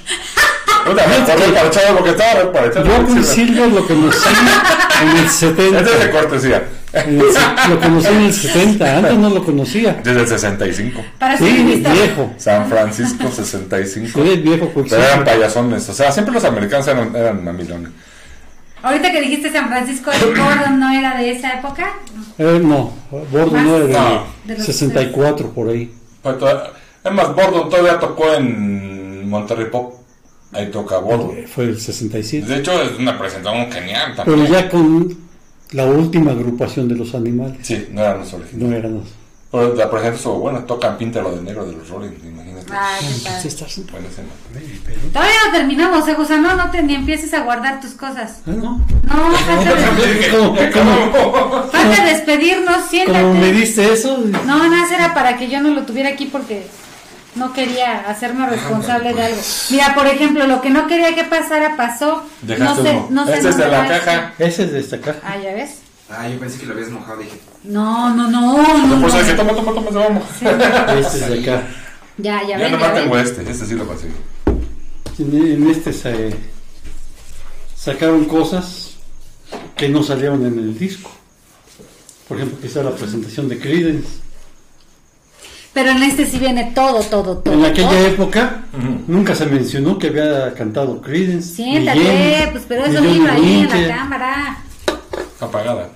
¡Ah! 0.90 1.04
Puta, 1.04 1.06
me 1.06 1.14
acordé 1.32 1.52
parchado 1.52 1.96
porque 1.96 2.10
estaba 2.10 2.40
reparchado. 2.42 2.86
Yo 2.86 2.94
a 2.96 3.06
Quicksilver 3.06 3.68
lo 3.68 3.86
conocí 3.86 4.18
en 5.02 5.16
el 5.16 5.28
70. 5.28 5.78
Este 5.80 5.92
es 5.92 6.04
de 6.04 6.10
cortesía. 6.10 6.68
Lo 7.68 7.80
conocí 7.80 8.06
en 8.08 8.20
el 8.22 8.34
70, 8.34 8.96
antes 8.98 9.14
no 9.18 9.30
lo 9.30 9.44
conocía. 9.44 10.00
Desde 10.02 10.20
el 10.20 10.26
65. 10.28 11.02
Para 11.18 11.36
ser 11.38 11.46
Sí, 11.48 11.62
viejo. 11.92 12.32
San 12.36 12.68
Francisco 12.68 13.30
65. 13.30 14.20
Sí, 14.22 14.36
viejo 14.38 14.70
Pero 14.74 14.96
eran 15.02 15.24
payasones. 15.24 15.88
O 15.88 15.94
sea, 15.94 16.10
siempre 16.12 16.34
los 16.34 16.44
americanos 16.44 16.86
eran, 16.88 17.14
eran 17.14 17.44
mamilones. 17.44 17.90
Ahorita 18.82 19.12
que 19.12 19.20
dijiste 19.20 19.52
San 19.52 19.68
Francisco 19.68 20.10
de 20.10 20.18
Gordon 20.40 20.80
no 20.80 20.90
era 20.90 21.16
de 21.18 21.30
esa 21.32 21.58
época. 21.58 21.92
Eh, 22.38 22.60
no, 22.62 22.92
Bordo 23.10 23.60
no 23.60 23.76
era 23.76 23.86
No. 24.00 24.26
De 24.44 24.54
de 24.54 24.58
los- 24.58 24.66
64 24.66 25.50
por 25.50 25.68
ahí. 25.68 25.94
Pero 26.22 26.36
toda- 26.36 26.72
Es 27.04 27.12
más, 27.12 27.34
Bordon 27.34 27.68
todavía 27.68 27.98
tocó 28.00 28.32
en 28.34 29.28
Monterrey 29.28 29.66
Pop. 29.70 29.99
Ahí 30.52 30.70
toca 30.70 30.98
Bordon. 30.98 31.36
Eh, 31.36 31.46
Fue 31.46 31.64
el 31.64 31.80
67. 31.80 32.46
De 32.46 32.56
hecho, 32.58 32.72
es 32.82 32.98
una 32.98 33.18
presentación 33.18 33.70
genial 33.70 34.14
también. 34.16 34.46
Pero 34.46 34.52
ya 34.52 34.68
con 34.68 35.16
la 35.72 35.86
última 35.86 36.32
agrupación 36.32 36.88
de 36.88 36.96
los 36.96 37.14
animales. 37.14 37.58
Sí, 37.62 37.88
no 37.92 38.00
eran 38.00 38.18
los 38.20 38.32
originales. 38.32 38.68
No 38.70 38.76
eran 38.76 38.94
los. 38.94 39.08
O 39.52 39.60
de, 39.74 39.86
por 39.88 39.98
ejemplo, 39.98 40.20
eso, 40.20 40.34
bueno, 40.38 40.60
tocan 40.64 40.96
Píntalo 40.96 41.34
de 41.34 41.42
Negro 41.42 41.66
de 41.66 41.72
los 41.72 41.88
Rolling, 41.88 42.10
imagínate. 42.24 42.66
Sí, 43.42 43.48
estás- 43.48 43.80
Buena 43.90 44.06
escena. 44.06 44.28
Todavía 45.12 45.34
no 45.46 45.52
terminamos, 45.52 46.06
eh, 46.08 46.14
Gusano, 46.14 46.54
no 46.54 46.70
te 46.70 46.82
ni 46.84 46.94
empieces 46.94 47.34
a 47.34 47.40
guardar 47.42 47.80
tus 47.80 47.92
cosas. 47.92 48.42
Ah, 48.46 48.50
¿no? 48.52 48.78
No, 49.02 49.30
falta, 49.38 49.74
de- 49.74 50.30
¿Cómo, 50.30 50.54
cómo- 51.12 51.62
falta 51.64 52.04
despedirnos, 52.04 52.86
siéntate. 52.88 53.20
cómo 53.20 53.34
me 53.34 53.52
diste 53.52 53.92
eso? 53.92 54.18
No, 54.18 54.68
nada 54.68 54.94
era 54.94 55.14
para 55.14 55.36
que 55.36 55.48
yo 55.48 55.60
no 55.60 55.70
lo 55.74 55.82
tuviera 55.82 56.10
aquí 56.10 56.26
porque 56.26 56.66
no 57.34 57.52
quería 57.52 58.00
hacerme 58.00 58.46
responsable 58.46 59.12
de 59.14 59.22
algo. 59.22 59.40
Mira, 59.70 59.94
por 59.94 60.06
ejemplo, 60.06 60.46
lo 60.46 60.60
que 60.60 60.70
no 60.70 60.86
quería 60.86 61.14
que 61.14 61.24
pasara 61.24 61.76
pasó. 61.76 62.24
Dejaste 62.42 62.64
no 62.64 62.82
sé, 62.82 62.96
uno. 62.96 63.06
no 63.10 63.26
sé 63.26 63.36
este 63.36 63.48
es 63.50 63.56
de 63.56 63.68
la 63.68 63.78
va. 63.82 63.88
caja. 63.88 64.34
Ese 64.38 64.64
es 64.64 64.72
de 64.72 64.80
esta 64.80 65.00
caja. 65.00 65.18
Ah, 65.24 65.36
ya 65.42 65.52
ves. 65.54 65.76
Ah, 66.10 66.28
yo 66.28 66.40
pensé 66.40 66.58
que 66.58 66.66
lo 66.66 66.74
habías 66.74 66.90
mojado. 66.90 67.18
Dije, 67.18 67.38
No, 67.64 68.12
no, 68.14 68.28
no, 68.28 68.56
No, 68.56 68.86
no. 68.86 69.00
por 69.00 69.08
eso 69.08 69.18
no. 69.18 69.22
dije, 69.24 69.34
toma, 69.36 69.52
toma, 69.54 69.72
toma, 69.72 69.90
vamos. 69.90 70.24
Este 70.42 71.18
es 71.18 71.28
de 71.30 71.40
acá. 71.52 71.62
Ya, 72.18 72.42
ya 72.42 72.48
Ya 72.48 72.56
ven, 72.58 72.64
ya 72.64 72.70
nomás 72.70 72.94
tengo 72.94 73.14
ven. 73.14 73.24
este, 73.24 73.50
este 73.50 73.66
sí 73.66 73.74
lo. 73.74 73.84
En, 75.18 75.36
en 75.52 75.70
este 75.70 75.92
se 75.92 76.34
sacaron 77.76 78.24
cosas 78.24 78.94
que 79.76 79.88
no 79.88 80.02
salieron 80.02 80.44
en 80.46 80.58
el 80.58 80.78
disco. 80.78 81.10
Por 82.28 82.36
ejemplo, 82.38 82.58
quizá 82.60 82.82
la 82.82 82.92
presentación 82.94 83.48
de 83.48 83.58
Creedence. 83.58 84.19
Pero 85.72 85.90
en 85.90 86.02
este 86.02 86.26
sí 86.26 86.38
viene 86.38 86.72
todo, 86.74 87.00
todo, 87.00 87.38
todo. 87.38 87.54
En 87.54 87.64
aquella 87.64 87.88
todo. 87.90 88.06
época 88.06 88.62
nunca 89.06 89.34
se 89.36 89.46
mencionó 89.46 89.98
que 89.98 90.08
había 90.08 90.52
cantado 90.54 91.00
Creedence. 91.00 91.54
Siéntate, 91.54 92.48
pues, 92.52 92.64
pero 92.68 92.84
eso 92.86 93.00
vino 93.00 93.30
ahí 93.30 93.60
en 93.70 93.88
la 93.88 93.96
cámara. 93.96 94.58
Apagada. 95.40 95.88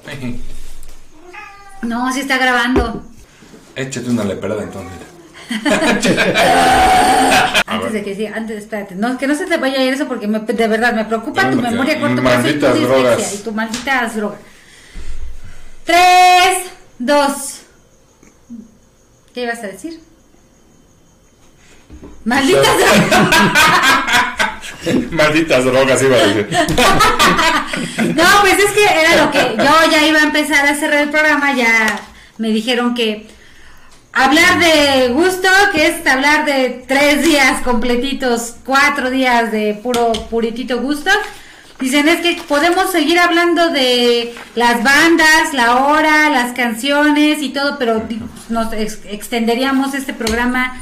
No, 1.83 2.13
sí 2.13 2.21
está 2.21 2.39
grabando. 2.39 3.03
Échate 3.75 4.09
una 4.11 4.23
leperada 4.25 4.63
entonces. 4.63 4.93
Antes 7.67 7.93
de 7.93 8.03
que 8.03 8.15
sí, 8.15 8.27
antes, 8.27 8.59
espérate. 8.59 8.95
No, 8.95 9.19
que 9.19 9.27
no 9.27 9.35
se 9.35 9.45
te 9.47 9.57
vaya 9.57 9.79
a 9.81 9.83
ir 9.85 9.93
eso 9.95 10.07
porque 10.07 10.27
me- 10.29 10.39
de 10.41 10.69
verdad 10.69 10.95
me 10.95 11.05
preocupa 11.05 11.51
tu 11.51 11.57
Porque 11.57 11.71
memoria 11.71 11.97
a 11.97 12.01
corto 12.01 12.23
plazo 12.23 12.49
y 12.49 12.53
tu 12.55 12.67
malditas 12.67 12.75
dislexia 12.75 13.03
drogas. 13.11 13.35
y 13.35 13.39
tu 13.39 13.53
maldita 13.53 14.09
droga. 14.15 14.37
Tres, 15.85 16.71
dos. 16.99 17.61
¿Qué 19.35 19.43
ibas 19.43 19.59
a 19.59 19.67
decir? 19.67 20.01
Malditas 22.25 22.79
drogas. 22.79 23.29
Malditas 25.11 25.65
drogas, 25.65 26.03
iba 26.03 26.17
a 26.17 26.21
decir. 26.21 26.49
No, 28.15 28.25
pues 28.43 28.59
es 28.59 28.71
que 28.71 28.85
era 28.85 29.25
lo 29.25 29.33
que 29.33 29.57
yo 29.59 29.91
ya 29.91 30.07
iba 30.07 30.21
a 30.21 30.23
empezar 30.23 30.67
a 30.67 30.77
cerrar 30.77 31.01
el 31.01 31.11
programa, 31.11 31.53
ya 31.55 32.01
me 32.39 32.49
dijeron 32.49 32.95
que 32.95 33.27
hablar 34.13 34.61
de 34.61 35.09
gusto, 35.09 35.49
que 35.73 35.89
es 35.89 36.07
hablar 36.07 36.45
de 36.45 36.85
tres 36.87 37.25
días 37.25 37.63
completitos, 37.63 38.55
cuatro 38.65 39.11
días 39.11 39.51
de 39.51 39.75
puro 39.83 40.13
puritito 40.31 40.81
gusto. 40.81 41.11
Dicen 41.85 42.09
es 42.09 42.23
que 42.23 42.41
podemos 42.49 42.91
seguir 42.93 43.19
hablando 43.19 43.69
de 43.69 44.35
las 44.55 44.83
bandas, 44.83 45.53
la 45.53 45.85
hora, 45.85 46.31
las 46.31 46.53
canciones 46.53 47.43
y 47.43 47.51
todo, 47.51 47.79
pero 47.79 48.03
nos 48.49 48.73
ex- 48.73 49.01
extenderíamos 49.05 49.93
este 49.93 50.15
programa 50.15 50.81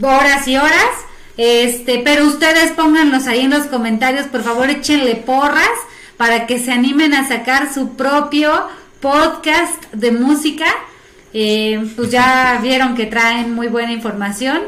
horas 0.00 0.46
y 0.46 0.56
horas. 0.56 0.92
Este, 1.36 2.02
pero 2.04 2.24
ustedes 2.24 2.70
pónganlos 2.70 3.26
ahí 3.26 3.40
en 3.40 3.50
los 3.50 3.66
comentarios, 3.66 4.26
por 4.28 4.44
favor, 4.44 4.70
échenle 4.70 5.16
porras 5.16 5.68
para 6.16 6.46
que 6.46 6.60
se 6.60 6.70
animen 6.70 7.12
a 7.12 7.26
sacar 7.26 7.74
su 7.74 7.96
propio 7.96 8.52
podcast 9.00 9.86
de 9.92 10.12
música. 10.12 10.66
Eh, 11.34 11.84
pues 11.96 12.12
ya 12.12 12.60
vieron 12.62 12.94
que 12.94 13.06
traen 13.06 13.52
muy 13.54 13.66
buena 13.66 13.90
información. 13.92 14.60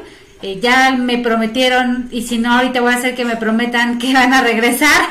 Eh, 0.42 0.60
ya 0.62 0.92
me 0.92 1.18
prometieron, 1.18 2.08
y 2.12 2.22
si 2.22 2.38
no, 2.38 2.52
ahorita 2.56 2.80
voy 2.80 2.92
a 2.92 2.96
hacer 2.96 3.14
que 3.16 3.24
me 3.24 3.36
prometan 3.36 3.98
que 3.98 4.12
van 4.14 4.32
a 4.32 4.40
regresar. 4.40 5.08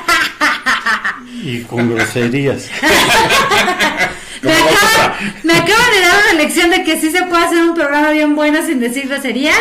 Y 1.44 1.62
con 1.64 1.94
groserías. 1.94 2.70
me, 4.42 4.52
Como 4.54 4.70
acaban, 4.70 5.14
me 5.44 5.54
acaban 5.54 5.92
de 5.92 6.02
dar 6.02 6.16
una 6.24 6.34
lección 6.42 6.70
de 6.70 6.84
que 6.84 7.00
sí 7.00 7.12
se 7.12 7.24
puede 7.24 7.44
hacer 7.46 7.58
un 7.60 7.76
programa 7.76 8.12
bien 8.12 8.36
bueno 8.36 8.66
sin 8.66 8.80
decir 8.80 9.08
groserías. 9.08 9.60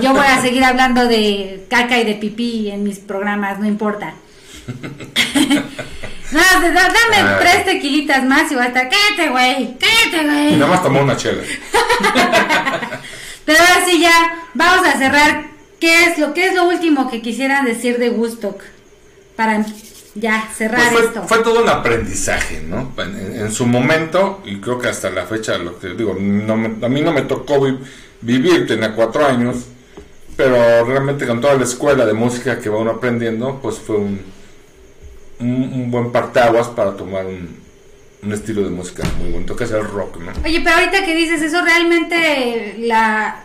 Yo 0.00 0.12
voy 0.12 0.26
a 0.26 0.40
seguir 0.40 0.62
hablando 0.64 1.06
de 1.06 1.64
caca 1.70 1.98
y 1.98 2.04
de 2.04 2.14
pipí 2.14 2.70
en 2.70 2.82
mis 2.84 2.98
programas, 2.98 3.58
no 3.58 3.66
importa. 3.66 4.14
no, 6.32 6.40
da- 6.40 6.60
da- 6.60 6.88
dame 6.92 7.16
Ah. 7.18 7.38
tres 7.40 7.64
tequilitas 7.64 8.24
más 8.24 8.50
y 8.50 8.54
voy 8.54 8.64
a 8.64 8.68
estar, 8.68 8.88
cállate, 8.88 9.28
güey, 9.30 9.76
cállate, 9.78 10.22
Y 10.22 10.26
güey. 10.26 10.56
nada 10.56 10.70
más 10.72 10.82
tomó 10.82 11.00
una 11.02 11.16
chela. 11.16 11.42
Pero 13.46 13.58
ahora 13.60 13.86
sí 13.86 14.00
ya, 14.00 14.44
vamos 14.54 14.86
a 14.86 14.98
cerrar. 14.98 15.46
¿Qué 15.80 16.04
es 16.04 16.18
lo, 16.18 16.34
qué 16.34 16.48
es 16.48 16.54
lo 16.54 16.68
último 16.68 17.08
que 17.10 17.22
quisieran 17.22 17.64
decir 17.64 17.98
de 17.98 18.10
Woodstock? 18.10 18.60
Para 19.36 19.64
ya 20.14 20.48
cerrar 20.56 20.90
Pues 20.92 21.04
esto. 21.04 21.20
fue, 21.26 21.36
fue 21.36 21.44
todo 21.44 21.62
un 21.62 21.68
aprendizaje, 21.68 22.62
¿no? 22.62 22.92
En, 22.98 23.14
en- 23.18 23.40
en 23.40 23.52
su 23.52 23.66
momento, 23.66 24.42
y 24.44 24.56
creo 24.60 24.78
que 24.78 24.88
hasta 24.88 25.10
la 25.10 25.26
fecha, 25.26 25.58
lo 25.58 25.78
que 25.78 25.88
digo, 25.88 26.14
no 26.18 26.56
me- 26.56 26.84
a 26.84 26.88
mí 26.88 27.00
no 27.02 27.12
me 27.12 27.22
tocó 27.22 27.60
vi- 27.60 27.78
vivir, 28.22 28.66
tenía 28.66 28.94
cuatro 28.94 29.26
años, 29.26 29.56
pero 30.36 30.84
realmente 30.86 31.26
con 31.26 31.40
toda 31.40 31.54
la 31.54 31.64
escuela 31.64 32.04
de 32.06 32.14
música 32.14 32.58
que 32.58 32.68
va 32.70 32.78
uno 32.78 32.92
aprendiendo, 32.92 33.58
pues 33.62 33.76
fue 33.78 33.96
un, 33.96 34.20
un, 35.40 35.48
un 35.74 35.90
buen 35.90 36.10
parteaguas 36.12 36.68
para 36.68 36.96
tomar 36.96 37.26
un, 37.26 37.56
un 38.26 38.32
estilo 38.32 38.62
de 38.62 38.70
música 38.70 39.04
muy 39.20 39.30
bonito, 39.30 39.54
que 39.56 39.64
es 39.64 39.70
el 39.70 39.84
rock, 39.84 40.18
¿no? 40.18 40.32
Oye, 40.44 40.60
pero 40.62 40.76
ahorita 40.76 41.04
que 41.04 41.14
dices 41.14 41.40
eso, 41.42 41.62
realmente 41.64 42.76
la, 42.80 43.44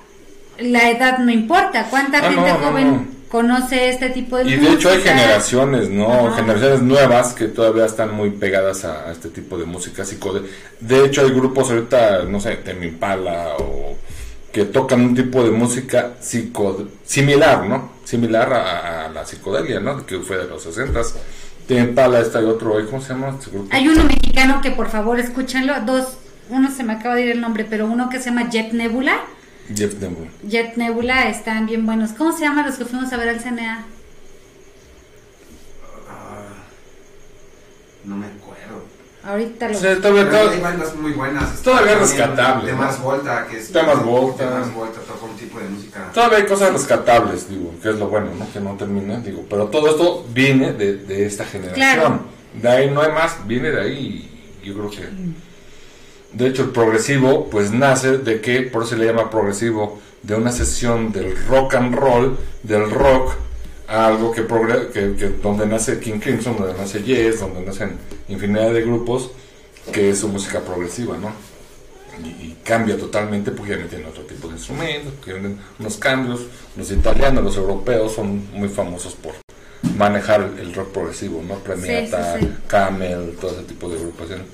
la 0.59 0.89
edad 0.89 1.19
no 1.19 1.31
importa. 1.31 1.87
¿Cuánta 1.89 2.19
Ah, 2.19 2.23
gente 2.31 2.49
no, 2.51 2.55
joven 2.59 2.87
no. 2.93 3.07
conoce 3.29 3.89
este 3.89 4.09
tipo 4.09 4.37
de 4.37 4.43
Y 4.43 4.55
música? 4.57 4.69
de 4.69 4.75
hecho 4.75 4.89
hay 4.89 5.01
generaciones, 5.01 5.89
¿no? 5.89 6.11
Ajá. 6.27 6.37
Generaciones 6.37 6.81
nuevas 6.81 7.33
que 7.33 7.47
todavía 7.47 7.85
están 7.85 8.13
muy 8.15 8.31
pegadas 8.31 8.83
a, 8.85 9.07
a 9.09 9.11
este 9.11 9.29
tipo 9.29 9.57
de 9.57 9.65
música 9.65 10.03
psicodélica. 10.03 10.51
De 10.79 11.05
hecho 11.05 11.21
hay 11.21 11.29
grupos 11.31 11.69
ahorita, 11.69 12.23
no 12.23 12.39
sé, 12.39 12.55
Temi 12.57 12.87
Impala 12.87 13.55
o 13.59 13.95
que 14.51 14.65
tocan 14.65 15.01
un 15.01 15.15
tipo 15.15 15.43
de 15.43 15.51
música 15.51 16.13
psico 16.19 16.85
similar, 17.05 17.65
¿no? 17.67 17.93
Similar 18.03 18.51
a, 18.53 19.05
a 19.05 19.09
la 19.09 19.25
psicodelia, 19.25 19.79
¿no? 19.79 20.05
Que 20.05 20.19
fue 20.19 20.37
de 20.37 20.45
los 20.45 20.63
60 20.63 21.01
Temi 21.71 21.87
Impala, 21.87 22.19
está 22.19 22.41
y 22.41 22.43
otro, 22.43 22.77
¿eh? 22.77 22.85
¿cómo 22.85 23.01
se 23.01 23.13
llama 23.13 23.29
este 23.29 23.49
grupo? 23.49 23.69
Hay 23.71 23.87
uno 23.87 24.03
mexicano 24.03 24.59
que 24.61 24.71
por 24.71 24.89
favor 24.89 25.17
escúchenlo. 25.21 25.79
Dos, 25.85 26.17
uno 26.49 26.69
se 26.69 26.83
me 26.83 26.91
acaba 26.91 27.15
de 27.15 27.21
ir 27.21 27.31
el 27.31 27.39
nombre, 27.39 27.63
pero 27.63 27.85
uno 27.85 28.09
que 28.09 28.19
se 28.19 28.25
llama 28.25 28.49
Jet 28.49 28.73
Nebula. 28.73 29.21
Jeff 29.73 29.93
Denver. 29.93 30.29
Jet 30.43 30.75
Nebula 30.75 31.29
están 31.29 31.67
bien 31.67 31.85
buenos. 31.85 32.11
¿Cómo 32.11 32.33
se 32.33 32.43
llaman 32.43 32.65
los 32.65 32.75
que 32.75 32.83
fuimos 32.83 33.13
a 33.13 33.17
ver 33.17 33.29
al 33.29 33.39
CNA? 33.39 33.85
ah, 36.09 36.41
no 38.03 38.17
me 38.17 38.25
acuerdo. 38.25 38.50
Ahorita 39.23 39.67
lo... 39.69 39.73
Sí, 39.75 39.81
todavía, 39.81 40.01
Pero 40.01 40.15
hay 40.19 40.29
todavía- 40.31 40.61
bandas 40.63 40.95
muy 40.95 41.11
buenas. 41.11 41.61
Todavía 41.61 41.91
También 41.97 42.09
rescatable, 42.09 42.71
Temas 42.71 42.97
¿no? 42.99 43.05
Volta, 43.05 43.47
que 43.47 43.57
es. 43.59 43.71
Temas 43.71 44.03
Volta. 44.03 44.43
Temas 44.49 44.73
Volta 44.73 44.99
toca 45.01 45.25
un 45.25 45.37
tipo 45.37 45.59
de 45.59 45.69
música. 45.69 46.09
Todavía 46.13 46.37
hay 46.39 46.45
cosas 46.45 46.73
rescatables, 46.73 47.47
digo, 47.49 47.71
que 47.83 47.89
es 47.89 47.95
lo 47.97 48.07
bueno, 48.07 48.27
¿no? 48.37 48.51
Que 48.51 48.59
no 48.59 48.75
termina, 48.75 49.19
digo, 49.19 49.45
pero 49.49 49.67
todo 49.67 49.89
esto 49.89 50.25
viene 50.33 50.73
de, 50.73 50.95
de 50.97 51.25
esta 51.27 51.45
generación. 51.45 51.75
Claro. 51.75 52.19
De 52.59 52.67
ahí 52.69 52.89
no 52.89 53.01
hay 53.01 53.11
más, 53.11 53.45
viene 53.47 53.69
de 53.71 53.81
ahí 53.81 54.29
y 54.63 54.67
yo 54.67 54.73
creo 54.73 54.89
que... 54.89 55.09
De 56.33 56.47
hecho, 56.47 56.63
el 56.63 56.69
progresivo, 56.69 57.49
pues 57.49 57.71
nace 57.71 58.17
de 58.17 58.39
que, 58.41 58.61
por 58.61 58.83
eso 58.83 58.91
se 58.91 58.97
le 58.97 59.05
llama 59.05 59.29
progresivo, 59.29 59.99
de 60.23 60.35
una 60.35 60.51
sesión 60.51 61.11
del 61.11 61.35
rock 61.47 61.75
and 61.75 61.93
roll, 61.93 62.37
del 62.63 62.89
rock, 62.89 63.33
algo 63.91 64.31
que, 64.31 64.45
que, 64.93 65.15
que 65.15 65.29
donde 65.41 65.65
nace 65.65 65.99
King 65.99 66.19
Crimson, 66.19 66.57
donde 66.57 66.73
nace 66.73 67.03
Yes, 67.03 67.41
donde 67.41 67.61
nacen 67.61 67.97
infinidad 68.29 68.73
de 68.73 68.81
grupos, 68.81 69.31
que 69.91 70.09
es 70.09 70.19
su 70.19 70.27
música 70.27 70.61
progresiva, 70.61 71.17
¿no? 71.17 71.31
y, 72.23 72.27
y 72.27 72.57
cambia 72.63 72.97
totalmente 72.97 73.51
porque 73.51 73.71
ya 73.71 73.77
meten 73.77 74.05
otro 74.05 74.23
tipo 74.23 74.47
de 74.47 74.55
instrumentos, 74.55 75.13
porque 75.15 75.33
vienen 75.33 75.59
unos 75.79 75.97
cambios. 75.97 76.41
Los 76.75 76.91
italianos, 76.91 77.43
los 77.43 77.57
europeos 77.57 78.13
son 78.13 78.51
muy 78.53 78.69
famosos 78.69 79.15
por 79.15 79.33
manejar 79.97 80.41
el, 80.59 80.73
rock 80.73 80.89
progresivo, 80.89 81.41
¿no? 81.47 81.55
Premiata, 81.55 82.37
Sí, 82.37 82.39
sí, 82.41 82.45
sí. 82.45 82.57
Camel, 82.67 83.35
todo 83.39 83.51
ese 83.51 83.63
tipo 83.63 83.89
de 83.89 83.97
agrupaciones. 83.97 84.45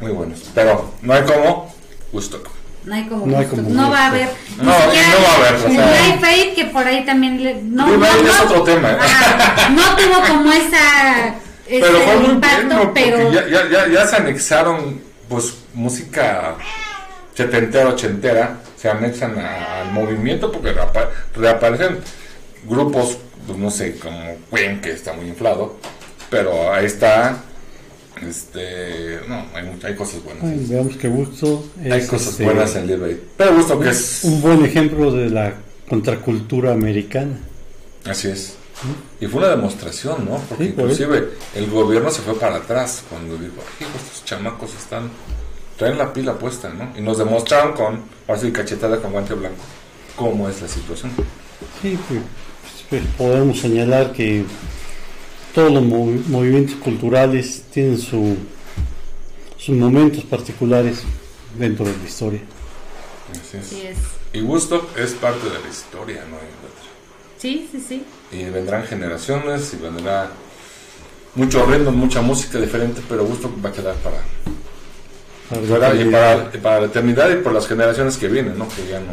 Muy 0.00 0.12
buenos. 0.12 0.50
Pero 0.54 0.92
no 1.02 1.12
hay 1.12 1.22
como 1.22 1.74
Woodstock. 2.12 2.48
No 2.84 2.94
hay 2.94 3.04
como 3.04 3.26
No 3.26 3.38
hay 3.38 3.46
como 3.46 3.62
No 3.70 3.90
va 3.90 3.98
a 3.98 4.06
haber. 4.08 4.28
No, 4.58 4.62
y 4.62 4.66
no 4.66 4.72
va 4.72 5.32
a 5.32 5.36
haber, 5.36 5.54
o 5.54 5.70
sea- 5.70 6.28
Aid, 6.30 6.54
que 6.54 6.64
por 6.66 6.86
ahí 6.86 7.04
también. 7.04 7.42
le- 7.42 7.62
no, 7.62 7.86
no, 7.86 8.06
es 8.06 8.22
no- 8.22 8.44
otro 8.44 8.62
tema. 8.64 8.90
Ajá, 9.00 9.70
no 9.70 9.82
tuvo 9.96 10.20
como 10.28 10.52
esa. 10.52 11.34
Pero 11.68 11.86
ese 11.86 12.04
fue 12.04 12.16
muy 12.16 12.30
impacto, 12.30 12.92
pero. 12.92 13.32
ya, 13.32 13.48
ya, 13.48 13.66
ya, 13.70 13.88
ya 13.88 14.06
se 14.06 14.16
anexaron 14.16 15.00
pues 15.30 15.54
música 15.72 16.56
setentera, 17.34 17.88
ochentera, 17.88 18.58
se 18.76 18.90
anexan 18.90 19.38
a- 19.38 19.80
al 19.80 19.90
movimiento 19.92 20.52
porque 20.52 20.72
reapa- 20.74 21.08
reaparecen 21.34 22.00
grupos, 22.64 23.16
pues 23.46 23.58
no 23.58 23.70
sé, 23.70 23.98
como 23.98 24.36
Queen, 24.52 24.82
que 24.82 24.90
está 24.92 25.14
muy 25.14 25.26
inflado, 25.26 25.78
pero 26.28 26.72
ahí 26.72 26.84
está 26.84 27.36
Este, 28.22 29.20
no, 29.28 29.44
hay, 29.54 29.78
hay 29.82 29.94
cosas 29.96 30.22
buenas. 30.22 30.44
Ay, 30.44 30.66
veamos 30.68 30.96
qué 30.96 31.08
gusto. 31.08 31.64
hay 31.82 32.06
cosas 32.06 32.28
este, 32.28 32.44
buenas 32.44 32.76
en 32.76 32.88
Aid. 32.90 33.16
Pero 33.36 33.56
gusto 33.56 33.80
que 33.80 33.90
es. 33.90 34.20
Un 34.24 34.40
buen 34.40 34.64
ejemplo 34.64 35.10
de 35.12 35.30
la 35.30 35.54
contracultura 35.88 36.72
americana. 36.72 37.38
Así 38.04 38.28
es. 38.28 38.56
Y 39.20 39.26
fue 39.26 39.40
una 39.40 39.50
demostración, 39.50 40.26
¿no? 40.26 40.38
Porque 40.48 40.66
Sí, 40.66 40.72
por 40.72 40.84
inclusive 40.84 41.30
el 41.54 41.70
gobierno 41.70 42.10
se 42.10 42.22
fue 42.22 42.34
para 42.34 42.56
atrás 42.56 43.02
cuando 43.08 43.36
dijo, 43.36 43.54
estos 43.80 44.24
chamacos 44.24 44.74
están, 44.74 45.10
traen 45.78 45.96
la 45.96 46.12
pila 46.12 46.34
puesta, 46.34 46.68
¿no? 46.70 46.92
Y 46.98 47.00
nos 47.00 47.18
demostraron 47.18 47.72
con, 47.72 48.00
ahora 48.28 48.40
sí, 48.40 48.52
cachetada 48.52 49.00
con 49.00 49.12
guante 49.12 49.34
blanco, 49.34 49.56
cómo 50.16 50.48
es 50.48 50.60
la 50.60 50.68
situación. 50.68 51.12
Sí, 51.80 51.98
pues, 52.08 52.20
pues, 52.90 53.02
podemos 53.16 53.60
señalar 53.60 54.12
que 54.12 54.44
todos 55.54 55.72
los 55.72 55.82
movi- 55.84 56.24
movimientos 56.26 56.76
culturales 56.76 57.62
tienen 57.72 57.98
su, 57.98 58.36
sus 59.56 59.74
momentos 59.76 60.24
particulares 60.24 61.02
dentro 61.58 61.84
de 61.86 61.96
la 61.96 62.04
historia. 62.04 62.40
Así 63.30 63.82
es. 63.86 63.96
Y 64.32 64.40
Woodstock 64.42 64.96
es 64.98 65.12
parte 65.12 65.48
de 65.48 65.58
la 65.60 65.68
historia, 65.68 66.24
¿no? 66.28 66.36
hay 66.36 66.42
otra. 66.42 66.84
Sí, 67.38 67.68
sí, 67.70 67.84
sí. 67.88 68.04
Y 68.32 68.44
vendrán 68.50 68.84
generaciones 68.84 69.72
y 69.74 69.76
vendrá 69.76 70.30
mucho 71.34 71.64
ritmo, 71.66 71.90
mucha 71.92 72.20
música 72.20 72.58
diferente, 72.58 73.00
pero 73.08 73.24
Woodstock 73.24 73.64
va 73.64 73.68
a 73.68 73.72
quedar 73.72 73.94
para, 73.96 74.18
Para 75.48 75.94
y 75.94 76.04
la 76.04 76.10
para, 76.10 76.50
y 76.56 76.58
para 76.58 76.80
la 76.80 76.86
eternidad 76.86 77.30
y 77.30 77.36
por 77.42 77.52
las 77.52 77.68
generaciones 77.68 78.16
que 78.16 78.28
vienen, 78.28 78.58
¿no? 78.58 78.68
Que 78.68 78.88
ya 78.88 78.98
no, 79.00 79.12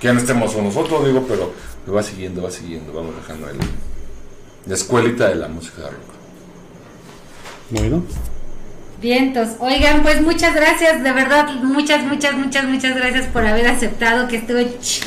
que 0.00 0.06
ya 0.06 0.12
no 0.12 0.20
estemos 0.20 0.52
con 0.52 0.64
nosotros, 0.64 1.04
digo, 1.06 1.24
pero 1.28 1.52
va 1.92 2.02
siguiendo, 2.02 2.42
va 2.42 2.50
siguiendo, 2.50 2.92
vamos 2.92 3.14
dejando 3.16 3.46
ahí 3.48 3.54
la 4.66 4.74
escuelita 4.74 5.28
de 5.28 5.34
la 5.36 5.48
música 5.48 5.82
de 5.82 5.90
rock. 5.90 6.00
Bueno, 7.70 8.02
Vientos. 9.00 9.48
Oigan, 9.60 10.02
pues 10.02 10.20
muchas 10.20 10.54
gracias, 10.54 11.02
de 11.02 11.12
verdad, 11.12 11.48
muchas, 11.62 12.04
muchas, 12.04 12.34
muchas, 12.36 12.66
muchas 12.66 12.94
gracias 12.94 13.26
por 13.28 13.46
haber 13.46 13.66
aceptado 13.66 14.28
que 14.28 14.36
estuve 14.36 14.66
ch- 14.78 15.04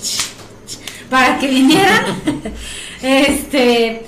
ch- 0.00 0.26
ch- 0.66 0.80
para 1.08 1.38
que 1.38 1.46
vinieran. 1.46 2.04
este, 3.02 4.04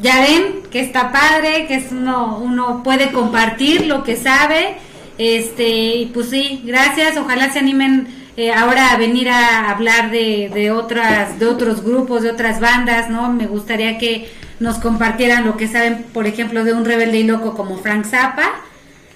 ya 0.00 0.20
ven 0.20 0.62
que 0.70 0.80
está 0.80 1.10
padre, 1.10 1.66
que 1.66 1.74
es 1.74 1.90
uno, 1.90 2.38
uno 2.38 2.84
puede 2.84 3.10
compartir 3.10 3.86
lo 3.86 4.04
que 4.04 4.14
sabe. 4.14 4.76
Este, 5.18 5.96
y 5.96 6.06
pues 6.06 6.30
sí, 6.30 6.62
gracias. 6.64 7.16
Ojalá 7.16 7.52
se 7.52 7.58
animen 7.58 8.06
eh, 8.38 8.52
ahora 8.52 8.96
venir 8.96 9.28
a 9.28 9.68
hablar 9.70 10.10
de, 10.10 10.50
de 10.54 10.70
otras, 10.70 11.38
de 11.40 11.46
otros 11.46 11.82
grupos, 11.82 12.22
de 12.22 12.30
otras 12.30 12.60
bandas, 12.60 13.10
¿no? 13.10 13.32
Me 13.32 13.46
gustaría 13.46 13.98
que 13.98 14.30
nos 14.60 14.76
compartieran 14.78 15.44
lo 15.44 15.56
que 15.56 15.66
saben, 15.68 16.04
por 16.14 16.26
ejemplo, 16.26 16.64
de 16.64 16.72
un 16.72 16.84
rebelde 16.84 17.18
y 17.18 17.24
loco 17.24 17.54
como 17.54 17.78
Frank 17.78 18.04
Zappa. 18.06 18.48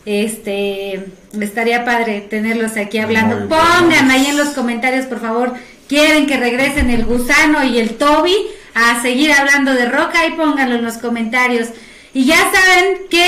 Este, 0.04 1.06
estaría 1.40 1.84
padre 1.84 2.22
tenerlos 2.22 2.76
aquí 2.76 2.98
hablando. 2.98 3.36
Muy 3.38 3.48
Pongan 3.48 4.10
ahí 4.10 4.26
en 4.26 4.36
los 4.36 4.48
comentarios, 4.48 5.06
por 5.06 5.20
favor, 5.20 5.54
quieren 5.88 6.26
que 6.26 6.36
regresen 6.36 6.90
el 6.90 7.04
gusano 7.04 7.62
y 7.64 7.78
el 7.78 7.90
Toby 7.96 8.34
a 8.74 9.00
seguir 9.02 9.32
hablando 9.32 9.72
de 9.74 9.86
rock, 9.88 10.10
ahí 10.16 10.32
pónganlo 10.32 10.76
en 10.76 10.84
los 10.84 10.98
comentarios. 10.98 11.68
Y 12.14 12.24
ya 12.24 12.36
saben 12.36 13.02
que 13.10 13.24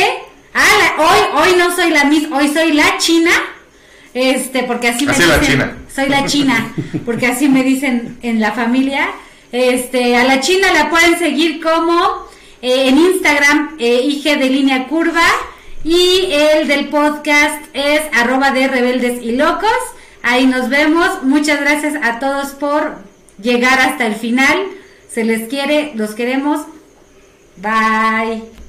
ah, 0.54 0.64
la- 0.80 1.04
hoy, 1.04 1.48
hoy 1.52 1.56
no 1.58 1.74
soy 1.76 1.90
la 1.90 2.04
misma, 2.04 2.38
hoy 2.38 2.48
soy 2.48 2.72
la 2.72 2.98
china, 2.98 3.30
este, 4.12 4.64
porque 4.64 4.88
así 4.88 5.06
me 5.06 5.12
Así 5.12 5.22
la 5.24 5.38
dicen, 5.38 5.52
china. 5.54 5.76
Soy 5.94 6.08
la 6.08 6.26
china, 6.26 6.74
porque 7.04 7.26
así 7.26 7.48
me 7.48 7.62
dicen 7.62 8.18
en 8.22 8.40
la 8.40 8.52
familia. 8.52 9.08
Este, 9.52 10.16
a 10.16 10.24
la 10.24 10.40
china 10.40 10.72
la 10.72 10.90
pueden 10.90 11.18
seguir 11.18 11.62
como 11.62 12.26
eh, 12.60 12.88
en 12.88 12.98
Instagram, 12.98 13.76
eh, 13.78 14.02
IG 14.02 14.38
de 14.38 14.50
línea 14.50 14.88
curva, 14.88 15.26
y 15.84 16.28
el 16.32 16.66
del 16.66 16.88
podcast 16.88 17.64
es 17.74 18.00
arroba 18.12 18.50
de 18.50 18.66
rebeldes 18.68 19.22
y 19.22 19.32
locos. 19.32 19.70
Ahí 20.22 20.46
nos 20.46 20.70
vemos. 20.70 21.22
Muchas 21.22 21.60
gracias 21.60 21.94
a 22.02 22.18
todos 22.18 22.52
por 22.52 22.96
llegar 23.40 23.78
hasta 23.78 24.06
el 24.06 24.14
final. 24.14 24.56
Se 25.08 25.24
les 25.24 25.48
quiere, 25.48 25.92
los 25.94 26.14
queremos. 26.14 26.62
Bye. 27.56 28.63